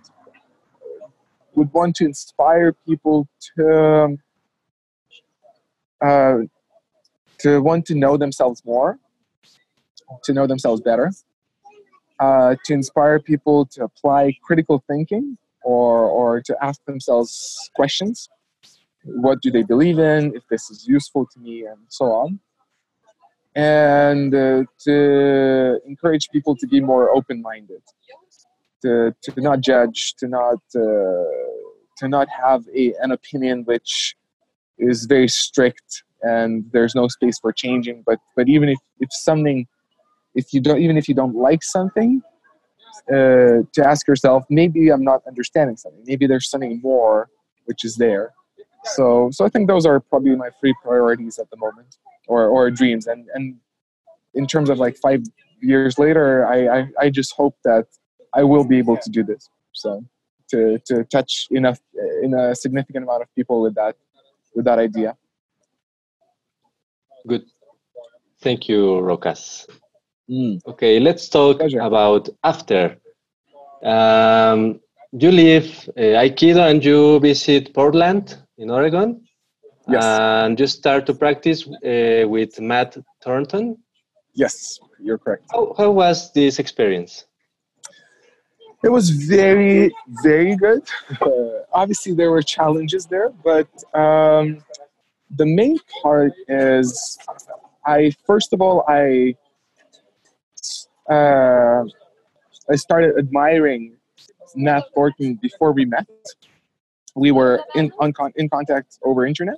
would 1.55 1.71
want 1.73 1.95
to 1.97 2.05
inspire 2.05 2.73
people 2.87 3.27
to 3.55 4.17
uh, 6.01 6.37
to 7.39 7.61
want 7.61 7.85
to 7.85 7.95
know 7.95 8.17
themselves 8.17 8.63
more, 8.65 8.99
to 10.23 10.33
know 10.33 10.47
themselves 10.47 10.81
better, 10.81 11.11
uh, 12.19 12.55
to 12.65 12.73
inspire 12.73 13.19
people 13.19 13.65
to 13.65 13.83
apply 13.83 14.33
critical 14.43 14.83
thinking 14.87 15.37
or 15.63 16.05
or 16.05 16.41
to 16.41 16.55
ask 16.61 16.83
themselves 16.85 17.69
questions. 17.75 18.29
What 19.03 19.41
do 19.41 19.49
they 19.49 19.63
believe 19.63 19.97
in? 19.97 20.35
If 20.35 20.43
this 20.49 20.69
is 20.69 20.87
useful 20.87 21.25
to 21.33 21.39
me, 21.39 21.65
and 21.65 21.79
so 21.89 22.05
on. 22.05 22.39
And 23.53 24.33
uh, 24.33 24.63
to 24.85 25.79
encourage 25.85 26.29
people 26.29 26.55
to 26.55 26.67
be 26.67 26.79
more 26.79 27.09
open-minded 27.09 27.81
to, 28.81 29.15
to 29.21 29.41
not 29.41 29.61
judge, 29.61 30.15
to 30.19 30.27
not 30.27 30.59
uh, 30.75 30.79
to 32.01 32.07
not 32.07 32.27
have 32.29 32.61
a, 32.75 32.93
an 33.01 33.11
opinion 33.11 33.63
which 33.65 34.15
is 34.77 35.05
very 35.05 35.27
strict 35.27 36.03
and 36.23 36.65
there's 36.73 36.95
no 36.95 37.07
space 37.07 37.39
for 37.39 37.51
changing. 37.51 38.03
But 38.05 38.19
but 38.35 38.47
even 38.49 38.69
if, 38.69 38.79
if 38.99 39.09
something, 39.11 39.67
if 40.35 40.53
you 40.53 40.61
don't 40.61 40.79
even 40.79 40.97
if 40.97 41.07
you 41.09 41.15
don't 41.15 41.35
like 41.35 41.63
something, 41.63 42.21
uh, 43.09 43.65
to 43.75 43.81
ask 43.85 44.07
yourself, 44.07 44.43
maybe 44.49 44.89
I'm 44.89 45.03
not 45.03 45.21
understanding 45.27 45.77
something. 45.77 46.03
Maybe 46.05 46.27
there's 46.27 46.49
something 46.49 46.79
more 46.81 47.29
which 47.65 47.85
is 47.85 47.95
there. 47.95 48.33
So 48.95 49.29
so 49.31 49.45
I 49.45 49.49
think 49.49 49.67
those 49.67 49.85
are 49.85 49.99
probably 49.99 50.35
my 50.35 50.49
three 50.59 50.75
priorities 50.83 51.39
at 51.39 51.49
the 51.51 51.57
moment, 51.57 51.97
or 52.27 52.47
or 52.47 52.69
dreams. 52.71 53.07
And 53.07 53.27
and 53.35 53.55
in 54.33 54.47
terms 54.47 54.69
of 54.69 54.79
like 54.79 54.97
five 54.97 55.21
years 55.61 55.99
later, 55.99 56.45
I 56.47 56.57
I, 56.77 56.79
I 57.05 57.09
just 57.09 57.33
hope 57.33 57.55
that 57.63 57.85
I 58.33 58.43
will 58.43 58.63
be 58.63 58.77
able 58.77 58.97
to 58.97 59.09
do 59.09 59.23
this. 59.23 59.49
So 59.73 60.03
to 60.51 60.79
to 60.85 61.03
touch 61.05 61.47
enough 61.51 61.79
in 62.23 62.33
a 62.33 62.55
significant 62.55 63.03
amount 63.05 63.21
of 63.23 63.29
people 63.35 63.61
with 63.61 63.75
that 63.75 63.95
with 64.55 64.65
that 64.65 64.79
idea. 64.79 65.15
Good. 67.27 67.45
Thank 68.41 68.67
you, 68.67 68.81
Rokas. 69.07 69.67
Mm. 70.29 70.61
Okay, 70.65 70.99
let's 70.99 71.29
talk 71.29 71.59
Pleasure. 71.59 71.81
about 71.81 72.29
after. 72.43 72.97
Um, 73.83 74.79
you 75.11 75.31
leave 75.31 75.89
uh, 75.97 76.21
Aikido 76.23 76.69
and 76.69 76.83
you 76.83 77.19
visit 77.19 77.73
Portland 77.73 78.37
in 78.57 78.69
Oregon. 78.69 79.21
Yes. 79.87 80.03
And 80.05 80.59
you 80.59 80.67
start 80.67 81.05
to 81.07 81.13
practice 81.13 81.67
uh, 81.67 82.27
with 82.27 82.59
Matt 82.59 82.97
Thornton. 83.23 83.77
Yes, 84.33 84.79
you're 84.99 85.17
correct. 85.17 85.45
How, 85.51 85.73
how 85.77 85.91
was 85.91 86.31
this 86.33 86.59
experience? 86.59 87.25
It 88.83 88.89
was 88.89 89.09
very 89.09 89.91
very 90.23 90.55
good. 90.55 90.83
Uh, 91.21 91.63
obviously 91.73 92.13
there 92.13 92.31
were 92.31 92.41
challenges 92.41 93.05
there 93.05 93.29
but 93.43 93.69
um, 93.93 94.63
the 95.35 95.45
main 95.45 95.77
part 96.01 96.33
is 96.47 97.17
i 97.85 98.11
first 98.25 98.53
of 98.53 98.61
all 98.61 98.83
i 98.87 99.35
uh, 101.09 101.83
i 102.69 102.75
started 102.75 103.17
admiring 103.17 103.95
matt 104.55 104.85
thornton 104.93 105.35
before 105.41 105.71
we 105.71 105.85
met. 105.85 106.07
We 107.15 107.31
were 107.31 107.63
in, 107.75 107.91
on, 107.99 108.13
in 108.35 108.49
contact 108.49 108.97
over 109.03 109.25
internet. 109.25 109.57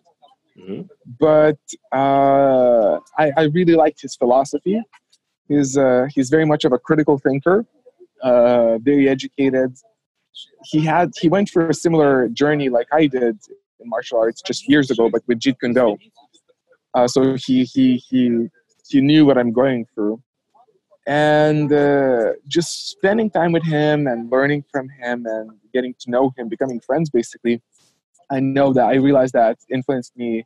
Mm-hmm. 0.55 0.83
but 1.19 1.57
uh, 1.91 2.99
I, 3.17 3.31
I 3.35 3.43
really 3.45 3.73
liked 3.73 3.99
his 4.03 4.15
philosophy. 4.15 4.79
He's, 5.47 5.75
uh, 5.75 6.05
he's 6.13 6.29
very 6.29 6.45
much 6.45 6.63
of 6.63 6.73
a 6.73 6.77
critical 6.77 7.17
thinker 7.17 7.65
uh, 8.23 8.77
very 8.79 9.07
educated. 9.09 9.75
He 10.63 10.79
had 10.83 11.11
he 11.19 11.29
went 11.29 11.49
for 11.49 11.69
a 11.69 11.73
similar 11.73 12.29
journey 12.29 12.69
like 12.69 12.87
I 12.91 13.07
did 13.07 13.37
in 13.79 13.89
martial 13.89 14.17
arts 14.17 14.41
just 14.41 14.67
years 14.67 14.89
ago, 14.89 15.09
but 15.09 15.21
with 15.27 15.39
Jeet 15.39 15.59
Kune 15.59 15.73
Do. 15.73 15.97
Uh, 16.95 17.07
so 17.07 17.35
he 17.35 17.65
he 17.65 17.97
he 17.97 18.47
he 18.87 19.01
knew 19.01 19.25
what 19.25 19.37
I'm 19.37 19.51
going 19.51 19.85
through, 19.93 20.21
and 21.05 21.71
uh, 21.71 22.33
just 22.47 22.89
spending 22.91 23.29
time 23.29 23.51
with 23.51 23.63
him 23.63 24.07
and 24.07 24.31
learning 24.31 24.63
from 24.71 24.89
him 24.89 25.25
and 25.25 25.51
getting 25.73 25.93
to 25.99 26.09
know 26.09 26.33
him, 26.37 26.47
becoming 26.49 26.79
friends 26.79 27.09
basically. 27.09 27.61
I 28.31 28.39
know 28.39 28.73
that 28.73 28.85
I 28.85 28.95
realized 28.95 29.33
that 29.33 29.57
influenced 29.69 30.15
me 30.15 30.45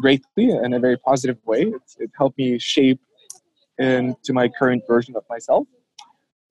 greatly 0.00 0.50
in 0.50 0.74
a 0.74 0.78
very 0.78 0.98
positive 0.98 1.38
way. 1.46 1.62
It, 1.62 1.82
it 1.98 2.10
helped 2.16 2.38
me 2.38 2.58
shape 2.58 3.00
into 3.78 4.32
my 4.32 4.48
current 4.48 4.82
version 4.86 5.16
of 5.16 5.24
myself. 5.28 5.66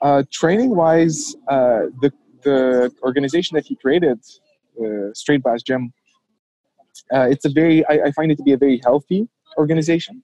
Uh, 0.01 0.23
training 0.31 0.75
wise, 0.75 1.35
uh, 1.47 1.83
the 2.01 2.11
the 2.43 2.91
organization 3.01 3.55
that 3.55 3.65
he 3.65 3.75
created, 3.75 4.19
uh, 4.79 5.11
Straight 5.13 5.41
Blast 5.41 5.65
Gym, 5.65 5.91
uh, 7.13 7.27
it's 7.29 7.45
a 7.45 7.49
very 7.49 7.85
I, 7.87 8.07
I, 8.07 8.11
find 8.11 8.31
it 8.31 8.37
to 8.37 8.43
be 8.43 8.51
a 8.51 8.57
very 8.57 8.79
healthy 8.83 9.27
organization. 9.57 10.21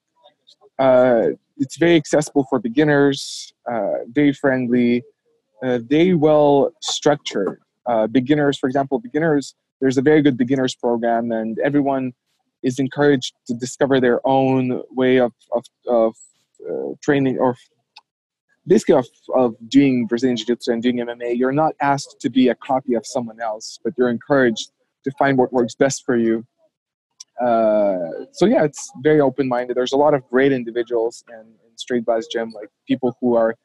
Uh, 0.77 1.29
it's 1.57 1.77
very 1.77 1.95
accessible 1.95 2.45
for 2.49 2.59
beginners, 2.59 3.53
uh, 3.71 4.03
very 4.11 4.33
friendly, 4.33 5.03
very 5.63 6.13
well 6.13 6.71
structured. 6.81 7.59
beginners, 8.11 8.57
for 8.57 8.67
example, 8.67 8.99
beginners. 8.99 9.55
There's 9.79 9.97
a 9.97 10.01
very 10.01 10.21
good 10.21 10.37
beginners 10.37 10.75
program, 10.75 11.31
and 11.31 11.57
everyone 11.59 12.13
is 12.61 12.77
encouraged 12.77 13.33
to 13.47 13.53
discover 13.55 13.99
their 13.99 14.19
own 14.27 14.83
way 14.91 15.17
of 15.17 15.31
of, 15.53 15.63
of 15.87 16.15
training 17.01 17.39
or 17.39 17.55
basically 18.67 18.95
of, 18.95 19.07
of 19.35 19.55
doing 19.69 20.05
Brazilian 20.05 20.37
Jiu-Jitsu 20.37 20.71
and 20.71 20.83
doing 20.83 20.97
MMA, 20.97 21.37
you're 21.37 21.51
not 21.51 21.73
asked 21.81 22.17
to 22.21 22.29
be 22.29 22.49
a 22.49 22.55
copy 22.55 22.93
of 22.93 23.05
someone 23.05 23.39
else, 23.39 23.79
but 23.83 23.93
you're 23.97 24.09
encouraged 24.09 24.71
to 25.03 25.11
find 25.17 25.37
what 25.37 25.51
works 25.51 25.75
best 25.75 26.03
for 26.05 26.15
you. 26.15 26.45
Uh, 27.41 28.25
so 28.33 28.45
yeah, 28.45 28.63
it's 28.63 28.91
very 29.01 29.19
open-minded. 29.19 29.75
There's 29.75 29.93
a 29.93 29.97
lot 29.97 30.13
of 30.13 30.27
great 30.29 30.51
individuals 30.51 31.23
in, 31.29 31.39
in 31.39 31.77
Straight 31.77 32.05
Gym, 32.31 32.51
like 32.51 32.69
people 32.87 33.17
who 33.19 33.35
are 33.35 33.55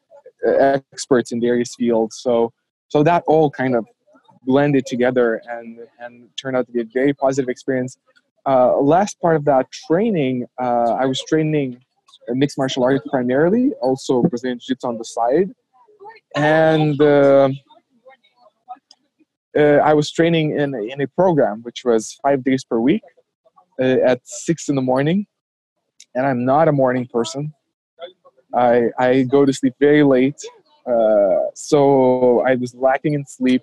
uh, 0.47 0.79
experts 0.93 1.33
in 1.33 1.41
various 1.41 1.75
fields. 1.75 2.21
So 2.23 2.53
so 2.89 3.03
that 3.03 3.25
all 3.27 3.51
kind 3.51 3.75
of 3.75 3.87
blended 4.45 4.87
together 4.87 5.43
and 5.49 5.81
and 5.99 6.29
turned 6.41 6.57
out 6.57 6.67
to 6.67 6.73
be 6.73 6.81
a 6.81 6.85
very 6.85 7.13
positive 7.13 7.49
experience. 7.49 7.99
Uh, 8.47 8.77
last 8.77 9.21
part 9.21 9.35
of 9.35 9.45
that 9.45 9.67
training, 9.89 10.47
uh, 10.63 10.93
I 10.93 11.05
was 11.07 11.21
training 11.23 11.81
mixed 12.31 12.59
martial 12.59 12.85
arts 12.85 13.05
primarily, 13.11 13.73
also 13.81 14.23
Brazilian 14.23 14.59
Jiu 14.59 14.75
Jitsu 14.75 14.89
on 14.89 14.99
the 14.99 15.05
side. 15.05 15.51
And 16.35 17.01
uh, 17.01 17.49
uh, 19.57 19.79
I 19.91 19.95
was 19.95 20.11
training 20.11 20.59
in 20.59 20.75
in 20.75 21.01
a 21.01 21.07
program 21.09 21.63
which 21.63 21.85
was 21.85 22.19
five 22.23 22.45
days 22.45 22.65
per 22.65 22.79
week 22.79 23.03
uh, 23.81 23.99
at 24.05 24.21
six 24.25 24.69
in 24.69 24.75
the 24.75 24.83
morning. 24.83 25.27
and 26.15 26.27
I'm 26.27 26.45
not 26.45 26.69
a 26.69 26.73
morning 26.73 27.07
person. 27.07 27.53
I 28.55 28.91
I 28.99 29.23
go 29.23 29.45
to 29.45 29.53
sleep 29.53 29.75
very 29.79 30.03
late, 30.03 30.41
uh, 30.87 31.51
so 31.55 32.43
I 32.47 32.55
was 32.57 32.75
lacking 32.75 33.15
in 33.15 33.25
sleep. 33.27 33.63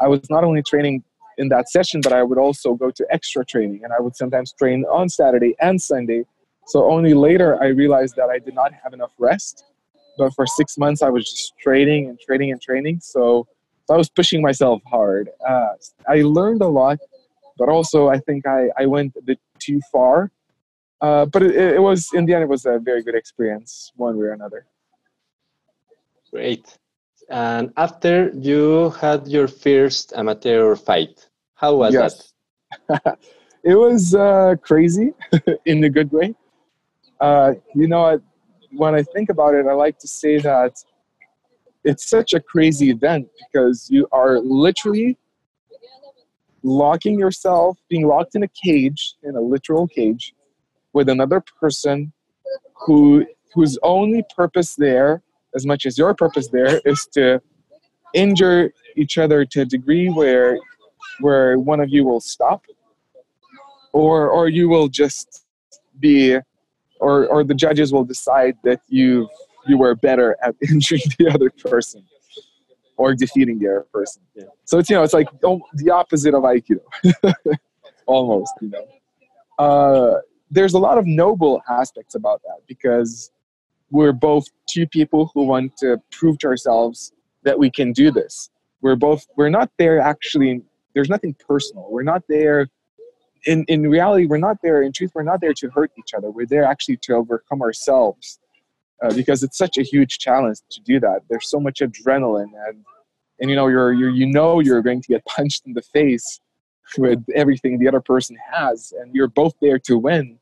I 0.00 0.08
was 0.08 0.28
not 0.30 0.42
only 0.42 0.62
training 0.62 1.04
in 1.38 1.48
that 1.50 1.70
session, 1.70 2.00
but 2.02 2.12
I 2.12 2.22
would 2.22 2.38
also 2.38 2.74
go 2.74 2.90
to 2.90 3.06
extra 3.10 3.44
training, 3.44 3.80
and 3.84 3.92
I 3.92 4.00
would 4.00 4.16
sometimes 4.16 4.52
train 4.52 4.84
on 4.90 5.08
Saturday 5.08 5.54
and 5.60 5.80
Sunday. 5.80 6.24
So 6.66 6.90
only 6.90 7.14
later 7.14 7.62
I 7.62 7.68
realized 7.68 8.16
that 8.16 8.28
I 8.28 8.38
did 8.38 8.54
not 8.54 8.72
have 8.82 8.92
enough 8.92 9.12
rest. 9.18 9.64
But 10.18 10.34
for 10.34 10.46
six 10.46 10.76
months, 10.76 11.02
I 11.02 11.08
was 11.08 11.28
just 11.28 11.54
training 11.58 12.08
and 12.08 12.20
training 12.20 12.52
and 12.52 12.60
training. 12.60 13.00
So, 13.00 13.46
so 13.86 13.94
I 13.94 13.96
was 13.96 14.10
pushing 14.10 14.42
myself 14.42 14.82
hard. 14.86 15.30
Uh, 15.46 15.70
I 16.08 16.22
learned 16.22 16.62
a 16.62 16.68
lot, 16.68 16.98
but 17.58 17.68
also 17.68 18.08
I 18.08 18.18
think 18.18 18.46
I, 18.46 18.68
I 18.78 18.86
went 18.86 19.16
a 19.16 19.22
bit 19.22 19.40
too 19.58 19.80
far. 19.90 20.30
Uh, 21.00 21.26
but 21.26 21.42
it, 21.42 21.56
it 21.56 21.82
was 21.82 22.08
in 22.14 22.26
the 22.26 22.34
end, 22.34 22.42
it 22.42 22.48
was 22.48 22.64
a 22.64 22.78
very 22.78 23.02
good 23.02 23.14
experience, 23.14 23.92
one 23.96 24.16
way 24.18 24.26
or 24.26 24.32
another. 24.32 24.66
Great. 26.30 26.78
And 27.28 27.72
after 27.76 28.30
you 28.34 28.90
had 28.90 29.26
your 29.26 29.48
first 29.48 30.12
amateur 30.14 30.76
fight, 30.76 31.28
how 31.54 31.76
was 31.76 31.94
yes. 31.94 32.32
that? 32.88 33.18
it 33.64 33.74
was 33.74 34.14
uh, 34.14 34.56
crazy 34.62 35.12
in 35.66 35.82
a 35.84 35.90
good 35.90 36.12
way. 36.12 36.34
Uh, 37.22 37.54
you 37.76 37.86
know, 37.86 38.20
when 38.72 38.96
I 38.96 39.04
think 39.04 39.30
about 39.30 39.54
it, 39.54 39.64
I 39.66 39.74
like 39.74 39.96
to 40.00 40.08
say 40.08 40.38
that 40.40 40.72
it's 41.84 42.10
such 42.10 42.34
a 42.34 42.40
crazy 42.40 42.90
event 42.90 43.28
because 43.38 43.88
you 43.88 44.08
are 44.10 44.40
literally 44.40 45.16
locking 46.64 47.16
yourself, 47.20 47.78
being 47.88 48.08
locked 48.08 48.34
in 48.34 48.42
a 48.42 48.48
cage, 48.48 49.14
in 49.22 49.36
a 49.36 49.40
literal 49.40 49.86
cage, 49.86 50.34
with 50.94 51.08
another 51.08 51.40
person 51.60 52.12
who 52.74 53.24
whose 53.54 53.78
only 53.84 54.24
purpose 54.34 54.74
there 54.74 55.22
as 55.54 55.64
much 55.64 55.86
as 55.86 55.96
your 55.96 56.14
purpose 56.14 56.48
there 56.48 56.80
is 56.84 57.06
to 57.12 57.40
injure 58.14 58.72
each 58.96 59.16
other 59.16 59.44
to 59.44 59.60
a 59.60 59.64
degree 59.64 60.08
where 60.08 60.58
where 61.20 61.56
one 61.56 61.78
of 61.78 61.88
you 61.88 62.04
will 62.04 62.20
stop 62.20 62.64
or 63.92 64.28
or 64.28 64.48
you 64.48 64.68
will 64.68 64.88
just 64.88 65.44
be 66.00 66.36
or 67.02 67.26
or 67.28 67.44
the 67.44 67.54
judges 67.54 67.92
will 67.92 68.04
decide 68.04 68.54
that 68.64 68.80
you 68.88 69.28
you 69.66 69.76
were 69.76 69.94
better 69.94 70.36
at 70.42 70.54
injuring 70.70 71.02
the 71.18 71.28
other 71.28 71.50
person 71.50 72.04
or 72.96 73.14
defeating 73.14 73.58
the 73.58 73.68
other 73.68 73.86
person 73.92 74.22
yeah. 74.34 74.44
so 74.64 74.78
it's 74.78 74.88
you 74.88 74.96
know 74.96 75.02
it's 75.02 75.14
like 75.14 75.28
the 75.40 75.90
opposite 75.90 76.34
of 76.34 76.42
aikido 76.44 76.80
almost 78.06 78.52
you 78.60 78.70
know 78.70 78.86
uh, 79.58 80.18
there's 80.50 80.74
a 80.74 80.78
lot 80.78 80.98
of 80.98 81.06
noble 81.06 81.62
aspects 81.68 82.14
about 82.14 82.40
that 82.42 82.58
because 82.66 83.30
we're 83.90 84.12
both 84.12 84.46
two 84.68 84.86
people 84.86 85.30
who 85.34 85.44
want 85.44 85.76
to 85.78 85.98
prove 86.10 86.38
to 86.38 86.46
ourselves 86.46 87.12
that 87.42 87.58
we 87.58 87.70
can 87.70 87.92
do 87.92 88.10
this. 88.10 88.50
We're 88.80 88.96
both 88.96 89.26
we're 89.36 89.50
not 89.50 89.70
there 89.78 90.00
actually 90.00 90.62
there's 90.94 91.08
nothing 91.08 91.34
personal. 91.48 91.86
We're 91.90 92.02
not 92.02 92.22
there 92.28 92.68
in 93.46 93.64
in 93.68 93.82
reality 93.82 94.26
we're 94.26 94.38
not 94.38 94.58
there 94.62 94.82
in 94.82 94.92
truth 94.92 95.10
we're 95.14 95.22
not 95.22 95.40
there 95.40 95.54
to 95.54 95.70
hurt 95.70 95.90
each 95.98 96.14
other. 96.14 96.30
We're 96.30 96.46
there 96.46 96.64
actually 96.64 96.98
to 96.98 97.14
overcome 97.14 97.62
ourselves. 97.62 98.38
Uh, 99.02 99.12
because 99.14 99.42
it's 99.42 99.58
such 99.58 99.78
a 99.78 99.82
huge 99.82 100.18
challenge 100.18 100.58
to 100.70 100.80
do 100.82 101.00
that. 101.00 101.22
There's 101.28 101.50
so 101.50 101.58
much 101.58 101.80
adrenaline 101.80 102.52
and 102.68 102.84
and 103.40 103.50
you 103.50 103.56
know 103.56 103.66
you're, 103.66 103.92
you're 103.92 104.10
you 104.10 104.26
know 104.26 104.60
you're 104.60 104.80
going 104.80 105.02
to 105.02 105.08
get 105.08 105.24
punched 105.26 105.66
in 105.66 105.74
the 105.74 105.82
face 105.82 106.40
with 106.98 107.24
everything 107.34 107.78
the 107.78 107.88
other 107.88 108.00
person 108.00 108.36
has 108.50 108.92
and 109.00 109.14
you're 109.14 109.28
both 109.28 109.54
there 109.60 109.78
to 109.78 109.98
win 109.98 110.38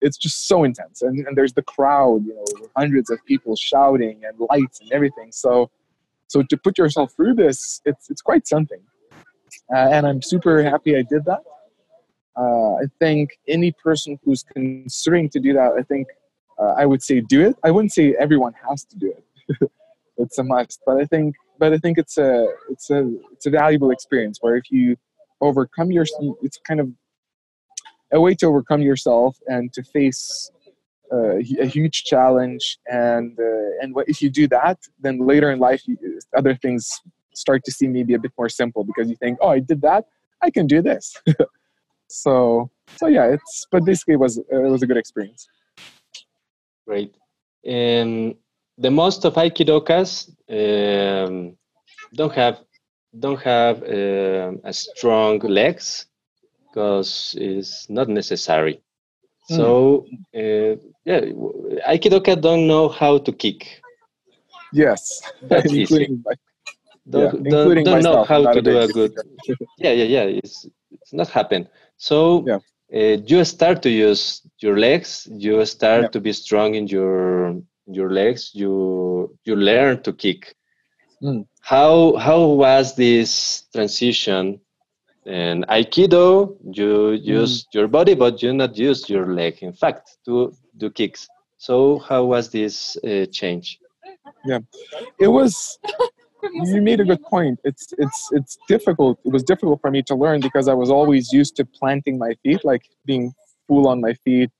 it's 0.00 0.16
just 0.16 0.46
so 0.46 0.64
intense 0.64 1.02
and, 1.02 1.26
and 1.26 1.36
there's 1.36 1.52
the 1.52 1.62
crowd 1.62 2.24
you 2.24 2.34
know 2.34 2.68
hundreds 2.76 3.10
of 3.10 3.18
people 3.24 3.56
shouting 3.56 4.20
and 4.24 4.38
lights 4.50 4.80
and 4.80 4.92
everything 4.92 5.32
so 5.32 5.70
so 6.28 6.42
to 6.42 6.56
put 6.56 6.78
yourself 6.78 7.12
through 7.14 7.34
this 7.34 7.80
it's 7.84 8.10
it's 8.10 8.22
quite 8.22 8.46
something 8.46 8.80
uh, 9.74 9.88
and 9.90 10.06
i'm 10.06 10.22
super 10.22 10.62
happy 10.62 10.96
i 10.96 11.02
did 11.02 11.24
that 11.24 11.40
uh, 12.38 12.74
i 12.74 12.84
think 12.98 13.30
any 13.48 13.72
person 13.72 14.18
who's 14.24 14.42
considering 14.42 15.28
to 15.28 15.40
do 15.40 15.52
that 15.52 15.72
i 15.78 15.82
think 15.82 16.06
uh, 16.60 16.74
i 16.78 16.84
would 16.86 17.02
say 17.02 17.20
do 17.20 17.46
it. 17.46 17.56
I 17.64 17.70
wouldn't 17.70 17.92
say 17.92 18.14
everyone 18.18 18.54
has 18.68 18.84
to 18.84 18.96
do 18.96 19.12
it. 19.16 19.70
It's 20.18 20.36
a 20.38 20.42
must 20.42 20.80
but 20.84 20.96
i 20.98 21.04
think 21.04 21.36
but 21.60 21.72
i 21.72 21.78
think 21.78 21.96
it's 21.96 22.18
a 22.18 22.46
it's 22.68 22.90
a 22.90 23.08
it's 23.32 23.46
a 23.46 23.50
valuable 23.50 23.90
experience 23.92 24.38
where 24.40 24.56
if 24.56 24.70
you 24.70 24.96
overcome 25.40 25.90
your 25.92 26.06
it's 26.42 26.58
kind 26.66 26.80
of 26.80 26.88
a 28.12 28.20
way 28.20 28.34
to 28.34 28.46
overcome 28.46 28.82
yourself 28.82 29.38
and 29.46 29.72
to 29.72 29.82
face 29.82 30.50
uh, 31.12 31.36
a 31.36 31.66
huge 31.66 32.04
challenge 32.04 32.78
and 32.90 33.38
uh, 33.38 33.70
and 33.80 33.94
what, 33.94 34.08
if 34.08 34.20
you 34.20 34.28
do 34.28 34.48
that 34.48 34.78
then 34.98 35.18
later 35.32 35.50
in 35.52 35.58
life 35.58 35.82
you, 35.86 35.96
other 36.36 36.54
things 36.54 37.00
start 37.34 37.62
to 37.64 37.70
seem 37.70 37.92
maybe 37.92 38.14
a 38.14 38.18
bit 38.18 38.32
more 38.36 38.48
simple 38.48 38.82
because 38.82 39.08
you 39.08 39.16
think 39.16 39.38
oh 39.40 39.50
i 39.50 39.60
did 39.60 39.80
that. 39.82 40.04
I 40.40 40.50
can 40.50 40.66
do 40.66 40.82
this 40.82 41.04
so 42.08 42.70
so 42.96 43.06
yeah 43.06 43.26
it's 43.26 43.66
but 43.70 43.84
basically 43.84 44.14
it 44.14 44.20
was 44.20 44.38
it 44.38 44.70
was 44.70 44.82
a 44.82 44.86
good 44.86 44.96
experience 44.96 45.46
great 46.86 47.14
and 47.64 48.34
the 48.78 48.90
most 48.90 49.24
of 49.24 49.34
aikidokas 49.34 50.30
um, 50.50 51.56
don't 52.14 52.32
have 52.32 52.58
don't 53.18 53.40
have 53.40 53.82
um, 53.82 54.60
a 54.64 54.72
strong 54.72 55.38
legs 55.40 56.06
because 56.68 57.34
it's 57.38 57.88
not 57.88 58.08
necessary. 58.08 58.80
Mm. 59.50 59.56
So 59.56 60.06
uh, 60.34 60.76
yeah, 61.04 61.20
Aikidoka 61.88 62.40
don't 62.40 62.66
know 62.66 62.88
how 62.88 63.18
to 63.18 63.32
kick. 63.32 63.82
Yes, 64.72 65.22
that's 65.42 65.72
easy. 65.80 66.08
My, 66.24 66.32
don't, 67.08 67.44
yeah, 67.44 67.50
don't, 67.50 67.84
don't 67.84 68.02
know 68.02 68.24
how 68.24 68.52
to 68.52 68.60
do 68.60 68.78
a 68.78 68.88
good. 68.88 69.14
yeah, 69.78 69.92
yeah, 69.92 70.04
yeah. 70.04 70.24
It's 70.24 70.66
it's 70.90 71.12
not 71.12 71.28
happen. 71.28 71.68
So 71.98 72.44
yeah. 72.46 72.58
uh, 72.94 73.18
you 73.26 73.44
start 73.44 73.82
to 73.82 73.90
use 73.90 74.42
your 74.60 74.78
legs. 74.78 75.28
You 75.30 75.64
start 75.66 76.02
yeah. 76.02 76.08
to 76.08 76.20
be 76.20 76.32
strong 76.32 76.74
in 76.74 76.86
your 76.86 77.60
your 77.86 78.10
legs. 78.10 78.50
You 78.54 79.36
you 79.44 79.56
learn 79.56 80.02
to 80.02 80.12
kick. 80.12 80.54
Mm. 81.22 81.46
How 81.60 82.16
how 82.16 82.46
was 82.46 82.94
this 82.94 83.64
transition 83.72 84.60
in 85.28 85.64
Aikido, 85.68 86.56
you 86.72 87.10
use 87.10 87.64
mm. 87.64 87.66
your 87.72 87.88
body, 87.88 88.14
but 88.14 88.42
you 88.42 88.52
not 88.54 88.78
use 88.78 89.10
your 89.10 89.26
leg. 89.34 89.58
In 89.62 89.74
fact, 89.74 90.16
to 90.24 90.54
do 90.78 90.90
kicks. 90.90 91.28
So, 91.58 91.98
how 91.98 92.24
was 92.24 92.50
this 92.50 92.96
uh, 93.04 93.26
change? 93.30 93.78
Yeah, 94.44 94.60
it 95.20 95.28
was. 95.28 95.78
You 96.42 96.82
made 96.82 97.00
a 97.00 97.04
good 97.04 97.22
point. 97.22 97.58
It's 97.64 97.92
it's 97.98 98.28
it's 98.32 98.58
difficult. 98.68 99.18
It 99.24 99.32
was 99.32 99.42
difficult 99.42 99.80
for 99.80 99.90
me 99.90 100.02
to 100.02 100.14
learn 100.14 100.40
because 100.40 100.68
I 100.68 100.74
was 100.74 100.90
always 100.90 101.32
used 101.32 101.56
to 101.56 101.64
planting 101.64 102.18
my 102.18 102.34
feet, 102.42 102.64
like 102.64 102.84
being 103.04 103.32
full 103.66 103.88
on 103.88 104.00
my 104.00 104.14
feet, 104.14 104.50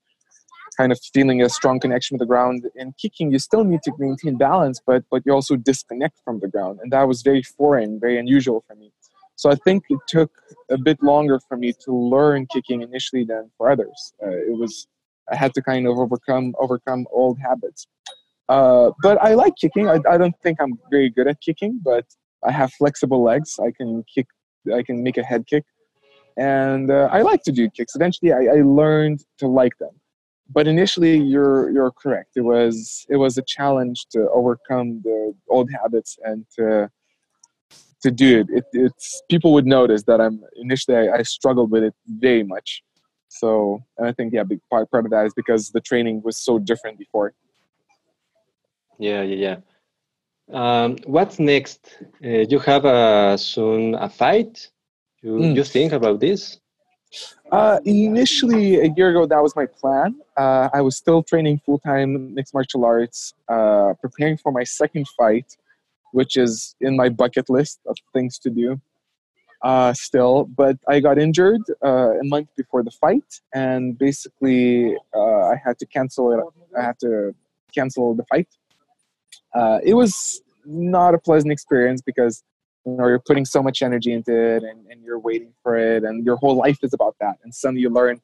kind 0.77 0.91
of 0.91 0.99
feeling 1.13 1.41
a 1.41 1.49
strong 1.49 1.79
connection 1.79 2.15
with 2.15 2.19
the 2.19 2.25
ground. 2.33 2.67
In 2.75 2.93
kicking, 3.01 3.31
you 3.31 3.39
still 3.39 3.63
need 3.63 3.81
to 3.83 3.91
maintain 3.97 4.37
balance, 4.37 4.81
but 4.85 5.03
but 5.11 5.23
you 5.25 5.33
also 5.33 5.55
disconnect 5.55 6.17
from 6.23 6.39
the 6.39 6.47
ground, 6.47 6.79
and 6.81 6.91
that 6.93 7.07
was 7.07 7.21
very 7.21 7.43
foreign, 7.43 7.99
very 7.99 8.17
unusual 8.19 8.63
for 8.67 8.75
me. 8.75 8.91
So 9.35 9.49
I 9.49 9.55
think 9.55 9.85
it 9.89 9.99
took 10.07 10.31
a 10.69 10.77
bit 10.77 11.01
longer 11.01 11.39
for 11.47 11.57
me 11.57 11.73
to 11.85 11.91
learn 11.95 12.45
kicking 12.47 12.81
initially 12.81 13.23
than 13.23 13.51
for 13.57 13.71
others. 13.71 14.13
Uh, 14.21 14.29
it 14.29 14.57
was 14.57 14.87
I 15.31 15.35
had 15.35 15.53
to 15.55 15.61
kind 15.61 15.87
of 15.87 15.97
overcome 15.97 16.55
overcome 16.59 17.07
old 17.11 17.39
habits. 17.39 17.87
Uh, 18.49 18.89
but 19.03 19.21
I 19.21 19.35
like 19.35 19.53
kicking. 19.61 19.87
I, 19.87 19.99
I 20.09 20.17
don't 20.17 20.35
think 20.41 20.59
I'm 20.59 20.73
very 20.89 21.09
good 21.09 21.27
at 21.27 21.39
kicking, 21.39 21.79
but 21.83 22.05
I 22.43 22.51
have 22.51 22.73
flexible 22.73 23.23
legs. 23.23 23.59
I 23.59 23.71
can 23.71 24.03
kick. 24.13 24.25
I 24.73 24.81
can 24.81 25.03
make 25.03 25.17
a 25.17 25.23
head 25.23 25.45
kick, 25.47 25.63
and 26.35 26.89
uh, 26.89 27.09
I 27.11 27.21
like 27.21 27.43
to 27.43 27.51
do 27.51 27.69
kicks. 27.69 27.95
Eventually, 27.95 28.33
I, 28.33 28.57
I 28.57 28.61
learned 28.63 29.23
to 29.37 29.47
like 29.47 29.77
them. 29.77 29.91
But 30.51 30.67
initially, 30.67 31.15
you're 31.15 31.69
you're 31.69 31.91
correct. 31.91 32.31
It 32.35 32.41
was 32.41 33.05
it 33.07 33.17
was 33.17 33.37
a 33.37 33.43
challenge 33.43 34.07
to 34.13 34.27
overcome 34.33 35.01
the 35.03 35.35
old 35.47 35.69
habits 35.71 36.17
and 36.23 36.43
to 36.57 36.89
to 38.01 38.11
do 38.11 38.39
it. 38.39 38.47
it. 38.49 38.65
It's 38.73 39.21
people 39.29 39.53
would 39.53 39.67
notice 39.67 40.03
that 40.03 40.19
I'm 40.19 40.41
initially 40.55 40.97
I, 40.97 41.17
I, 41.17 41.21
struggled 41.21 41.69
with 41.69 41.83
it 41.83 41.93
very 42.07 42.43
much. 42.43 42.81
So 43.27 43.83
and 43.97 44.07
I 44.07 44.11
think 44.11 44.33
yeah, 44.33 44.43
big 44.43 44.59
part 44.71 44.89
part 44.89 45.05
of 45.05 45.11
that 45.11 45.27
is 45.27 45.33
because 45.35 45.69
the 45.69 45.81
training 45.81 46.23
was 46.23 46.37
so 46.37 46.57
different 46.57 46.97
before. 46.97 47.33
Yeah, 48.99 49.23
yeah, 49.23 49.35
yeah. 49.47 49.57
Um, 50.51 50.97
what's 51.05 51.39
next? 51.39 51.97
Uh, 52.23 52.45
you 52.51 52.59
have 52.59 52.85
a 52.85 53.37
soon 53.37 53.95
a 53.95 54.09
fight. 54.09 54.69
You 55.21 55.33
mm. 55.33 55.55
you 55.55 55.63
think 55.63 55.93
about 55.93 56.19
this? 56.19 56.59
Uh, 57.51 57.79
initially, 57.85 58.79
a 58.79 58.89
year 58.95 59.09
ago, 59.09 59.25
that 59.25 59.41
was 59.41 59.55
my 59.55 59.65
plan. 59.65 60.15
Uh, 60.37 60.69
I 60.71 60.81
was 60.81 60.95
still 60.95 61.23
training 61.23 61.61
full 61.65 61.79
time 61.79 62.35
mixed 62.35 62.53
martial 62.53 62.85
arts, 62.85 63.33
uh, 63.47 63.93
preparing 64.01 64.37
for 64.37 64.51
my 64.51 64.63
second 64.63 65.07
fight 65.17 65.49
which 66.11 66.37
is 66.37 66.75
in 66.81 66.95
my 66.95 67.09
bucket 67.09 67.49
list 67.49 67.79
of 67.87 67.95
things 68.13 68.39
to 68.39 68.49
do. 68.49 68.79
uh, 69.61 69.93
still, 69.93 70.45
but 70.45 70.77
I 70.87 71.01
got 71.01 71.17
injured 71.19 71.61
uh, 71.83 72.11
a 72.11 72.23
month 72.23 72.47
before 72.55 72.81
the 72.81 72.91
fight, 72.91 73.41
and 73.53 73.97
basically 73.97 74.95
uh, 75.13 75.41
I 75.53 75.55
had 75.65 75.77
to 75.79 75.85
cancel 75.85 76.31
it. 76.31 76.39
I 76.79 76.81
had 76.81 76.97
to 77.01 77.35
cancel 77.75 78.15
the 78.15 78.23
fight. 78.31 78.47
Uh, 79.53 79.79
it 79.83 79.93
was 79.93 80.41
not 80.65 81.13
a 81.13 81.17
pleasant 81.17 81.51
experience 81.51 82.01
because 82.01 82.43
you 82.85 82.93
know 82.93 83.07
you're 83.07 83.19
putting 83.19 83.45
so 83.45 83.61
much 83.61 83.81
energy 83.81 84.13
into 84.13 84.33
it, 84.33 84.63
and, 84.63 84.85
and 84.87 85.03
you're 85.03 85.19
waiting 85.19 85.53
for 85.63 85.77
it, 85.77 86.03
and 86.03 86.25
your 86.25 86.37
whole 86.37 86.55
life 86.55 86.77
is 86.83 86.93
about 86.93 87.15
that, 87.19 87.37
and 87.43 87.53
suddenly 87.53 87.81
you 87.81 87.89
learn 87.89 88.21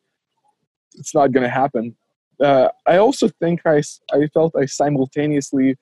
it's 0.98 1.14
not 1.14 1.32
going 1.32 1.44
to 1.44 1.50
happen. 1.50 1.96
Uh, 2.42 2.70
I 2.86 2.98
also 2.98 3.30
think 3.40 3.62
I, 3.66 3.82
I 4.12 4.28
felt 4.34 4.56
I 4.56 4.66
simultaneously 4.66 5.78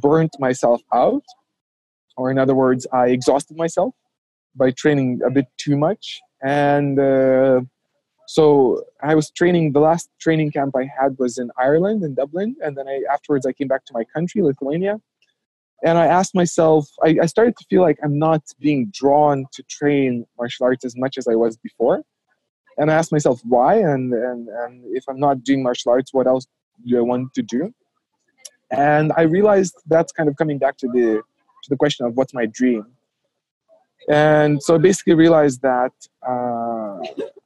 burnt 0.00 0.32
myself 0.38 0.80
out, 0.92 1.24
or 2.16 2.30
in 2.30 2.38
other 2.38 2.54
words, 2.54 2.86
I 2.92 3.08
exhausted 3.08 3.56
myself 3.56 3.94
by 4.54 4.70
training 4.72 5.20
a 5.26 5.30
bit 5.30 5.46
too 5.58 5.76
much. 5.76 6.20
And 6.42 6.98
uh, 6.98 7.62
so 8.32 8.82
I 9.02 9.14
was 9.14 9.30
training. 9.30 9.72
The 9.72 9.80
last 9.80 10.08
training 10.18 10.52
camp 10.52 10.74
I 10.74 10.86
had 10.98 11.18
was 11.18 11.36
in 11.36 11.50
Ireland, 11.58 12.02
in 12.02 12.14
Dublin, 12.14 12.56
and 12.64 12.74
then 12.74 12.88
I 12.88 13.02
afterwards 13.12 13.44
I 13.44 13.52
came 13.52 13.68
back 13.68 13.84
to 13.88 13.92
my 13.92 14.04
country, 14.04 14.40
Lithuania, 14.40 14.94
and 15.84 15.98
I 15.98 16.06
asked 16.06 16.34
myself. 16.34 16.88
I, 17.04 17.10
I 17.24 17.26
started 17.26 17.54
to 17.58 17.64
feel 17.68 17.82
like 17.82 17.98
I'm 18.02 18.18
not 18.18 18.42
being 18.58 18.90
drawn 19.00 19.44
to 19.52 19.62
train 19.64 20.24
martial 20.38 20.64
arts 20.64 20.82
as 20.86 20.96
much 20.96 21.18
as 21.18 21.28
I 21.28 21.34
was 21.34 21.58
before, 21.58 22.04
and 22.78 22.90
I 22.90 22.94
asked 22.94 23.12
myself 23.12 23.42
why, 23.44 23.74
and 23.92 24.14
and 24.14 24.48
and 24.48 24.82
if 24.98 25.04
I'm 25.10 25.20
not 25.20 25.44
doing 25.44 25.62
martial 25.62 25.92
arts, 25.92 26.14
what 26.14 26.26
else 26.26 26.46
do 26.86 26.96
I 26.96 27.02
want 27.02 27.34
to 27.34 27.42
do? 27.42 27.62
And 28.70 29.12
I 29.18 29.22
realized 29.38 29.74
that's 29.94 30.10
kind 30.10 30.30
of 30.30 30.36
coming 30.36 30.56
back 30.56 30.78
to 30.78 30.88
the 30.88 31.08
to 31.64 31.68
the 31.68 31.76
question 31.76 32.06
of 32.06 32.16
what's 32.16 32.32
my 32.32 32.46
dream 32.46 32.86
and 34.08 34.62
so 34.62 34.74
I 34.74 34.78
basically 34.78 35.14
realized 35.14 35.62
that 35.62 35.92
uh, 36.26 36.71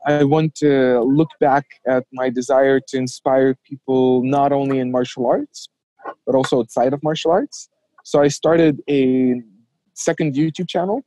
I 0.06 0.24
want 0.24 0.54
to 0.56 1.00
look 1.00 1.30
back 1.40 1.64
at 1.86 2.04
my 2.12 2.30
desire 2.30 2.80
to 2.88 2.96
inspire 2.96 3.56
people 3.64 4.22
not 4.22 4.52
only 4.52 4.78
in 4.78 4.90
martial 4.90 5.26
arts, 5.26 5.68
but 6.24 6.34
also 6.34 6.60
outside 6.60 6.92
of 6.92 7.02
martial 7.02 7.32
arts. 7.32 7.68
So 8.04 8.20
I 8.20 8.28
started 8.28 8.80
a 8.88 9.42
second 9.94 10.34
YouTube 10.34 10.68
channel, 10.68 11.02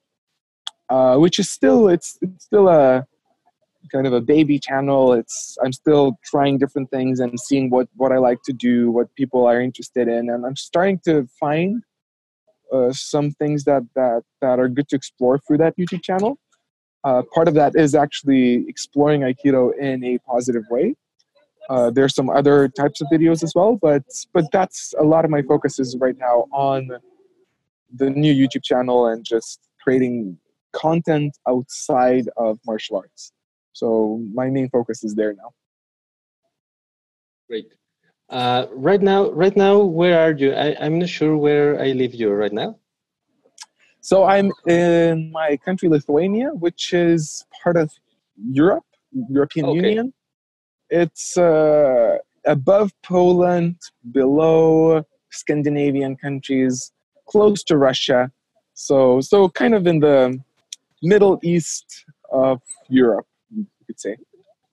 uh, 0.90 1.16
which 1.18 1.40
is 1.40 1.50
still 1.50 1.88
it's, 1.88 2.18
it's 2.22 2.46
still 2.46 2.68
a 2.68 3.06
kind 3.92 4.06
of 4.06 4.14
a 4.14 4.22
baby 4.22 4.60
channel. 4.60 5.14
It's 5.14 5.58
I'm 5.64 5.72
still 5.72 6.20
trying 6.26 6.58
different 6.58 6.92
things 6.92 7.22
and 7.22 7.40
seeing 7.40 7.70
what 7.70 7.88
what 7.96 8.12
I 8.12 8.18
like 8.18 8.42
to 8.44 8.54
do, 8.54 8.92
what 8.92 9.14
people 9.16 9.46
are 9.46 9.62
interested 9.62 10.08
in, 10.08 10.30
and 10.30 10.46
I'm 10.46 10.58
starting 10.58 11.00
to 11.06 11.26
find 11.40 11.82
uh, 12.72 12.92
some 12.92 13.32
things 13.32 13.64
that, 13.64 13.84
that, 13.96 14.22
that 14.42 14.60
are 14.60 14.68
good 14.68 14.88
to 14.90 14.96
explore 14.96 15.40
through 15.40 15.58
that 15.58 15.76
YouTube 15.78 16.04
channel. 16.04 16.38
Uh, 17.04 17.22
part 17.34 17.48
of 17.48 17.54
that 17.54 17.76
is 17.76 17.96
actually 17.96 18.66
exploring 18.68 19.22
Aikido 19.22 19.78
in 19.78 20.04
a 20.04 20.18
positive 20.20 20.64
way. 20.70 20.96
Uh, 21.70 21.92
there's 21.92 22.16
some 22.16 22.30
other 22.30 22.68
types 22.68 23.00
of 23.00 23.08
videos 23.14 23.44
as 23.44 23.54
well, 23.56 23.78
but 23.82 24.04
but 24.34 24.46
that's 24.52 24.94
a 25.00 25.04
lot 25.04 25.24
of 25.24 25.32
my 25.32 25.42
focus 25.44 25.80
is 25.80 25.96
right 26.00 26.18
now 26.18 26.46
on 26.52 26.90
the 27.96 28.10
new 28.10 28.34
YouTube 28.34 28.64
channel 28.64 29.08
and 29.08 29.24
just 29.24 29.60
creating 29.82 30.38
content 30.74 31.38
outside 31.48 32.28
of 32.38 32.60
martial 32.66 32.98
arts. 32.98 33.32
So 33.74 34.22
my 34.34 34.50
main 34.50 34.70
focus 34.70 35.04
is 35.04 35.16
there 35.16 35.34
now. 35.34 35.52
Great. 37.48 37.74
Uh, 38.30 38.68
right 38.72 39.02
now, 39.02 39.32
right 39.32 39.56
now, 39.56 39.80
where 39.80 40.20
are 40.20 40.34
you? 40.34 40.54
I, 40.54 40.76
I'm 40.80 41.00
not 41.00 41.10
sure 41.10 41.36
where 41.38 41.82
I 41.82 41.94
live 41.94 42.14
you 42.14 42.32
right 42.32 42.54
now. 42.54 42.78
So 44.02 44.24
I'm 44.24 44.52
in 44.68 45.32
my 45.32 45.58
country, 45.58 45.90
Lithuania, 45.90 46.50
which 46.54 46.94
is 46.94 47.46
part 47.64 47.78
of 47.78 47.92
Europe, 48.36 48.86
European 49.30 49.66
okay. 49.68 49.76
Union. 49.76 50.14
It's 50.90 51.38
uh, 51.38 52.18
above 52.46 52.92
Poland, 53.04 53.76
below 54.12 55.04
Scandinavian 55.32 56.16
countries, 56.16 56.92
close 57.28 57.64
to 57.66 57.78
Russia. 57.78 58.32
So, 58.74 59.22
so 59.22 59.50
kind 59.50 59.76
of 59.76 59.86
in 59.86 60.00
the 60.00 60.40
Middle 61.04 61.40
East 61.44 62.06
of 62.32 62.62
Europe, 62.88 63.28
you 63.52 63.68
could 63.86 64.00
say. 64.00 64.16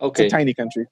Okay. 0.01 0.27
It's 0.27 0.33
a 0.33 0.37
tiny 0.37 0.55
country. 0.55 0.87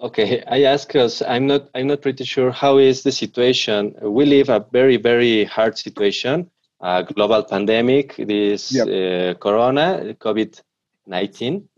Okay, 0.00 0.42
I 0.46 0.62
ask 0.62 0.88
because 0.88 1.20
I'm 1.20 1.46
not 1.46 1.68
I'm 1.74 1.86
not 1.86 2.00
pretty 2.00 2.24
sure 2.24 2.50
how 2.50 2.78
is 2.78 3.02
the 3.02 3.12
situation. 3.12 3.94
We 4.00 4.24
live 4.24 4.48
a 4.48 4.64
very 4.72 4.96
very 4.96 5.44
hard 5.44 5.76
situation, 5.76 6.50
a 6.80 7.04
global 7.04 7.42
pandemic, 7.44 8.16
this 8.16 8.72
yep. 8.72 8.86
uh, 8.88 9.38
Corona, 9.38 10.14
COVID 10.18 10.60
nineteen. 11.06 11.68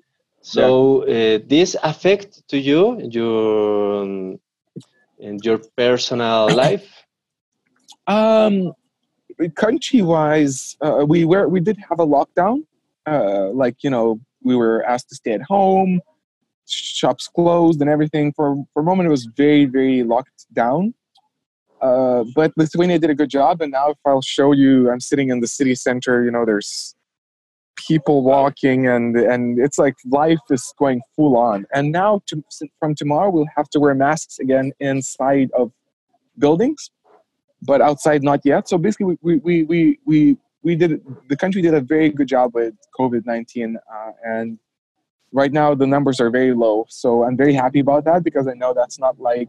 So 0.41 1.03
uh, 1.03 1.39
this 1.47 1.77
affect 1.83 2.49
to 2.49 2.59
you 2.59 3.01
your 3.11 4.03
um, 4.03 4.41
in 5.19 5.39
your 5.43 5.59
personal 5.77 6.55
life? 6.65 7.05
Um, 8.07 8.73
country 9.55 10.03
wise, 10.03 10.77
uh, 10.81 11.05
we 11.07 11.25
were 11.25 11.49
we 11.49 11.61
did 11.61 11.79
have 11.89 12.01
a 12.01 12.07
lockdown. 12.07 12.65
Uh, 13.07 13.51
like 13.51 13.77
you 13.83 13.91
know, 13.91 14.21
we 14.43 14.57
were 14.57 14.85
asked 14.85 15.09
to 15.11 15.15
stay 15.15 15.33
at 15.33 15.43
home 15.43 16.01
shops 16.73 17.29
closed 17.29 17.81
and 17.81 17.91
everything. 17.91 18.33
For, 18.33 18.57
for 18.73 18.81
a 18.81 18.85
moment, 18.85 19.07
it 19.07 19.11
was 19.11 19.29
very, 19.37 19.65
very 19.65 20.03
locked 20.03 20.47
down. 20.53 20.95
Uh, 21.83 22.25
but 22.35 22.53
Lithuania 22.57 22.99
did 22.99 23.11
a 23.11 23.15
good 23.15 23.29
job. 23.29 23.61
And 23.61 23.73
now, 23.73 23.91
if 23.91 23.99
I'll 24.07 24.23
show 24.23 24.53
you, 24.53 24.89
I'm 24.91 25.01
sitting 25.01 25.31
in 25.31 25.41
the 25.41 25.49
city 25.49 25.75
center. 25.75 26.25
You 26.25 26.31
know, 26.31 26.45
there's 26.45 26.95
people 27.77 28.23
walking, 28.23 28.87
and 28.87 29.17
and 29.17 29.59
it's 29.59 29.79
like 29.79 29.97
life 30.07 30.39
is 30.51 30.73
going 30.79 31.01
full 31.17 31.37
on. 31.37 31.67
And 31.75 31.91
now, 31.91 32.23
to, 32.29 32.43
from 32.79 32.95
tomorrow, 32.95 33.31
we'll 33.31 33.49
have 33.57 33.69
to 33.71 33.81
wear 33.81 33.95
masks 33.95 34.39
again 34.39 34.73
inside 34.79 35.51
of 35.59 35.73
buildings, 36.39 36.91
but 37.63 37.81
outside 37.81 38.23
not 38.23 38.41
yet. 38.45 38.69
So 38.69 38.79
basically, 38.79 39.19
we 39.21 39.39
we 39.39 39.65
we 39.65 39.99
we 40.07 40.37
we 40.63 40.77
did 40.77 41.03
the 41.29 41.37
country 41.37 41.63
did 41.63 41.75
a 41.75 41.81
very 41.81 42.11
good 42.11 42.29
job 42.29 42.55
with 42.55 42.75
COVID 42.97 43.27
nineteen, 43.27 43.77
uh, 43.93 44.13
and 44.23 44.59
right 45.33 45.53
now 45.53 45.75
the 45.75 45.87
numbers 45.87 46.21
are 46.21 46.29
very 46.29 46.53
low 46.53 46.85
so 46.91 47.25
i'm 47.25 47.39
very 47.39 47.55
happy 47.55 47.81
about 47.81 48.05
that 48.05 48.23
because 48.23 48.47
i 48.47 48.53
know 48.53 48.75
that's 48.75 48.99
not 48.99 49.19
like 49.19 49.49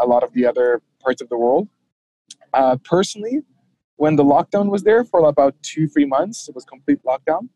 a 0.00 0.06
lot 0.06 0.22
of 0.22 0.32
the 0.32 0.46
other 0.46 0.80
parts 1.00 1.20
of 1.20 1.28
the 1.28 1.36
world 1.36 1.68
uh, 2.54 2.76
personally 2.84 3.40
when 3.96 4.16
the 4.16 4.24
lockdown 4.24 4.70
was 4.70 4.82
there 4.82 5.04
for 5.04 5.28
about 5.28 5.54
two 5.62 5.86
three 5.88 6.06
months 6.06 6.48
it 6.48 6.54
was 6.54 6.64
complete 6.64 7.00
lockdown 7.04 7.48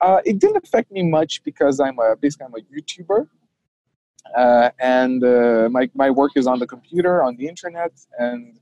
uh, 0.00 0.20
it 0.24 0.38
didn't 0.38 0.58
affect 0.64 0.90
me 0.90 1.02
much 1.02 1.42
because 1.44 1.80
i'm 1.80 1.98
a 1.98 2.16
basically 2.16 2.46
i'm 2.46 2.54
a 2.54 2.64
youtuber 2.74 3.28
uh, 4.36 4.70
and 4.80 5.22
uh, 5.22 5.68
my, 5.70 5.88
my 5.94 6.10
work 6.10 6.32
is 6.34 6.46
on 6.46 6.58
the 6.58 6.66
computer 6.66 7.22
on 7.22 7.36
the 7.36 7.46
internet 7.46 7.92
and 8.18 8.58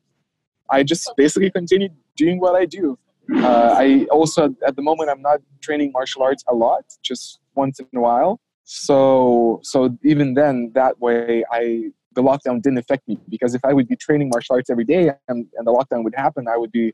i 0.71 0.83
just 0.83 1.11
basically 1.17 1.51
continued 1.51 1.93
doing 2.17 2.39
what 2.39 2.55
i 2.55 2.65
do 2.65 2.99
uh, 3.33 3.75
I 3.79 4.07
also, 4.11 4.55
at 4.67 4.77
the 4.77 4.83
moment, 4.83 5.11
I'm 5.11 5.23
not 5.23 5.41
training 5.63 5.93
martial 5.93 6.23
arts 6.23 6.45
a 6.47 6.55
lot, 6.55 6.85
just 7.03 7.41
once 7.55 7.81
in 7.81 7.87
a 7.95 8.01
while. 8.01 8.41
So, 8.65 9.61
so 9.63 9.97
even 10.03 10.35
then, 10.35 10.73
that 10.75 11.01
way, 11.01 11.45
I 11.51 11.91
the 12.15 12.23
lockdown 12.23 12.63
didn't 12.63 12.79
affect 12.79 13.07
me 13.09 13.19
because 13.29 13.55
if 13.55 13.65
I 13.65 13.73
would 13.73 13.89
be 13.89 13.97
training 13.97 14.31
martial 14.33 14.57
arts 14.57 14.71
every 14.71 14.85
day 14.85 15.11
and, 15.29 15.47
and 15.57 15.67
the 15.67 15.73
lockdown 15.73 16.05
would 16.05 16.15
happen, 16.15 16.47
I 16.49 16.57
would 16.57 16.73
be 16.73 16.93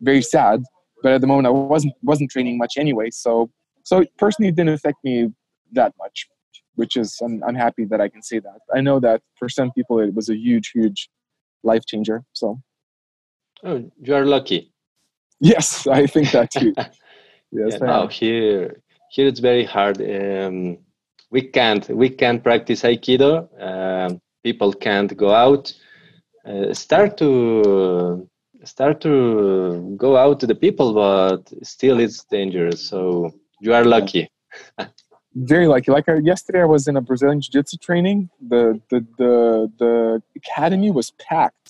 very 0.00 0.22
sad. 0.22 0.62
But 1.02 1.12
at 1.12 1.20
the 1.20 1.26
moment, 1.26 1.46
I 1.46 1.50
wasn't 1.50 1.94
wasn't 2.02 2.30
training 2.30 2.58
much 2.58 2.74
anyway. 2.78 3.10
So, 3.10 3.50
so 3.84 4.04
personally, 4.18 4.48
it 4.48 4.56
didn't 4.56 4.74
affect 4.74 4.98
me 5.04 5.28
that 5.72 5.92
much, 5.98 6.26
which 6.74 6.96
is 6.96 7.18
I'm, 7.22 7.42
I'm 7.44 7.54
happy 7.54 7.84
that 7.84 8.00
I 8.00 8.08
can 8.08 8.22
say 8.22 8.38
that. 8.38 8.58
I 8.74 8.80
know 8.80 8.98
that 9.00 9.22
for 9.38 9.48
some 9.48 9.70
people, 9.72 10.00
it 10.00 10.14
was 10.14 10.28
a 10.28 10.36
huge, 10.36 10.70
huge 10.74 11.08
life 11.62 11.84
changer. 11.86 12.24
So, 12.32 12.60
oh, 13.64 13.90
you 14.00 14.14
are 14.14 14.24
lucky. 14.24 14.72
Yes, 15.38 15.86
I 15.86 16.06
think 16.06 16.30
that 16.30 16.50
too. 16.50 16.72
yes. 16.78 16.92
Yeah, 17.52 17.78
no, 17.78 18.06
here 18.06 18.80
here 19.10 19.26
it's 19.26 19.40
very 19.40 19.64
hard. 19.64 20.00
Um, 20.00 20.78
we 21.30 21.42
can't 21.42 21.88
we 21.90 22.08
can't 22.08 22.42
practice 22.42 22.82
Aikido. 22.82 23.48
Um, 23.60 24.20
people 24.48 24.72
can't 24.72 25.12
go 25.16 25.30
out. 25.46 25.64
Uh, 26.48 26.72
start 26.72 27.16
to 27.22 28.28
start 28.64 29.00
to 29.00 29.94
go 29.96 30.16
out 30.16 30.36
to 30.40 30.46
the 30.46 30.58
people, 30.64 30.88
but 31.04 31.40
still 31.74 31.98
it's 32.04 32.24
dangerous. 32.24 32.80
So 32.90 32.98
you 33.60 33.74
are 33.74 33.84
lucky. 33.84 34.22
very 35.52 35.66
lucky. 35.66 35.90
Like 35.96 36.08
uh, 36.08 36.20
yesterday, 36.32 36.62
I 36.62 36.70
was 36.76 36.88
in 36.90 36.96
a 36.96 37.04
Brazilian 37.08 37.40
Jiu-Jitsu 37.40 37.78
training. 37.88 38.18
The 38.52 38.62
the 38.90 38.98
the 39.20 39.32
the 39.82 40.22
academy 40.40 40.90
was 40.90 41.08
packed 41.28 41.66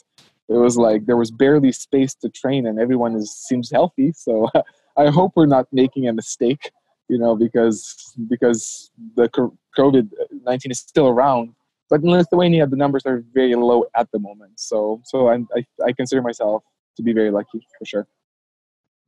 it 0.49 0.55
was 0.67 0.77
like 0.77 1.07
there 1.07 1.17
was 1.17 1.31
barely 1.31 1.73
space 1.73 2.15
to 2.15 2.29
train 2.29 2.67
and 2.67 2.79
everyone 2.79 3.15
is 3.15 3.31
seems 3.49 3.71
healthy 3.71 4.13
so 4.13 4.49
i 4.97 5.07
hope 5.09 5.33
we're 5.35 5.55
not 5.59 5.67
making 5.73 6.09
a 6.09 6.13
mistake 6.13 6.71
you 7.09 7.19
know 7.19 7.35
because 7.37 8.15
because 8.29 8.91
the 9.17 9.29
covid-19 9.77 10.71
is 10.71 10.79
still 10.79 11.09
around 11.09 11.55
but 11.91 12.03
in 12.03 12.11
lithuania 12.11 12.67
the 12.67 12.77
numbers 12.77 13.05
are 13.07 13.25
very 13.33 13.55
low 13.55 13.85
at 13.97 14.09
the 14.13 14.19
moment 14.19 14.53
so 14.57 15.01
so 15.05 15.29
I'm, 15.29 15.49
i 15.57 15.65
i 15.85 15.93
consider 15.93 16.23
myself 16.23 16.63
to 16.97 17.03
be 17.03 17.13
very 17.13 17.31
lucky 17.31 17.61
for 17.79 17.85
sure 17.85 18.07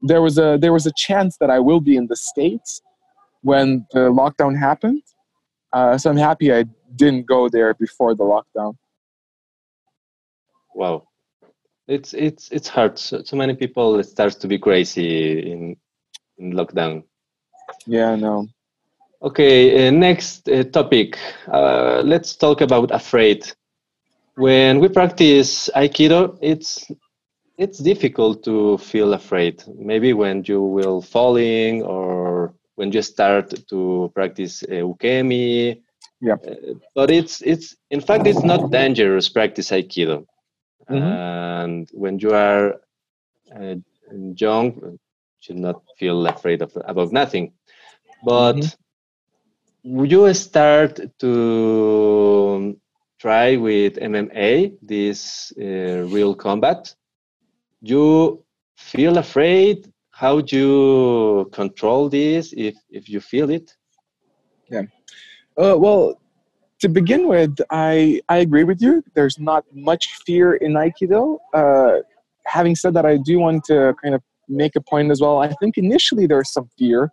there 0.02 0.22
was 0.22 0.38
a 0.38 0.58
there 0.60 0.72
was 0.72 0.86
a 0.86 0.92
chance 0.92 1.36
that 1.38 1.50
I 1.50 1.58
will 1.58 1.80
be 1.80 1.96
in 1.96 2.06
the 2.06 2.16
states 2.16 2.82
when 3.42 3.86
the 3.92 4.10
lockdown 4.10 4.58
happened. 4.58 5.02
Uh, 5.72 5.98
so 5.98 6.10
I'm 6.10 6.16
happy 6.16 6.52
I 6.52 6.64
didn't 6.96 7.26
go 7.26 7.48
there 7.48 7.74
before 7.74 8.14
the 8.14 8.24
lockdown. 8.24 8.74
Wow, 10.74 11.08
it's 11.86 12.14
it's 12.14 12.48
it's 12.50 12.68
hard. 12.68 12.98
So, 12.98 13.22
so 13.22 13.36
many 13.36 13.54
people 13.54 13.98
it 13.98 14.04
starts 14.04 14.36
to 14.36 14.48
be 14.48 14.58
crazy 14.58 15.50
in 15.52 15.76
in 16.38 16.52
lockdown. 16.52 17.02
Yeah, 17.86 18.14
no. 18.14 18.46
Okay, 19.22 19.88
uh, 19.88 19.90
next 19.90 20.48
uh, 20.48 20.62
topic. 20.64 21.18
Uh, 21.46 22.02
let's 22.04 22.36
talk 22.36 22.60
about 22.60 22.90
afraid. 22.92 23.44
When 24.36 24.78
we 24.80 24.88
practice 24.88 25.68
Aikido, 25.74 26.38
it's 26.40 26.90
it's 27.58 27.78
difficult 27.78 28.42
to 28.44 28.78
feel 28.78 29.14
afraid. 29.14 29.62
Maybe 29.78 30.12
when 30.12 30.42
you 30.46 30.62
will 30.62 31.00
falling 31.02 31.82
or 31.82 32.54
when 32.76 32.92
you 32.92 33.02
start 33.02 33.52
to 33.68 34.10
practice 34.14 34.62
uh, 34.64 34.82
ukemi. 34.92 35.80
Yeah. 36.20 36.36
Uh, 36.46 36.74
but 36.94 37.10
it's 37.10 37.42
it's 37.42 37.76
in 37.90 38.00
fact 38.00 38.26
it's 38.26 38.44
not 38.44 38.70
dangerous 38.70 39.28
practice 39.28 39.70
aikido. 39.70 40.26
Mhm. 40.90 41.20
And 41.66 41.88
when 41.92 42.18
you 42.18 42.30
are 42.32 42.80
uh, 43.54 43.74
young, 44.36 44.66
you 44.82 44.98
should 45.40 45.58
not 45.58 45.82
feel 45.98 46.26
afraid 46.26 46.62
of 46.62 46.72
about 46.86 47.12
nothing. 47.12 47.52
But 48.22 48.60
Mhm. 48.60 48.72
Would 49.84 50.10
you 50.10 50.32
start 50.34 51.00
to 51.18 52.76
try 53.18 53.56
with 53.56 53.96
MMA 53.96 54.76
this 54.82 55.52
uh, 55.60 56.06
real 56.12 56.34
combat? 56.34 56.94
You 57.80 58.44
feel 58.76 59.18
afraid? 59.18 59.92
How 60.10 60.40
do 60.40 60.56
you 60.56 61.50
control 61.52 62.08
this 62.08 62.52
if 62.56 62.74
if 62.90 63.08
you 63.08 63.20
feel 63.20 63.50
it? 63.50 63.76
Uh, 65.56 65.76
well, 65.78 66.20
to 66.80 66.88
begin 66.88 67.28
with, 67.28 67.56
I 67.70 68.20
I 68.28 68.38
agree 68.38 68.64
with 68.64 68.82
you. 68.82 69.02
There's 69.14 69.38
not 69.38 69.64
much 69.72 70.06
fear 70.26 70.54
in 70.54 70.72
Aikido. 70.74 71.38
Uh, 71.54 71.98
having 72.46 72.74
said 72.74 72.94
that, 72.94 73.06
I 73.06 73.16
do 73.16 73.38
want 73.38 73.64
to 73.64 73.94
kind 74.02 74.14
of 74.14 74.22
make 74.48 74.74
a 74.76 74.80
point 74.80 75.10
as 75.10 75.20
well. 75.20 75.38
I 75.38 75.52
think 75.60 75.78
initially 75.78 76.26
there's 76.26 76.52
some 76.52 76.68
fear 76.78 77.12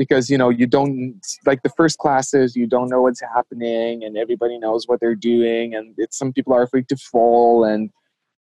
because 0.00 0.30
you 0.30 0.38
know 0.38 0.48
you 0.48 0.66
don't 0.66 1.20
like 1.44 1.62
the 1.62 1.74
first 1.80 1.98
classes 1.98 2.56
you 2.56 2.66
don't 2.74 2.88
know 2.88 3.02
what's 3.02 3.20
happening 3.36 4.02
and 4.04 4.16
everybody 4.16 4.56
knows 4.58 4.88
what 4.88 4.98
they're 4.98 5.22
doing 5.32 5.74
and 5.74 5.94
it's 5.98 6.16
some 6.16 6.32
people 6.32 6.54
are 6.54 6.62
afraid 6.62 6.88
to 6.88 6.96
fall 6.96 7.64
and 7.64 7.90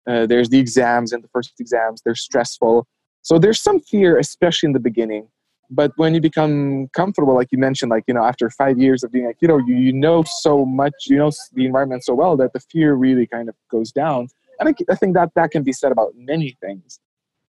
uh, 0.09 0.27
there's 0.27 0.49
the 0.49 0.59
exams 0.59 1.11
and 1.11 1.23
the 1.23 1.27
first 1.29 1.53
exams 1.59 2.01
they're 2.03 2.23
stressful. 2.29 2.85
So 3.23 3.39
there's 3.39 3.59
some 3.59 3.79
fear 3.79 4.19
especially 4.19 4.67
in 4.67 4.73
the 4.73 4.85
beginning. 4.91 5.27
But 5.71 5.91
when 5.97 6.13
you 6.13 6.21
become 6.21 6.87
comfortable 6.93 7.33
like 7.33 7.51
you 7.51 7.57
mentioned 7.57 7.89
like 7.89 8.03
you 8.07 8.13
know 8.13 8.25
after 8.31 8.45
five 8.51 8.77
years 8.85 9.03
of 9.03 9.11
doing 9.11 9.25
aikido 9.31 9.55
you, 9.67 9.75
you 9.87 9.93
know 10.05 10.23
so 10.45 10.53
much 10.65 10.97
you 11.07 11.17
know 11.17 11.31
the 11.53 11.65
environment 11.65 12.03
so 12.03 12.13
well 12.21 12.37
that 12.37 12.53
the 12.53 12.61
fear 12.71 12.93
really 12.93 13.25
kind 13.25 13.49
of 13.49 13.55
goes 13.75 13.91
down. 13.91 14.27
And 14.59 14.69
i, 14.69 14.73
I 14.93 14.95
think 14.99 15.15
that 15.15 15.29
that 15.37 15.49
can 15.49 15.63
be 15.63 15.73
said 15.73 15.91
about 15.91 16.11
many 16.15 16.49
things. 16.63 16.99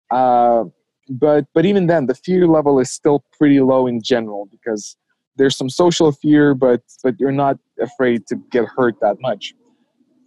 Uh, 0.09 0.63
but 1.09 1.45
but 1.53 1.65
even 1.65 1.87
then 1.87 2.05
the 2.05 2.15
fear 2.15 2.47
level 2.47 2.79
is 2.79 2.91
still 2.91 3.23
pretty 3.37 3.59
low 3.59 3.87
in 3.87 4.01
general 4.01 4.47
because 4.51 4.95
there's 5.35 5.57
some 5.57 5.69
social 5.69 6.11
fear 6.11 6.53
but 6.53 6.81
but 7.03 7.19
you're 7.19 7.31
not 7.31 7.57
afraid 7.81 8.27
to 8.27 8.35
get 8.51 8.65
hurt 8.65 8.95
that 9.01 9.19
much. 9.19 9.53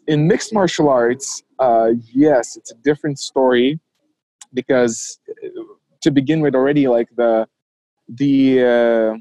In 0.08 0.26
mixed 0.26 0.52
martial 0.52 0.88
arts 0.88 1.42
uh, 1.58 1.90
yes 2.12 2.56
it's 2.56 2.72
a 2.72 2.76
different 2.82 3.18
story 3.18 3.78
because 4.52 5.20
uh, 5.30 5.48
to 6.02 6.10
begin 6.10 6.40
with 6.40 6.54
already 6.54 6.88
like 6.88 7.08
the 7.16 7.46
the 8.08 8.60
uh, 8.60 9.16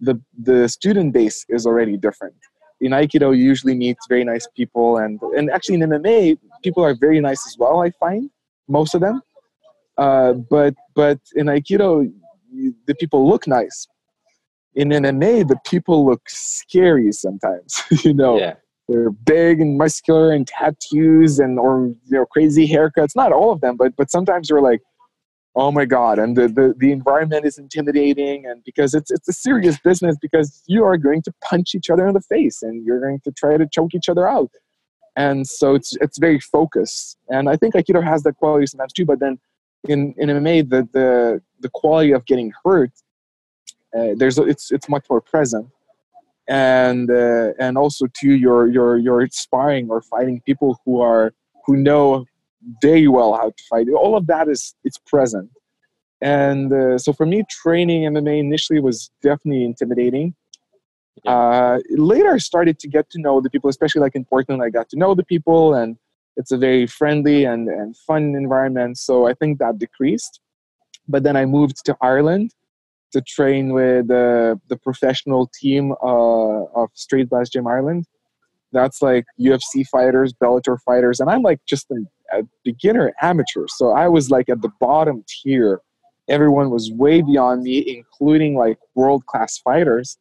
the 0.00 0.20
the 0.42 0.68
student 0.68 1.12
base 1.12 1.44
is 1.48 1.66
already 1.66 1.96
different. 1.96 2.34
In 2.80 2.92
aikido 2.92 3.36
usually 3.36 3.74
meet 3.74 3.96
very 4.08 4.24
nice 4.24 4.48
people 4.56 4.98
and 4.98 5.20
and 5.36 5.50
actually 5.50 5.76
in 5.76 5.88
mma 5.88 6.36
people 6.62 6.84
are 6.84 6.94
very 6.94 7.20
nice 7.20 7.46
as 7.46 7.56
well 7.58 7.82
i 7.82 7.90
find 7.90 8.30
most 8.68 8.94
of 8.94 9.00
them 9.00 9.20
uh, 9.98 10.32
but 10.32 10.74
but 10.94 11.18
in 11.34 11.46
aikido 11.46 12.10
the 12.86 12.94
people 12.94 13.28
look 13.28 13.46
nice. 13.46 13.86
In 14.74 14.88
mma 14.90 15.46
the 15.46 15.58
people 15.66 16.06
look 16.06 16.22
scary 16.28 17.12
sometimes 17.12 17.82
you 18.04 18.14
know. 18.14 18.38
Yeah. 18.38 18.54
they're 18.88 19.10
big 19.10 19.60
and 19.60 19.76
muscular 19.76 20.32
and 20.32 20.46
tattoos 20.46 21.38
and 21.40 21.58
or 21.58 21.88
you 21.88 22.16
know 22.16 22.26
crazy 22.26 22.66
haircuts. 22.66 23.16
Not 23.16 23.32
all 23.32 23.50
of 23.52 23.60
them 23.60 23.76
but 23.76 23.96
but 23.96 24.10
sometimes 24.10 24.48
you're 24.48 24.62
like 24.62 24.80
oh 25.56 25.72
my 25.72 25.84
god 25.84 26.20
and 26.20 26.36
the, 26.36 26.46
the 26.46 26.74
the 26.78 26.92
environment 26.92 27.44
is 27.44 27.58
intimidating 27.58 28.46
and 28.46 28.62
because 28.64 28.94
it's 28.94 29.10
it's 29.10 29.28
a 29.28 29.32
serious 29.32 29.76
business 29.80 30.16
because 30.22 30.62
you 30.68 30.84
are 30.84 30.96
going 30.96 31.20
to 31.22 31.32
punch 31.42 31.74
each 31.74 31.90
other 31.90 32.06
in 32.06 32.14
the 32.14 32.20
face 32.20 32.62
and 32.62 32.86
you're 32.86 33.00
going 33.00 33.20
to 33.24 33.32
try 33.32 33.56
to 33.56 33.66
choke 33.72 33.94
each 33.94 34.08
other 34.08 34.28
out. 34.28 34.50
And 35.16 35.44
so 35.44 35.74
it's 35.74 35.96
it's 36.00 36.18
very 36.18 36.38
focused. 36.38 37.18
And 37.28 37.48
i 37.48 37.56
think 37.56 37.74
aikido 37.74 38.02
has 38.04 38.22
that 38.22 38.36
quality 38.36 38.66
sometimes 38.66 38.92
too 38.92 39.04
but 39.04 39.18
then 39.18 39.38
in 39.86 40.14
in 40.18 40.28
mma 40.28 40.68
the 40.68 40.88
the 40.92 41.40
the 41.60 41.70
quality 41.70 42.12
of 42.12 42.24
getting 42.26 42.52
hurt 42.64 42.90
uh, 43.96 44.14
there's 44.16 44.38
it's 44.38 44.70
it's 44.70 44.88
much 44.88 45.06
more 45.08 45.20
present. 45.20 45.68
And 46.48 47.10
uh, 47.10 47.52
and 47.58 47.76
also 47.76 48.06
too 48.18 48.32
you're 48.32 48.68
you're 48.68 48.96
you're 48.98 49.26
sparring 49.30 49.90
or 49.90 50.00
fighting 50.02 50.40
people 50.46 50.80
who 50.84 51.00
are 51.00 51.32
who 51.66 51.76
know 51.76 52.24
very 52.82 53.08
well 53.08 53.34
how 53.34 53.50
to 53.50 53.64
fight 53.70 53.86
all 53.90 54.16
of 54.16 54.26
that 54.26 54.48
is 54.48 54.74
it's 54.84 54.98
present. 54.98 55.50
And 56.20 56.72
uh, 56.72 56.98
so 56.98 57.12
for 57.12 57.26
me 57.26 57.44
training 57.50 58.02
mma 58.12 58.38
initially 58.38 58.80
was 58.80 59.10
definitely 59.22 59.64
intimidating. 59.64 60.34
Uh, 61.26 61.80
later 61.90 62.32
i 62.32 62.38
started 62.38 62.78
to 62.78 62.86
get 62.86 63.10
to 63.10 63.20
know 63.20 63.40
the 63.40 63.50
people 63.50 63.68
especially 63.68 64.00
like 64.00 64.14
in 64.14 64.24
portland 64.24 64.62
i 64.62 64.70
got 64.70 64.88
to 64.88 64.96
know 64.96 65.16
the 65.16 65.24
people 65.24 65.74
and 65.74 65.96
it's 66.38 66.52
a 66.52 66.56
very 66.56 66.86
friendly 66.86 67.44
and, 67.44 67.68
and 67.68 67.96
fun 67.96 68.34
environment 68.34 68.96
so 68.96 69.26
i 69.26 69.34
think 69.34 69.58
that 69.58 69.78
decreased 69.78 70.40
but 71.06 71.22
then 71.22 71.36
i 71.36 71.44
moved 71.44 71.84
to 71.84 71.96
ireland 72.00 72.50
to 73.12 73.20
train 73.22 73.72
with 73.72 74.10
uh, 74.10 74.56
the 74.68 74.78
professional 74.82 75.50
team 75.58 75.92
uh, 76.02 76.64
of 76.74 76.90
Straight 76.94 77.30
Blast 77.30 77.52
Gym 77.52 77.66
Ireland. 77.66 78.06
That's 78.72 79.00
like 79.00 79.24
UFC 79.40 79.86
fighters, 79.86 80.34
Bellator 80.34 80.78
fighters, 80.84 81.20
and 81.20 81.30
I'm 81.30 81.42
like 81.42 81.60
just 81.66 81.90
a, 81.90 82.38
a 82.38 82.42
beginner 82.64 83.12
amateur. 83.22 83.64
So 83.68 83.90
I 83.90 84.08
was 84.08 84.30
like 84.30 84.48
at 84.50 84.60
the 84.60 84.70
bottom 84.78 85.24
tier. 85.26 85.80
Everyone 86.28 86.68
was 86.68 86.92
way 86.92 87.22
beyond 87.22 87.62
me, 87.62 87.78
including 87.96 88.54
like 88.56 88.78
world 88.94 89.24
class 89.24 89.56
fighters. 89.56 90.18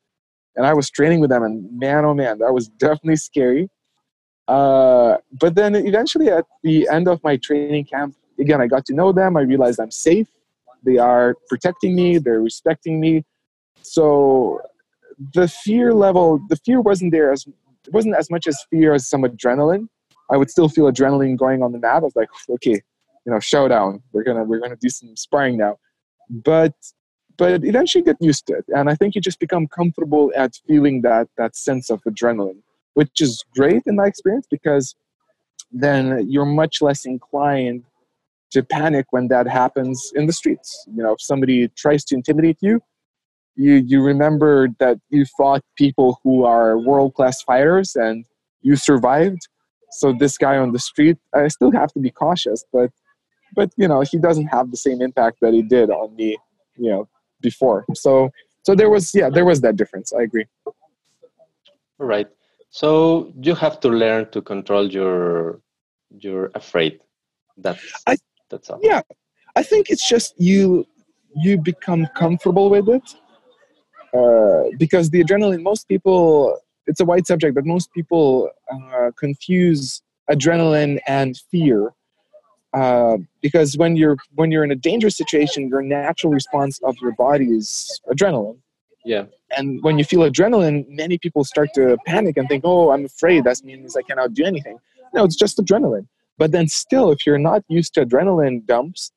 And 0.55 0.65
I 0.65 0.73
was 0.73 0.89
training 0.89 1.19
with 1.19 1.29
them, 1.29 1.43
and 1.43 1.77
man, 1.77 2.05
oh 2.05 2.13
man, 2.13 2.39
that 2.39 2.53
was 2.53 2.67
definitely 2.79 3.17
scary. 3.17 3.69
Uh, 4.47 5.17
but 5.33 5.55
then 5.55 5.75
eventually, 5.75 6.29
at 6.29 6.45
the 6.63 6.87
end 6.89 7.07
of 7.07 7.21
my 7.23 7.37
training 7.37 7.85
camp, 7.85 8.15
again, 8.39 8.61
I 8.61 8.67
got 8.67 8.85
to 8.85 8.93
know 8.93 9.11
them. 9.11 9.35
I 9.35 9.41
realized 9.41 9.79
I'm 9.79 9.91
safe. 9.91 10.27
They 10.83 10.97
are 10.97 11.35
protecting 11.49 11.95
me. 11.95 12.17
They're 12.17 12.41
respecting 12.41 12.99
me. 12.99 13.25
So 13.81 14.61
the 15.33 15.47
fear 15.47 15.93
level 15.93 16.39
the 16.49 16.55
fear 16.57 16.79
wasn't 16.81 17.11
there 17.11 17.31
as 17.31 17.45
it 17.47 17.93
wasn't 17.93 18.15
as 18.15 18.29
much 18.29 18.47
as 18.47 18.57
fear 18.69 18.93
as 18.93 19.07
some 19.07 19.23
adrenaline. 19.23 19.87
I 20.29 20.37
would 20.37 20.49
still 20.49 20.69
feel 20.69 20.91
adrenaline 20.91 21.37
going 21.37 21.63
on 21.63 21.71
the 21.71 21.79
mat. 21.79 21.97
I 21.97 21.99
was 21.99 22.15
like 22.15 22.29
okay 22.49 22.81
you 23.25 23.33
know 23.33 23.39
showdown 23.39 24.01
we're 24.11 24.23
gonna 24.23 24.43
we're 24.43 24.59
gonna 24.59 24.77
do 24.79 24.89
some 24.89 25.15
sparring 25.15 25.57
now. 25.57 25.77
But 26.29 26.73
but 27.37 27.63
eventually 27.63 28.03
get 28.03 28.17
used 28.19 28.47
to 28.47 28.53
it. 28.53 28.65
And 28.69 28.89
i 28.89 28.95
think 28.95 29.15
you 29.15 29.21
just 29.21 29.39
become 29.39 29.67
comfortable 29.67 30.31
at 30.35 30.55
feeling 30.67 31.01
that 31.01 31.27
that 31.37 31.55
sense 31.55 31.89
of 31.89 32.01
adrenaline 32.03 32.61
which 32.97 33.21
is 33.21 33.45
great 33.55 33.83
in 33.85 33.95
my 33.95 34.07
experience 34.07 34.47
because 34.49 34.95
then 35.71 36.27
you're 36.27 36.51
much 36.63 36.81
less 36.81 37.05
inclined 37.05 37.83
to 38.49 38.63
panic 38.63 39.05
when 39.11 39.27
that 39.27 39.47
happens 39.47 40.11
in 40.15 40.25
the 40.25 40.33
streets. 40.33 40.83
You 40.95 41.03
know, 41.03 41.11
if 41.11 41.21
somebody 41.21 41.67
tries 41.83 42.03
to 42.05 42.15
intimidate 42.15 42.57
you, 42.59 42.81
you 43.55 43.73
you 43.91 44.01
remember 44.01 44.69
that 44.79 44.97
you 45.09 45.25
fought 45.37 45.61
people 45.77 46.19
who 46.23 46.43
are 46.43 46.79
world 46.79 47.13
class 47.13 47.43
fighters 47.43 47.95
and 47.95 48.25
you 48.61 48.75
survived. 48.75 49.41
So 49.99 50.05
this 50.23 50.35
guy 50.39 50.57
on 50.57 50.71
the 50.71 50.79
street, 50.79 51.17
I 51.35 51.49
still 51.49 51.71
have 51.73 51.91
to 51.93 51.99
be 51.99 52.09
cautious, 52.09 52.65
but 52.73 52.89
but 53.55 53.69
you 53.77 53.87
know 53.87 54.01
he 54.01 54.17
doesn't 54.17 54.47
have 54.47 54.71
the 54.71 54.81
same 54.87 55.03
impact 55.03 55.37
that 55.41 55.53
he 55.53 55.61
did 55.61 55.91
on 55.91 56.15
me, 56.15 56.35
you 56.77 56.89
know, 56.89 57.07
before. 57.41 57.85
So 57.93 58.31
so 58.63 58.73
there 58.73 58.89
was 58.89 59.13
yeah 59.13 59.29
there 59.29 59.45
was 59.45 59.61
that 59.61 59.75
difference. 59.75 60.13
I 60.19 60.23
agree. 60.23 60.47
All 61.99 62.07
right. 62.15 62.27
So 62.69 63.33
you 63.41 63.55
have 63.55 63.79
to 63.81 63.89
learn 63.89 64.29
to 64.31 64.41
control 64.41 64.87
your 64.91 65.61
your 66.09 66.51
afraid. 66.55 66.99
That's 67.57 68.03
I- 68.07 68.17
that's 68.49 68.69
all. 68.69 68.79
Yeah, 68.81 69.01
I 69.55 69.63
think 69.63 69.89
it's 69.89 70.07
just 70.07 70.33
you 70.39 70.85
you 71.35 71.57
become 71.57 72.07
comfortable 72.15 72.69
with 72.69 72.87
it 72.89 73.15
uh, 74.13 74.63
because 74.77 75.09
the 75.09 75.23
adrenaline. 75.23 75.61
Most 75.63 75.87
people, 75.87 76.57
it's 76.87 76.99
a 76.99 77.05
wide 77.05 77.27
subject, 77.27 77.55
but 77.55 77.65
most 77.65 77.91
people 77.93 78.49
uh, 78.71 79.11
confuse 79.17 80.01
adrenaline 80.29 80.99
and 81.07 81.37
fear. 81.51 81.93
uh, 82.73 83.17
because 83.41 83.77
when 83.77 83.95
you're 83.95 84.17
when 84.35 84.51
you're 84.51 84.63
in 84.63 84.71
a 84.71 84.75
dangerous 84.89 85.17
situation, 85.17 85.69
your 85.69 85.81
natural 85.81 86.31
response 86.33 86.79
of 86.83 86.95
your 87.01 87.13
body 87.13 87.45
is 87.45 88.01
adrenaline. 88.11 88.59
Yeah. 89.07 89.25
And 89.57 89.81
when 89.81 89.97
you 89.97 90.03
feel 90.03 90.21
adrenaline, 90.29 90.85
many 90.89 91.17
people 91.17 91.43
start 91.45 91.69
to 91.75 91.97
panic 92.05 92.35
and 92.37 92.47
think, 92.49 92.63
"Oh, 92.65 92.91
I'm 92.91 93.05
afraid. 93.05 93.45
That 93.45 93.63
means 93.63 93.95
I 93.95 94.01
cannot 94.01 94.33
do 94.33 94.43
anything." 94.43 94.77
No, 95.13 95.23
it's 95.23 95.37
just 95.37 95.57
adrenaline. 95.57 96.07
But 96.37 96.51
then 96.51 96.67
still, 96.67 97.11
if 97.11 97.25
you're 97.25 97.39
not 97.39 97.63
used 97.69 97.93
to 97.95 98.05
adrenaline 98.05 98.65
dumps, 98.65 99.11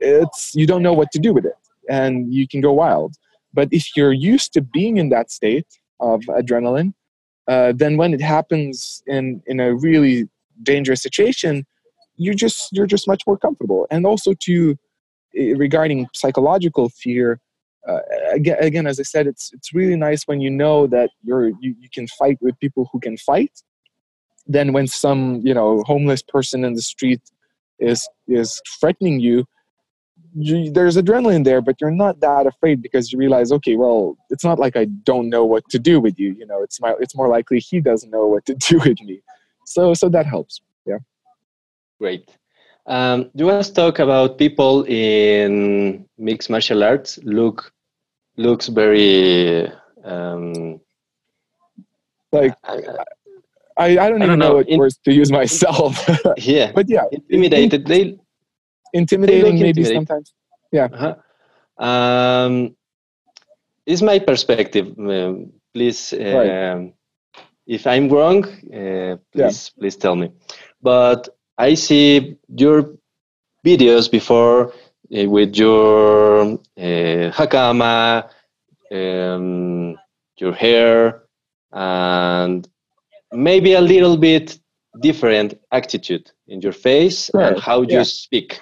it's 0.00 0.52
you 0.54 0.66
don't 0.66 0.82
know 0.82 0.92
what 0.92 1.12
to 1.12 1.18
do 1.18 1.32
with 1.32 1.46
it, 1.46 1.58
and 1.88 2.34
you 2.34 2.48
can 2.48 2.60
go 2.60 2.72
wild. 2.72 3.14
But 3.54 3.68
if 3.70 3.96
you're 3.96 4.12
used 4.12 4.52
to 4.54 4.60
being 4.60 4.96
in 4.96 5.08
that 5.10 5.30
state 5.30 5.68
of 6.00 6.20
adrenaline, 6.22 6.92
uh, 7.48 7.72
then 7.76 7.96
when 7.96 8.12
it 8.14 8.20
happens 8.20 9.02
in 9.06 9.42
in 9.46 9.60
a 9.60 9.74
really 9.74 10.28
dangerous 10.64 11.02
situation, 11.02 11.64
you're 12.16 12.40
just 12.44 12.70
you're 12.72 12.92
just 12.96 13.06
much 13.06 13.22
more 13.26 13.38
comfortable. 13.38 13.86
And 13.90 14.04
also 14.04 14.34
to 14.46 14.76
eh, 15.36 15.54
regarding 15.56 16.08
psychological 16.12 16.88
fear, 16.88 17.40
uh, 17.88 18.00
again, 18.30 18.56
again, 18.60 18.86
as 18.86 19.00
I 19.00 19.02
said, 19.02 19.26
it's 19.26 19.50
it's 19.52 19.74
really 19.74 19.96
nice 19.96 20.24
when 20.24 20.40
you 20.40 20.50
know 20.50 20.86
that 20.88 21.10
you're 21.22 21.48
you, 21.48 21.74
you 21.78 21.88
can 21.92 22.06
fight 22.06 22.38
with 22.40 22.58
people 22.60 22.88
who 22.92 23.00
can 23.00 23.16
fight. 23.16 23.52
Then 24.46 24.72
when 24.72 24.86
some 24.86 25.40
you 25.44 25.54
know 25.54 25.82
homeless 25.86 26.22
person 26.22 26.64
in 26.64 26.74
the 26.74 26.82
street 26.82 27.20
is 27.78 28.08
is 28.28 28.60
threatening 28.80 29.20
you, 29.20 29.44
you, 30.34 30.70
there's 30.70 30.96
adrenaline 30.96 31.44
there, 31.44 31.60
but 31.60 31.76
you're 31.80 31.90
not 31.90 32.20
that 32.20 32.46
afraid 32.46 32.82
because 32.82 33.12
you 33.12 33.18
realize, 33.18 33.52
okay, 33.52 33.76
well, 33.76 34.16
it's 34.30 34.44
not 34.44 34.58
like 34.58 34.76
I 34.76 34.84
don't 34.84 35.28
know 35.28 35.44
what 35.44 35.64
to 35.70 35.78
do 35.78 36.00
with 36.00 36.18
you. 36.18 36.34
You 36.38 36.46
know, 36.46 36.62
it's 36.62 36.80
my 36.80 36.94
it's 37.00 37.16
more 37.16 37.28
likely 37.28 37.58
he 37.58 37.80
doesn't 37.80 38.10
know 38.10 38.26
what 38.26 38.44
to 38.46 38.54
do 38.70 38.78
with 38.78 39.00
me. 39.00 39.22
So 39.66 39.94
so 39.94 40.08
that 40.08 40.26
helps. 40.26 40.60
Yeah. 40.86 40.98
Great. 41.98 42.30
Um, 42.86 43.30
do 43.36 43.44
you 43.44 43.46
want 43.46 43.64
to 43.64 43.72
talk 43.72 43.98
about 44.00 44.38
people 44.38 44.84
in 44.84 46.04
mixed 46.18 46.50
martial 46.50 46.82
arts? 46.82 47.18
Look, 47.22 47.72
looks 48.36 48.66
very 48.68 49.70
um, 50.04 50.80
like 52.32 52.54
I, 52.64 52.80
I, 53.76 53.84
I 53.84 54.08
don't 54.08 54.22
I 54.22 54.24
even 54.24 54.28
don't 54.28 54.38
know, 54.38 54.48
know 54.48 54.54
what 54.56 54.68
in, 54.68 54.78
words 54.78 54.98
to 55.04 55.12
use 55.12 55.30
myself. 55.30 56.08
yeah, 56.38 56.72
but 56.72 56.88
yeah, 56.88 57.04
intimidated. 57.12 57.86
they 57.86 58.18
intimidating, 58.92 59.56
they 59.56 59.62
maybe 59.62 59.84
sometimes. 59.84 60.34
Yeah. 60.72 60.88
Uh-huh. 60.92 61.84
Um, 61.84 62.76
is 63.86 64.02
my 64.02 64.18
perspective. 64.18 64.94
Um, 64.98 65.52
please, 65.74 66.12
right. 66.12 66.92
if 67.66 67.86
I'm 67.86 68.08
wrong, 68.08 68.44
uh, 68.44 69.16
please, 69.32 69.70
yeah. 69.74 69.80
please 69.80 69.96
tell 69.96 70.16
me. 70.16 70.30
But 70.80 71.28
I 71.58 71.74
see 71.74 72.36
your 72.48 72.94
videos 73.64 74.10
before 74.10 74.72
uh, 75.16 75.28
with 75.28 75.56
your 75.56 76.42
uh, 76.42 77.30
hakama, 77.30 78.28
um, 78.90 79.96
your 80.38 80.52
hair, 80.52 81.22
and 81.72 82.68
maybe 83.32 83.74
a 83.74 83.80
little 83.80 84.16
bit 84.16 84.58
different 85.00 85.58
attitude 85.70 86.30
in 86.48 86.60
your 86.60 86.72
face 86.72 87.30
right. 87.34 87.52
and 87.52 87.60
how 87.60 87.82
yeah. 87.82 87.98
you 87.98 88.04
speak. 88.04 88.60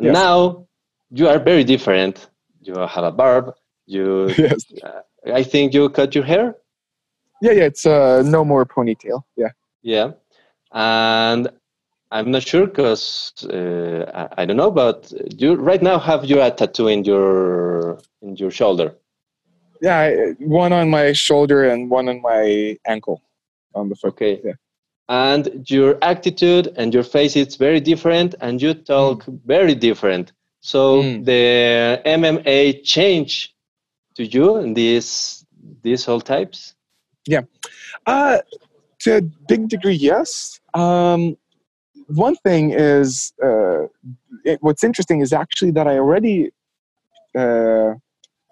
Yes. 0.00 0.12
Now 0.12 0.66
you 1.10 1.28
are 1.28 1.38
very 1.38 1.64
different. 1.64 2.28
You 2.62 2.74
have 2.74 3.04
a 3.04 3.12
barb. 3.12 3.54
You, 3.86 4.28
yes. 4.38 4.64
Uh, 4.82 5.00
I 5.32 5.42
think 5.42 5.74
you 5.74 5.88
cut 5.90 6.14
your 6.14 6.24
hair. 6.24 6.56
Yeah, 7.40 7.52
yeah. 7.52 7.64
It's 7.64 7.86
uh, 7.86 8.22
no 8.24 8.44
more 8.44 8.64
ponytail. 8.64 9.22
Yeah. 9.36 9.48
Yeah, 9.82 10.12
and 10.70 11.50
I'm 12.12 12.30
not 12.30 12.42
sure 12.42 12.66
because 12.66 13.32
uh, 13.50 14.04
I, 14.14 14.42
I, 14.42 14.44
don't 14.44 14.58
know, 14.58 14.70
but 14.70 15.10
you 15.38 15.54
right 15.54 15.82
now 15.82 15.98
have 15.98 16.26
you 16.26 16.42
a 16.42 16.50
tattoo 16.50 16.88
in 16.88 17.04
your 17.04 17.98
in 18.20 18.36
your 18.36 18.50
shoulder? 18.50 18.94
Yeah, 19.80 19.98
I, 19.98 20.32
one 20.38 20.72
on 20.72 20.90
my 20.90 21.12
shoulder 21.12 21.64
and 21.70 21.90
one 21.90 22.08
on 22.10 22.20
my 22.20 22.76
ankle 22.86 23.22
on 23.74 23.88
the 23.88 23.96
foot. 23.96 24.12
Okay. 24.12 24.40
Yeah. 24.44 24.52
And 25.08 25.68
your 25.68 25.98
attitude 26.02 26.74
and 26.76 26.92
your 26.92 27.02
face 27.02 27.34
is 27.34 27.56
very 27.56 27.80
different, 27.80 28.34
and 28.40 28.60
you 28.60 28.74
talk 28.74 29.24
mm. 29.24 29.40
very 29.46 29.74
different. 29.74 30.32
So 30.60 31.02
mm. 31.02 31.24
the 31.24 32.00
MMA 32.04 32.84
change 32.84 33.54
to 34.16 34.24
you 34.24 34.56
in 34.58 34.74
these 34.74 35.44
these 35.82 36.04
whole 36.04 36.20
types? 36.20 36.74
Yeah, 37.26 37.42
uh, 38.06 38.38
to 39.00 39.16
a 39.16 39.22
big 39.22 39.68
degree, 39.68 39.94
yes. 39.94 40.60
Um, 40.74 41.36
one 42.08 42.36
thing 42.36 42.70
is 42.70 43.32
uh, 43.42 43.84
it, 44.44 44.58
what's 44.62 44.84
interesting 44.84 45.20
is 45.20 45.32
actually 45.32 45.70
that 45.72 45.86
I 45.86 45.96
already 45.98 46.50
uh, 47.36 47.94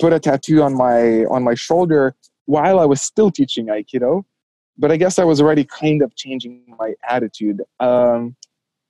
put 0.00 0.12
a 0.12 0.20
tattoo 0.20 0.62
on 0.62 0.74
my 0.74 1.24
on 1.26 1.42
my 1.42 1.54
shoulder 1.54 2.14
while 2.46 2.80
I 2.80 2.84
was 2.84 3.00
still 3.00 3.30
teaching 3.30 3.66
Aikido, 3.66 4.24
but 4.78 4.90
I 4.90 4.96
guess 4.96 5.18
I 5.18 5.24
was 5.24 5.40
already 5.40 5.64
kind 5.64 6.02
of 6.02 6.14
changing 6.16 6.62
my 6.78 6.94
attitude. 7.08 7.62
Um, 7.78 8.36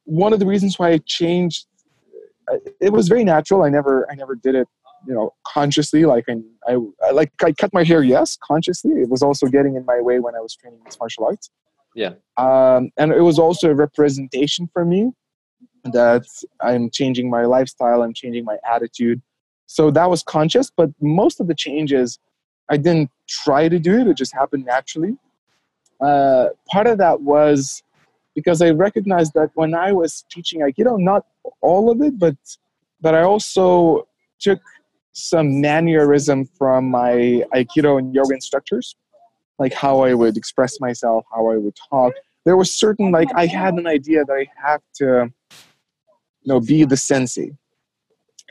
one 0.05 0.33
of 0.33 0.41
the 0.41 0.47
reasons 0.47 0.79
why 0.79 0.91
I 0.91 0.99
changed 1.07 1.67
uh, 2.51 2.57
it 2.81 2.93
was 2.93 3.09
very 3.09 3.25
natural. 3.25 3.63
I 3.63 3.69
never 3.69 4.11
I 4.11 4.15
never 4.15 4.35
did 4.35 4.55
it 4.55 4.69
you 5.07 5.15
know 5.15 5.33
consciously 5.47 6.05
like 6.05 6.25
I, 6.29 6.35
I, 6.69 6.77
I 7.07 7.11
like 7.13 7.33
I 7.43 7.53
cut 7.53 7.73
my 7.73 7.85
hair 7.85 8.03
yes 8.03 8.37
consciously 8.43 8.93
it 8.93 9.09
was 9.09 9.23
also 9.23 9.47
getting 9.47 9.77
in 9.77 9.85
my 9.85 10.01
way 10.01 10.19
when 10.19 10.35
I 10.35 10.41
was 10.41 10.55
training 10.55 10.81
mixed 10.85 11.01
martial 11.01 11.25
arts 11.25 11.51
yeah. 11.95 12.13
Um, 12.37 12.91
and 12.97 13.13
it 13.13 13.21
was 13.21 13.39
also 13.39 13.71
a 13.71 13.75
representation 13.75 14.69
for 14.73 14.85
me 14.85 15.13
that 15.85 16.25
I'm 16.61 16.91
changing 16.91 17.31
my 17.31 17.45
lifestyle, 17.45 18.03
I'm 18.03 18.15
changing 18.15 18.45
my 18.45 18.59
attitude. 18.71 19.21
So 19.67 19.91
that 19.93 20.11
was 20.11 20.23
conscious, 20.23 20.71
but 20.71 20.91
most 21.01 21.41
of 21.41 21.47
the 21.47 21.55
changes, 21.55 22.19
I 22.69 22.77
didn't 22.77 23.11
try 23.29 23.69
to 23.69 23.79
do 23.79 23.99
it, 24.01 24.07
it 24.07 24.17
just 24.17 24.35
happened 24.35 24.65
naturally. 24.65 25.17
Uh, 26.01 26.49
part 26.71 26.87
of 26.87 26.99
that 26.99 27.21
was 27.21 27.83
because 28.35 28.63
I 28.63 28.71
recognized 28.71 29.33
that 29.35 29.51
when 29.55 29.75
I 29.75 29.93
was 29.93 30.25
teaching 30.31 30.61
Aikido, 30.61 30.99
not 30.99 31.27
all 31.61 31.91
of 31.91 32.01
it, 32.01 32.19
but 32.19 32.37
but 33.03 33.15
I 33.15 33.23
also 33.23 34.07
took 34.39 34.61
some 35.13 35.61
mannerism 35.61 36.47
from 36.59 36.91
my 36.91 37.45
Aikido 37.55 37.99
and 37.99 38.15
yoga 38.15 38.35
instructors 38.35 38.95
like 39.61 39.75
how 39.75 40.01
I 40.01 40.15
would 40.15 40.37
express 40.39 40.81
myself, 40.81 41.25
how 41.33 41.51
I 41.51 41.59
would 41.59 41.77
talk. 41.91 42.15
There 42.47 42.57
was 42.57 42.75
certain 42.75 43.13
like 43.13 43.29
I 43.35 43.47
had 43.47 43.75
an 43.75 43.87
idea 43.87 44.25
that 44.25 44.33
I 44.33 44.47
have 44.67 44.81
to, 44.95 45.31
you 46.41 46.49
know, 46.53 46.61
be 46.61 46.85
the 46.85 46.97
sensei. 46.97 47.53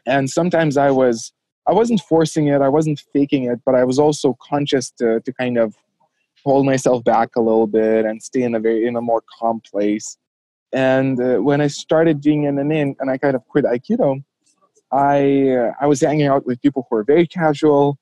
And 0.06 0.30
sometimes 0.30 0.78
I 0.78 0.92
was 0.92 1.34
I 1.68 1.74
wasn't 1.74 2.02
forcing 2.02 2.48
it, 2.48 2.62
I 2.62 2.70
wasn't 2.70 3.04
faking 3.12 3.46
it, 3.46 3.60
but 3.66 3.76
I 3.76 3.84
was 3.84 3.98
also 4.00 4.38
conscious 4.40 4.92
to 5.00 5.20
to 5.20 5.34
kind 5.34 5.58
of 5.58 5.76
hold 6.46 6.66
myself 6.66 7.04
back 7.04 7.36
a 7.36 7.42
little 7.42 7.68
bit 7.68 8.06
and 8.06 8.22
stay 8.22 8.44
in 8.44 8.54
a 8.56 8.60
very 8.60 8.86
in 8.86 8.96
a 8.96 9.02
more 9.02 9.24
calm 9.40 9.62
place. 9.72 10.18
And 10.72 11.20
uh, 11.20 11.38
when 11.38 11.60
I 11.60 11.68
started 11.68 12.22
doing 12.22 12.44
MMA 12.44 12.96
and 13.00 13.10
I 13.10 13.18
kind 13.18 13.36
of 13.36 13.44
quit 13.48 13.66
Aikido, 13.66 14.24
I 14.92 15.50
uh, 15.50 15.72
I 15.82 15.88
was 15.88 16.02
hanging 16.02 16.28
out 16.28 16.46
with 16.46 16.62
people 16.62 16.86
who 16.88 16.98
were 16.98 17.04
very 17.04 17.26
casual, 17.26 17.98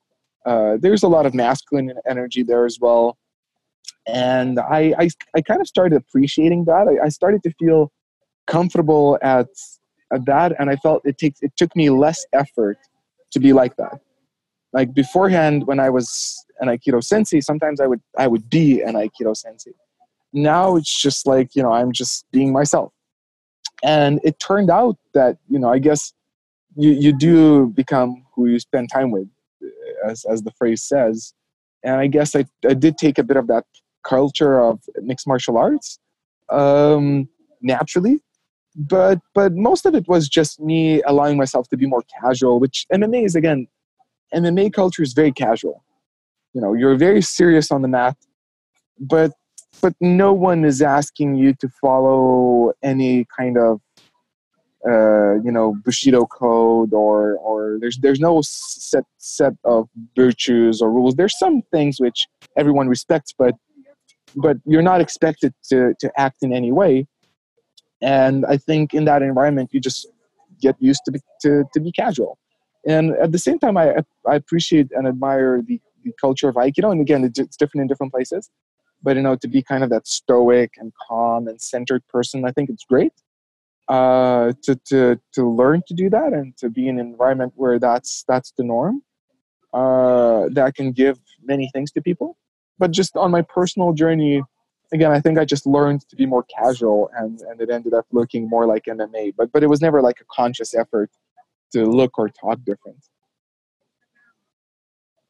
uh, 0.46 0.76
there's 0.80 1.02
a 1.02 1.08
lot 1.08 1.26
of 1.26 1.34
masculine 1.34 1.92
energy 2.08 2.42
there 2.42 2.64
as 2.64 2.78
well. 2.80 3.18
And 4.06 4.58
I, 4.58 4.94
I, 4.98 5.08
I 5.36 5.40
kind 5.42 5.60
of 5.60 5.66
started 5.66 5.96
appreciating 5.96 6.64
that. 6.66 6.88
I, 6.88 7.06
I 7.06 7.08
started 7.08 7.42
to 7.42 7.52
feel 7.58 7.92
comfortable 8.46 9.18
at, 9.22 9.48
at 10.12 10.24
that, 10.26 10.54
and 10.58 10.70
I 10.70 10.76
felt 10.76 11.02
it 11.04 11.18
takes 11.18 11.40
it 11.42 11.52
took 11.56 11.74
me 11.76 11.90
less 11.90 12.24
effort 12.32 12.78
to 13.32 13.40
be 13.40 13.52
like 13.52 13.76
that. 13.76 14.00
Like 14.72 14.94
beforehand, 14.94 15.66
when 15.66 15.80
I 15.80 15.90
was 15.90 16.44
an 16.60 16.68
Aikido 16.68 17.02
sensei, 17.04 17.40
sometimes 17.40 17.80
I 17.80 17.86
would 17.86 18.00
I 18.16 18.26
would 18.26 18.48
be 18.48 18.80
an 18.80 18.94
Aikido 18.94 19.36
sensei. 19.36 19.72
Now 20.32 20.76
it's 20.76 20.96
just 20.96 21.26
like 21.26 21.54
you 21.54 21.62
know 21.62 21.72
I'm 21.72 21.92
just 21.92 22.24
being 22.30 22.52
myself, 22.52 22.92
and 23.82 24.20
it 24.24 24.38
turned 24.38 24.70
out 24.70 24.96
that 25.12 25.36
you 25.48 25.58
know 25.58 25.70
I 25.70 25.78
guess 25.78 26.14
you 26.76 26.90
you 26.90 27.16
do 27.16 27.66
become 27.68 28.24
who 28.34 28.46
you 28.46 28.58
spend 28.58 28.88
time 28.90 29.10
with 29.10 29.28
as, 30.06 30.24
as 30.30 30.42
the 30.42 30.52
phrase 30.52 30.82
says. 30.82 31.34
And 31.84 31.96
I 31.96 32.06
guess 32.06 32.34
I, 32.34 32.44
I 32.68 32.74
did 32.74 32.98
take 32.98 33.18
a 33.18 33.22
bit 33.22 33.36
of 33.36 33.46
that 33.48 33.64
culture 34.04 34.60
of 34.60 34.80
mixed 35.02 35.26
martial 35.26 35.56
arts 35.56 35.98
um, 36.50 37.28
naturally. 37.62 38.20
But, 38.76 39.20
but 39.34 39.54
most 39.54 39.86
of 39.86 39.94
it 39.94 40.06
was 40.06 40.28
just 40.28 40.60
me 40.60 41.02
allowing 41.02 41.36
myself 41.36 41.68
to 41.68 41.76
be 41.76 41.86
more 41.86 42.02
casual, 42.20 42.60
which 42.60 42.86
MMA 42.92 43.24
is, 43.24 43.34
again, 43.34 43.66
MMA 44.34 44.72
culture 44.72 45.02
is 45.02 45.12
very 45.12 45.32
casual. 45.32 45.84
You 46.54 46.60
know, 46.60 46.74
you're 46.74 46.96
very 46.96 47.22
serious 47.22 47.70
on 47.70 47.82
the 47.82 47.88
mat, 47.88 48.16
but 48.98 49.32
but 49.80 49.94
no 50.00 50.32
one 50.32 50.64
is 50.64 50.82
asking 50.82 51.36
you 51.36 51.54
to 51.54 51.68
follow 51.80 52.72
any 52.82 53.26
kind 53.36 53.56
of 53.56 53.80
uh, 54.88 55.34
you 55.44 55.52
know 55.52 55.76
bushido 55.84 56.26
code 56.26 56.57
or 56.92 57.36
or 57.36 57.78
there's 57.80 57.98
there's 57.98 58.20
no 58.20 58.40
set 58.42 59.04
set 59.18 59.54
of 59.64 59.88
virtues 60.16 60.80
or 60.82 60.90
rules 60.90 61.14
there's 61.14 61.38
some 61.38 61.62
things 61.72 61.96
which 61.98 62.26
everyone 62.56 62.88
respects 62.88 63.32
but 63.36 63.54
but 64.36 64.56
you're 64.64 64.82
not 64.82 65.00
expected 65.00 65.52
to 65.68 65.94
to 66.00 66.10
act 66.16 66.38
in 66.42 66.52
any 66.52 66.72
way 66.72 67.06
and 68.00 68.46
I 68.46 68.56
think 68.56 68.94
in 68.94 69.04
that 69.06 69.22
environment 69.22 69.70
you 69.72 69.80
just 69.80 70.06
get 70.60 70.76
used 70.80 71.02
to 71.04 71.12
be, 71.12 71.20
to, 71.42 71.64
to 71.72 71.80
be 71.80 71.92
casual. 71.92 72.38
And 72.86 73.12
at 73.16 73.32
the 73.32 73.38
same 73.38 73.58
time, 73.58 73.76
I, 73.76 73.96
I 74.26 74.36
appreciate 74.36 74.88
and 74.92 75.06
admire 75.06 75.62
the, 75.66 75.80
the 76.04 76.12
culture 76.20 76.48
of 76.48 76.54
Aikido. 76.54 76.90
And 76.90 77.00
again, 77.00 77.24
it's 77.24 77.56
different 77.56 77.82
in 77.82 77.86
different 77.86 78.12
places. 78.12 78.50
But 79.02 79.16
you 79.16 79.22
know, 79.22 79.36
to 79.36 79.48
be 79.48 79.62
kind 79.62 79.84
of 79.84 79.90
that 79.90 80.06
stoic 80.08 80.72
and 80.78 80.92
calm 81.08 81.46
and 81.46 81.60
centered 81.60 82.02
person, 82.08 82.44
I 82.44 82.50
think 82.50 82.70
it's 82.70 82.84
great. 82.84 83.12
Uh, 83.88 84.52
to 84.62 84.78
to 84.84 85.18
to 85.32 85.48
learn 85.48 85.82
to 85.88 85.94
do 85.94 86.10
that 86.10 86.34
and 86.34 86.54
to 86.58 86.68
be 86.68 86.88
in 86.88 86.98
an 86.98 87.06
environment 87.06 87.50
where 87.56 87.78
that's 87.78 88.22
that's 88.28 88.52
the 88.58 88.62
norm, 88.62 89.02
uh, 89.72 90.46
that 90.52 90.74
can 90.74 90.92
give 90.92 91.18
many 91.42 91.70
things 91.72 91.90
to 91.90 92.02
people. 92.02 92.36
But 92.78 92.90
just 92.90 93.16
on 93.16 93.30
my 93.30 93.40
personal 93.40 93.94
journey, 93.94 94.42
again, 94.92 95.10
I 95.10 95.20
think 95.20 95.38
I 95.38 95.46
just 95.46 95.66
learned 95.66 96.02
to 96.08 96.16
be 96.16 96.26
more 96.26 96.44
casual, 96.44 97.10
and 97.16 97.40
and 97.40 97.60
it 97.62 97.70
ended 97.70 97.94
up 97.94 98.06
looking 98.12 98.46
more 98.46 98.66
like 98.66 98.84
MMA. 98.84 99.32
But 99.36 99.52
but 99.52 99.62
it 99.62 99.68
was 99.68 99.80
never 99.80 100.02
like 100.02 100.20
a 100.20 100.24
conscious 100.30 100.74
effort 100.74 101.10
to 101.72 101.86
look 101.86 102.18
or 102.18 102.28
talk 102.28 102.58
different. 102.64 102.98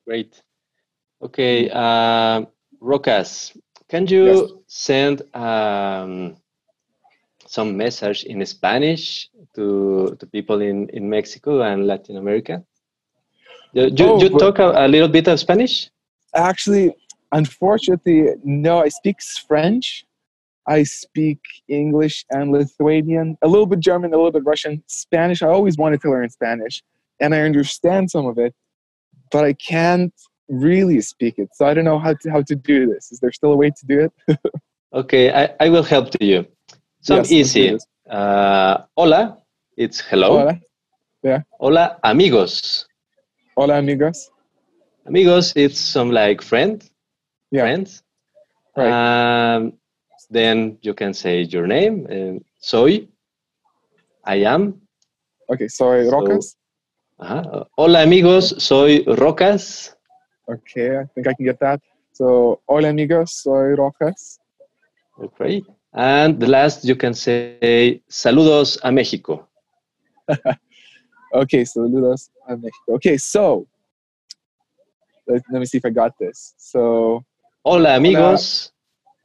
Great. 0.06 0.42
Okay, 1.22 1.68
uh, 1.70 2.42
Rokas, 2.80 3.56
can 3.88 4.06
you 4.06 4.26
yes. 4.26 4.50
send 4.66 5.22
um, 5.34 6.36
some 7.48 7.76
message 7.76 8.24
in 8.24 8.44
Spanish 8.46 9.28
to 9.54 10.16
to 10.18 10.26
people 10.26 10.60
in 10.60 10.88
in 10.90 11.08
Mexico 11.08 11.62
and 11.62 11.86
Latin 11.86 12.16
America? 12.16 12.62
Do, 13.74 13.82
you, 13.82 14.06
oh, 14.06 14.22
you 14.22 14.30
talk 14.30 14.58
a, 14.58 14.86
a 14.86 14.88
little 14.88 15.08
bit 15.08 15.28
of 15.28 15.38
Spanish? 15.38 15.90
Actually, 16.34 16.94
Unfortunately, 17.32 18.30
no. 18.42 18.80
I 18.80 18.88
speak 18.88 19.18
French. 19.46 20.04
I 20.66 20.82
speak 20.82 21.40
English 21.68 22.26
and 22.30 22.52
Lithuanian, 22.52 23.38
a 23.40 23.48
little 23.48 23.66
bit 23.66 23.80
German, 23.80 24.12
a 24.12 24.16
little 24.16 24.32
bit 24.32 24.44
Russian. 24.44 24.82
Spanish, 24.86 25.42
I 25.42 25.48
always 25.48 25.78
wanted 25.78 26.02
to 26.02 26.10
learn 26.10 26.28
Spanish, 26.28 26.82
and 27.20 27.34
I 27.34 27.40
understand 27.40 28.10
some 28.10 28.26
of 28.26 28.36
it, 28.36 28.54
but 29.32 29.44
I 29.44 29.54
can't 29.54 30.12
really 30.48 31.00
speak 31.00 31.38
it. 31.38 31.48
So 31.54 31.66
I 31.66 31.72
don't 31.72 31.86
know 31.86 31.98
how 31.98 32.12
to, 32.12 32.30
how 32.30 32.42
to 32.42 32.54
do 32.54 32.86
this. 32.86 33.10
Is 33.10 33.18
there 33.18 33.32
still 33.32 33.52
a 33.52 33.56
way 33.56 33.70
to 33.70 33.86
do 33.86 34.10
it? 34.28 34.38
okay, 34.92 35.32
I, 35.32 35.54
I 35.58 35.70
will 35.70 35.82
help 35.82 36.10
to 36.10 36.24
you. 36.24 36.46
Some 37.00 37.18
yes, 37.18 37.32
easy. 37.32 37.78
Uh, 38.08 38.78
hola, 38.96 39.38
it's 39.76 40.00
hello. 40.00 40.38
Hola. 40.38 40.60
Yeah. 41.22 41.42
Hola, 41.60 41.98
amigos. 42.02 42.86
Hola, 43.56 43.78
amigos. 43.78 44.30
Amigos, 45.06 45.52
it's 45.56 45.80
some 45.80 46.10
like 46.10 46.42
friend 46.42 46.88
yeah. 47.50 47.62
friends. 47.62 48.02
Right. 48.76 49.54
Um, 49.56 49.72
then 50.30 50.78
you 50.82 50.94
can 50.94 51.14
say 51.14 51.42
your 51.42 51.66
name. 51.66 52.06
Uh, 52.10 52.38
soy. 52.60 53.08
I 54.24 54.36
am. 54.44 54.80
Okay, 55.50 55.68
soy 55.68 56.04
so, 56.04 56.12
Rokas. 56.12 56.56
Uh-huh. 57.18 57.64
Hola 57.76 58.02
amigos, 58.02 58.62
soy 58.62 59.02
Rokas. 59.04 59.94
Okay, 60.48 60.98
I 60.98 61.04
think 61.14 61.26
I 61.26 61.34
can 61.34 61.46
get 61.46 61.58
that. 61.60 61.80
So, 62.12 62.60
hola 62.68 62.88
amigos, 62.88 63.42
soy 63.42 63.74
Rokas. 63.74 64.38
Okay. 65.20 65.62
And 65.94 66.38
the 66.38 66.46
last 66.46 66.84
you 66.84 66.96
can 66.96 67.14
say 67.14 68.02
saludos 68.10 68.78
a 68.82 68.90
México. 68.90 69.46
okay, 71.34 71.62
saludos 71.62 72.30
a 72.46 72.56
México. 72.56 72.94
Okay, 72.94 73.16
so 73.16 73.66
let, 75.26 75.42
let 75.50 75.60
me 75.60 75.66
see 75.66 75.78
if 75.78 75.84
I 75.84 75.90
got 75.90 76.18
this. 76.18 76.54
So, 76.58 77.24
Hola 77.64 77.96
amigos. 77.96 78.72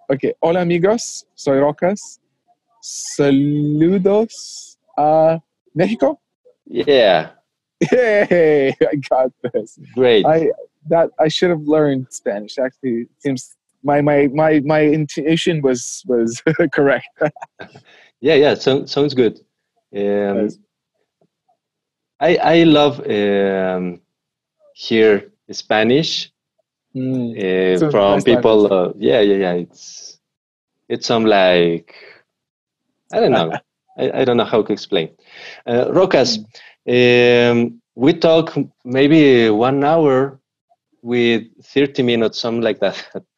Hola. 0.10 0.16
Ok, 0.16 0.36
hola 0.42 0.62
amigos, 0.62 1.26
soy 1.36 1.58
Rokas. 1.60 2.20
Saludos 2.82 4.78
a 4.98 5.42
México. 5.76 6.20
Yeah. 6.66 7.32
Hey, 7.80 8.74
I 8.82 8.96
got 8.96 9.32
this. 9.54 9.80
Great. 9.94 10.26
I 10.26 10.52
that 10.88 11.12
I 11.20 11.28
should 11.28 11.50
have 11.50 11.62
learned 11.62 12.08
Spanish. 12.10 12.58
Actually, 12.58 13.02
it 13.04 13.10
seems 13.20 13.56
my 13.84 14.02
my 14.02 14.28
my 14.28 14.60
my 14.62 14.82
intuition 14.82 15.62
was 15.62 16.04
was 16.08 16.42
correct. 16.74 17.08
yeah, 18.22 18.36
yeah, 18.36 18.56
so, 18.56 18.86
sounds 18.86 19.14
good. 19.14 19.40
Um, 19.96 20.50
I 22.20 22.38
I 22.38 22.64
love 22.64 23.00
um, 23.08 24.02
here 24.74 25.32
Spanish 25.52 26.32
mm. 26.96 27.36
uh, 27.38 27.92
from 27.92 28.16
nice 28.16 28.24
people. 28.24 28.74
Uh, 28.74 28.94
yeah, 28.98 29.20
yeah, 29.20 29.36
yeah. 29.36 29.54
It's 29.54 30.20
it's 30.90 31.08
some 31.08 31.26
like 31.26 31.96
I 33.12 33.20
don't 33.20 33.32
know. 33.32 33.52
I, 33.98 34.22
I 34.22 34.26
don't 34.26 34.38
know 34.38 34.46
how 34.46 34.64
to 34.64 34.74
explain. 34.74 35.10
Uh, 35.68 35.86
Rokas, 35.92 36.40
mm. 36.88 37.52
um, 37.52 37.82
we 37.96 38.14
talk 38.14 38.58
maybe 38.84 39.50
one 39.50 39.84
hour 39.84 40.40
with 41.04 41.44
30 41.64 42.02
minutes, 42.02 42.40
something 42.40 42.64
like 42.64 42.80
that. 42.80 43.06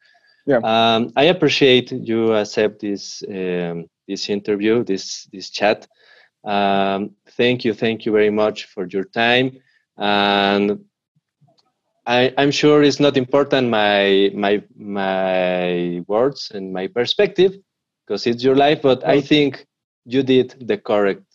Yeah. 0.46 0.58
Um, 0.62 1.12
I 1.16 1.24
appreciate 1.24 1.90
you 1.90 2.32
accept 2.34 2.80
this 2.80 3.22
um, 3.28 3.86
this 4.06 4.28
interview, 4.30 4.84
this 4.84 5.28
this 5.32 5.50
chat. 5.50 5.86
Um, 6.44 7.10
thank 7.30 7.64
you, 7.64 7.74
thank 7.74 8.06
you 8.06 8.12
very 8.12 8.30
much 8.30 8.66
for 8.66 8.86
your 8.86 9.04
time, 9.04 9.58
and 9.96 10.84
I, 12.06 12.32
am 12.38 12.52
sure 12.52 12.84
it's 12.84 13.00
not 13.00 13.16
important 13.16 13.68
my 13.68 14.30
my 14.32 14.62
my 14.76 16.02
words 16.06 16.52
and 16.54 16.72
my 16.72 16.86
perspective 16.86 17.56
because 18.06 18.26
it's 18.28 18.44
your 18.44 18.54
life, 18.54 18.82
but 18.82 19.04
I 19.04 19.20
think 19.20 19.66
you 20.04 20.22
did 20.22 20.54
the 20.68 20.78
correct 20.78 21.26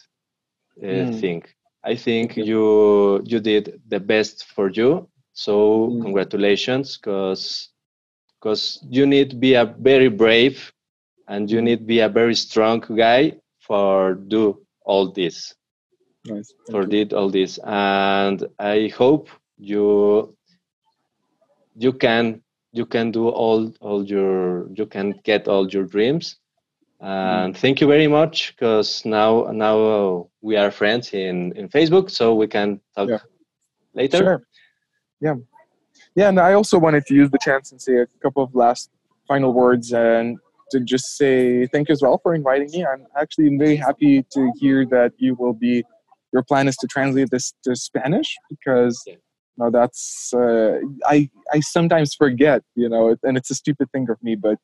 uh, 0.82 0.86
mm. 0.86 1.20
thing. 1.20 1.44
I 1.84 1.96
think 1.96 2.38
you 2.38 3.22
you 3.26 3.42
did 3.42 3.82
the 3.90 4.00
best 4.00 4.46
for 4.46 4.70
you. 4.70 5.10
So 5.34 5.90
mm. 5.90 6.02
congratulations, 6.02 6.98
because 6.98 7.71
because 8.42 8.80
you 8.90 9.06
need 9.06 9.30
to 9.30 9.36
be 9.36 9.54
a 9.54 9.66
very 9.66 10.08
brave 10.08 10.72
and 11.28 11.50
you 11.50 11.62
need 11.62 11.80
to 11.80 11.86
be 11.86 12.00
a 12.00 12.10
very 12.10 12.36
strong 12.36 12.80
guy 12.80 13.34
for 13.60 14.16
do 14.16 14.60
all 14.84 15.12
this. 15.12 15.54
Nice. 16.26 16.54
For 16.70 16.86
did 16.86 17.14
all 17.14 17.30
this, 17.30 17.60
and 17.64 18.46
I 18.60 18.92
hope 18.96 19.30
you 19.58 20.36
you 21.76 21.94
can 21.94 22.42
you 22.74 22.86
can 22.86 23.12
do 23.12 23.30
all 23.30 23.74
all 23.80 24.04
your 24.06 24.70
you 24.74 24.86
can 24.86 25.20
get 25.24 25.48
all 25.48 25.68
your 25.70 25.86
dreams 25.86 26.38
and 27.00 27.56
mm. 27.56 27.58
thank 27.58 27.82
you 27.82 27.88
very 27.88 28.08
much 28.08 28.56
because 28.56 29.04
now 29.06 29.50
now 29.52 30.28
we 30.42 30.56
are 30.56 30.72
friends 30.72 31.14
in 31.14 31.52
in 31.54 31.68
facebook 31.70 32.10
so 32.10 32.36
we 32.36 32.48
can 32.48 32.80
talk 32.96 33.10
yeah. 33.10 33.18
later 33.94 34.18
sure 34.18 34.44
yeah 35.20 35.36
yeah 36.16 36.30
and 36.30 36.40
i 36.40 36.54
also 36.54 36.78
wanted 36.78 37.06
to 37.06 37.14
use 37.14 37.30
the 37.32 37.40
chance 37.42 37.72
and 37.72 37.82
say 37.82 37.98
a 37.98 38.08
couple 38.22 38.44
of 38.44 38.54
last 38.56 38.90
final 39.28 39.54
words 39.54 39.94
and 39.94 40.38
to 40.70 40.80
just 40.80 41.18
say 41.18 41.68
thank 41.68 41.90
you 41.90 41.94
as 41.94 42.02
well 42.02 42.20
for 42.22 42.34
inviting 42.34 42.70
me 42.72 42.86
i'm 42.86 43.06
actually 43.18 43.56
very 43.58 43.76
happy 43.76 44.24
to 44.32 44.52
hear 44.60 44.86
that 44.86 45.12
you 45.18 45.36
will 45.36 45.54
be 45.54 45.84
your 46.34 46.44
plan 46.44 46.68
is 46.68 46.78
to 46.78 46.88
translate 46.88 47.30
this 47.30 47.54
to 47.64 47.76
spanish 47.76 48.36
because 48.50 49.02
yeah 49.06 49.16
no, 49.58 49.70
that's 49.70 50.34
uh, 50.34 50.80
I 51.06 51.30
I 51.54 51.60
sometimes 51.60 52.16
forget, 52.16 52.64
you 52.76 52.90
know, 52.90 53.16
and 53.24 53.38
it's 53.38 53.52
a 53.52 53.56
stupid 53.56 53.92
thing 53.92 54.10
of 54.10 54.18
me, 54.24 54.36
but 54.36 54.58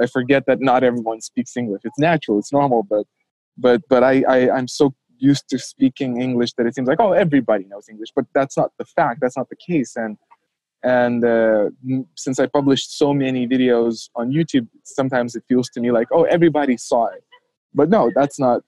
I 0.00 0.06
forget 0.06 0.44
that 0.46 0.60
not 0.60 0.84
everyone 0.84 1.20
speaks 1.20 1.56
English. 1.56 1.82
It's 1.84 1.98
natural, 1.98 2.38
it's 2.38 2.52
normal, 2.52 2.82
but 2.82 3.04
but 3.56 3.80
but 3.88 4.04
I, 4.04 4.22
I 4.28 4.50
I'm 4.50 4.68
so 4.68 4.94
used 5.18 5.48
to 5.48 5.58
speaking 5.58 6.20
English 6.20 6.52
that 6.54 6.66
it 6.66 6.74
seems 6.74 6.88
like 6.88 7.00
oh 7.00 7.12
everybody 7.12 7.64
knows 7.64 7.88
English, 7.88 8.10
but 8.14 8.26
that's 8.34 8.56
not 8.56 8.70
the 8.78 8.84
fact. 8.84 9.20
That's 9.20 9.36
not 9.36 9.48
the 9.48 9.56
case, 9.56 9.96
and 9.96 10.16
and 10.84 11.24
uh, 11.24 11.70
since 12.14 12.38
I 12.38 12.46
published 12.46 12.96
so 12.96 13.12
many 13.12 13.48
videos 13.48 14.08
on 14.14 14.30
YouTube, 14.30 14.68
sometimes 14.84 15.34
it 15.34 15.44
feels 15.48 15.68
to 15.70 15.80
me 15.80 15.90
like 15.90 16.08
oh 16.12 16.24
everybody 16.24 16.76
saw 16.76 17.06
it, 17.06 17.24
but 17.74 17.88
no, 17.90 18.10
that's 18.14 18.38
not 18.38 18.62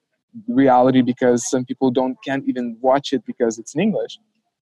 reality 0.49 1.03
because 1.03 1.49
some 1.49 1.65
people 1.65 1.91
don't 1.91 2.17
can't 2.25 2.45
even 2.49 2.77
watch 2.81 3.13
it 3.13 3.25
because 3.25 3.59
it's 3.59 3.75
in 3.75 3.81
English 3.81 4.19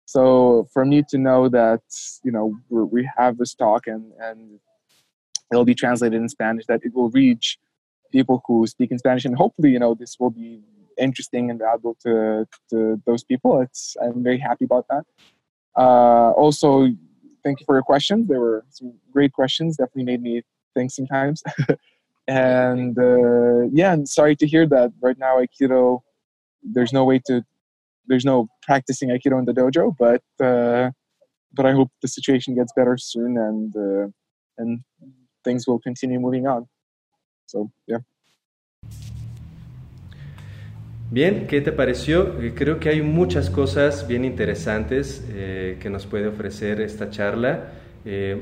so 0.08 0.66
for 0.72 0.86
me 0.86 1.02
to 1.10 1.18
know 1.18 1.50
that 1.50 1.82
you 2.24 2.32
know 2.32 2.56
we 2.70 3.06
have 3.18 3.36
this 3.36 3.52
talk 3.54 3.86
and 3.86 4.10
and 4.18 4.58
it'll 5.50 5.64
be 5.64 5.74
translated 5.74 6.20
in 6.20 6.28
Spanish, 6.28 6.66
that 6.66 6.80
it 6.82 6.94
will 6.94 7.10
reach 7.10 7.58
people 8.12 8.42
who 8.46 8.66
speak 8.66 8.90
in 8.90 8.98
Spanish, 8.98 9.24
and 9.24 9.36
hopefully 9.36 9.70
you 9.70 9.78
know 9.78 9.94
this 9.94 10.16
will 10.18 10.30
be 10.30 10.62
interesting 10.98 11.50
and 11.50 11.58
valuable 11.58 11.94
to 12.04 12.46
to 12.70 13.00
those 13.06 13.22
people. 13.22 13.60
It's 13.60 13.96
I'm 14.02 14.22
very 14.22 14.38
happy 14.38 14.64
about 14.64 14.86
that. 14.88 15.04
Uh, 15.76 16.30
also, 16.32 16.88
thank 17.44 17.60
you 17.60 17.66
for 17.66 17.74
your 17.76 17.82
questions. 17.82 18.28
There 18.28 18.40
were 18.40 18.64
some 18.70 18.94
great 19.12 19.32
questions. 19.32 19.76
Definitely 19.76 20.04
made 20.04 20.22
me 20.22 20.42
think 20.74 20.90
sometimes. 20.90 21.42
and 22.28 22.98
uh, 22.98 23.68
yeah, 23.72 23.92
and 23.92 24.08
sorry 24.08 24.36
to 24.36 24.46
hear 24.46 24.66
that. 24.68 24.92
Right 25.00 25.18
now, 25.18 25.38
Aikido, 25.38 26.00
there's 26.62 26.92
no 26.92 27.04
way 27.04 27.20
to 27.26 27.42
there's 28.06 28.24
no 28.24 28.48
practicing 28.62 29.10
aikido 29.10 29.38
in 29.38 29.44
the 29.44 29.52
dojo 29.52 29.94
but 29.98 30.22
uh, 30.44 30.90
but 31.52 31.66
i 31.66 31.72
hope 31.72 31.90
the 32.02 32.08
situation 32.08 32.54
gets 32.54 32.72
better 32.74 32.96
soon 32.96 33.36
and 33.36 33.76
uh, 33.76 34.06
and 34.58 34.80
things 35.44 35.66
will 35.66 35.78
continue 35.78 36.18
moving 36.18 36.46
on 36.46 36.66
so 37.46 37.70
yeah 37.86 37.98
Bien, 41.10 41.46
¿qué 41.46 41.62
te 41.62 41.72
pareció? 41.72 42.38
Eh, 42.38 42.52
creo 42.54 42.78
que 42.80 42.90
hay 42.90 43.00
muchas 43.00 43.48
cosas 43.48 44.06
bien 44.06 44.26
interesantes 44.26 45.26
eh, 45.30 45.78
que 45.80 45.88
nos 45.88 46.04
puede 46.04 46.26
ofrecer 46.26 46.82
esta 46.82 47.08
charla, 47.08 47.72
eh, 48.04 48.36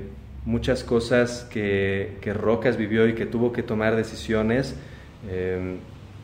muchas 0.45 0.83
cosas 0.83 1.47
que, 1.49 2.17
que, 2.21 2.33
Rocas 2.33 2.77
vivió 2.77 3.07
y 3.07 3.15
que 3.15 3.25
tuvo 3.25 3.53
que 3.53 3.63
tomar 3.63 3.95
decisiones. 3.95 4.75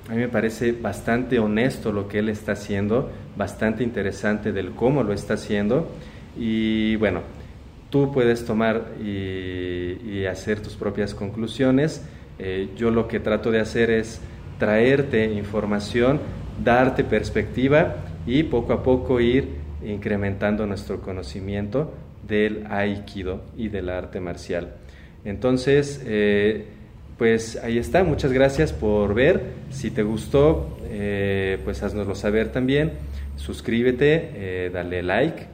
a 0.08 0.12
mí 0.12 0.18
me 0.18 0.28
parece 0.28 0.72
bastante 0.72 1.38
honesto 1.38 1.92
lo 1.92 2.08
que 2.08 2.18
él 2.18 2.28
está 2.28 2.52
haciendo, 2.52 3.08
bastante 3.36 3.84
interesante 3.84 4.50
del 4.50 4.72
cómo 4.72 5.04
lo 5.04 5.12
está 5.12 5.34
haciendo 5.34 5.92
y 6.36 6.96
bueno, 6.96 7.20
tú 7.88 8.10
puedes 8.12 8.44
tomar 8.44 8.94
y 9.00 10.24
hacer 10.26 10.60
tus 10.60 10.74
propias 10.74 11.14
conclusiones. 11.14 12.04
yo 12.76 12.90
lo 12.90 13.06
que 13.06 13.20
trato 13.20 13.52
de 13.52 13.60
hacer 13.60 13.90
es 13.90 14.20
traerte 14.62 15.24
información, 15.24 16.20
darte 16.62 17.02
perspectiva 17.02 17.96
y 18.28 18.44
poco 18.44 18.72
a 18.72 18.84
poco 18.84 19.18
ir 19.18 19.48
incrementando 19.84 20.68
nuestro 20.68 21.00
conocimiento 21.00 21.92
del 22.28 22.64
aikido 22.70 23.42
y 23.56 23.70
del 23.70 23.88
arte 23.88 24.20
marcial. 24.20 24.74
Entonces, 25.24 26.00
eh, 26.06 26.64
pues 27.18 27.56
ahí 27.56 27.76
está, 27.76 28.04
muchas 28.04 28.30
gracias 28.32 28.72
por 28.72 29.14
ver. 29.14 29.42
Si 29.70 29.90
te 29.90 30.04
gustó, 30.04 30.78
eh, 30.84 31.58
pues 31.64 31.82
haznoslo 31.82 32.14
saber 32.14 32.52
también. 32.52 32.92
Suscríbete, 33.34 34.30
eh, 34.32 34.70
dale 34.72 35.02
like. 35.02 35.46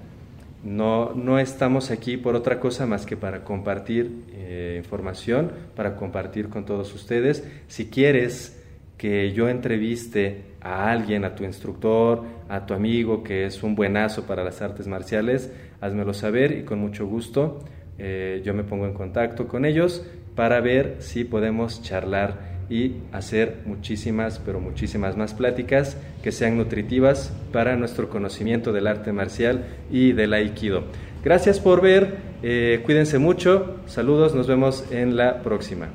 No, 0.64 1.14
no 1.14 1.38
estamos 1.38 1.90
aquí 1.90 2.18
por 2.18 2.36
otra 2.36 2.60
cosa 2.60 2.84
más 2.84 3.06
que 3.06 3.16
para 3.16 3.42
compartir 3.42 4.10
información, 4.76 5.50
para 5.74 5.96
compartir 5.96 6.50
con 6.50 6.66
todos 6.66 6.94
ustedes. 6.94 7.42
Si 7.68 7.86
quieres 7.86 8.57
que 8.98 9.32
yo 9.32 9.48
entreviste 9.48 10.42
a 10.60 10.90
alguien, 10.90 11.24
a 11.24 11.34
tu 11.34 11.44
instructor, 11.44 12.24
a 12.48 12.66
tu 12.66 12.74
amigo 12.74 13.22
que 13.22 13.46
es 13.46 13.62
un 13.62 13.74
buenazo 13.74 14.26
para 14.26 14.44
las 14.44 14.60
artes 14.60 14.86
marciales, 14.86 15.52
házmelo 15.80 16.12
saber 16.12 16.52
y 16.52 16.64
con 16.64 16.80
mucho 16.80 17.06
gusto 17.06 17.64
eh, 17.98 18.42
yo 18.44 18.54
me 18.54 18.64
pongo 18.64 18.86
en 18.86 18.94
contacto 18.94 19.48
con 19.48 19.64
ellos 19.64 20.04
para 20.34 20.60
ver 20.60 20.96
si 20.98 21.24
podemos 21.24 21.82
charlar 21.82 22.58
y 22.70 22.96
hacer 23.12 23.62
muchísimas, 23.64 24.38
pero 24.38 24.60
muchísimas 24.60 25.16
más 25.16 25.32
pláticas 25.32 25.96
que 26.22 26.32
sean 26.32 26.58
nutritivas 26.58 27.32
para 27.52 27.76
nuestro 27.76 28.08
conocimiento 28.08 28.72
del 28.72 28.86
arte 28.86 29.12
marcial 29.12 29.64
y 29.90 30.12
del 30.12 30.34
aikido. 30.34 30.84
Gracias 31.24 31.60
por 31.60 31.80
ver, 31.80 32.18
eh, 32.42 32.82
cuídense 32.84 33.18
mucho, 33.18 33.80
saludos, 33.86 34.34
nos 34.34 34.46
vemos 34.46 34.84
en 34.92 35.16
la 35.16 35.42
próxima. 35.42 35.88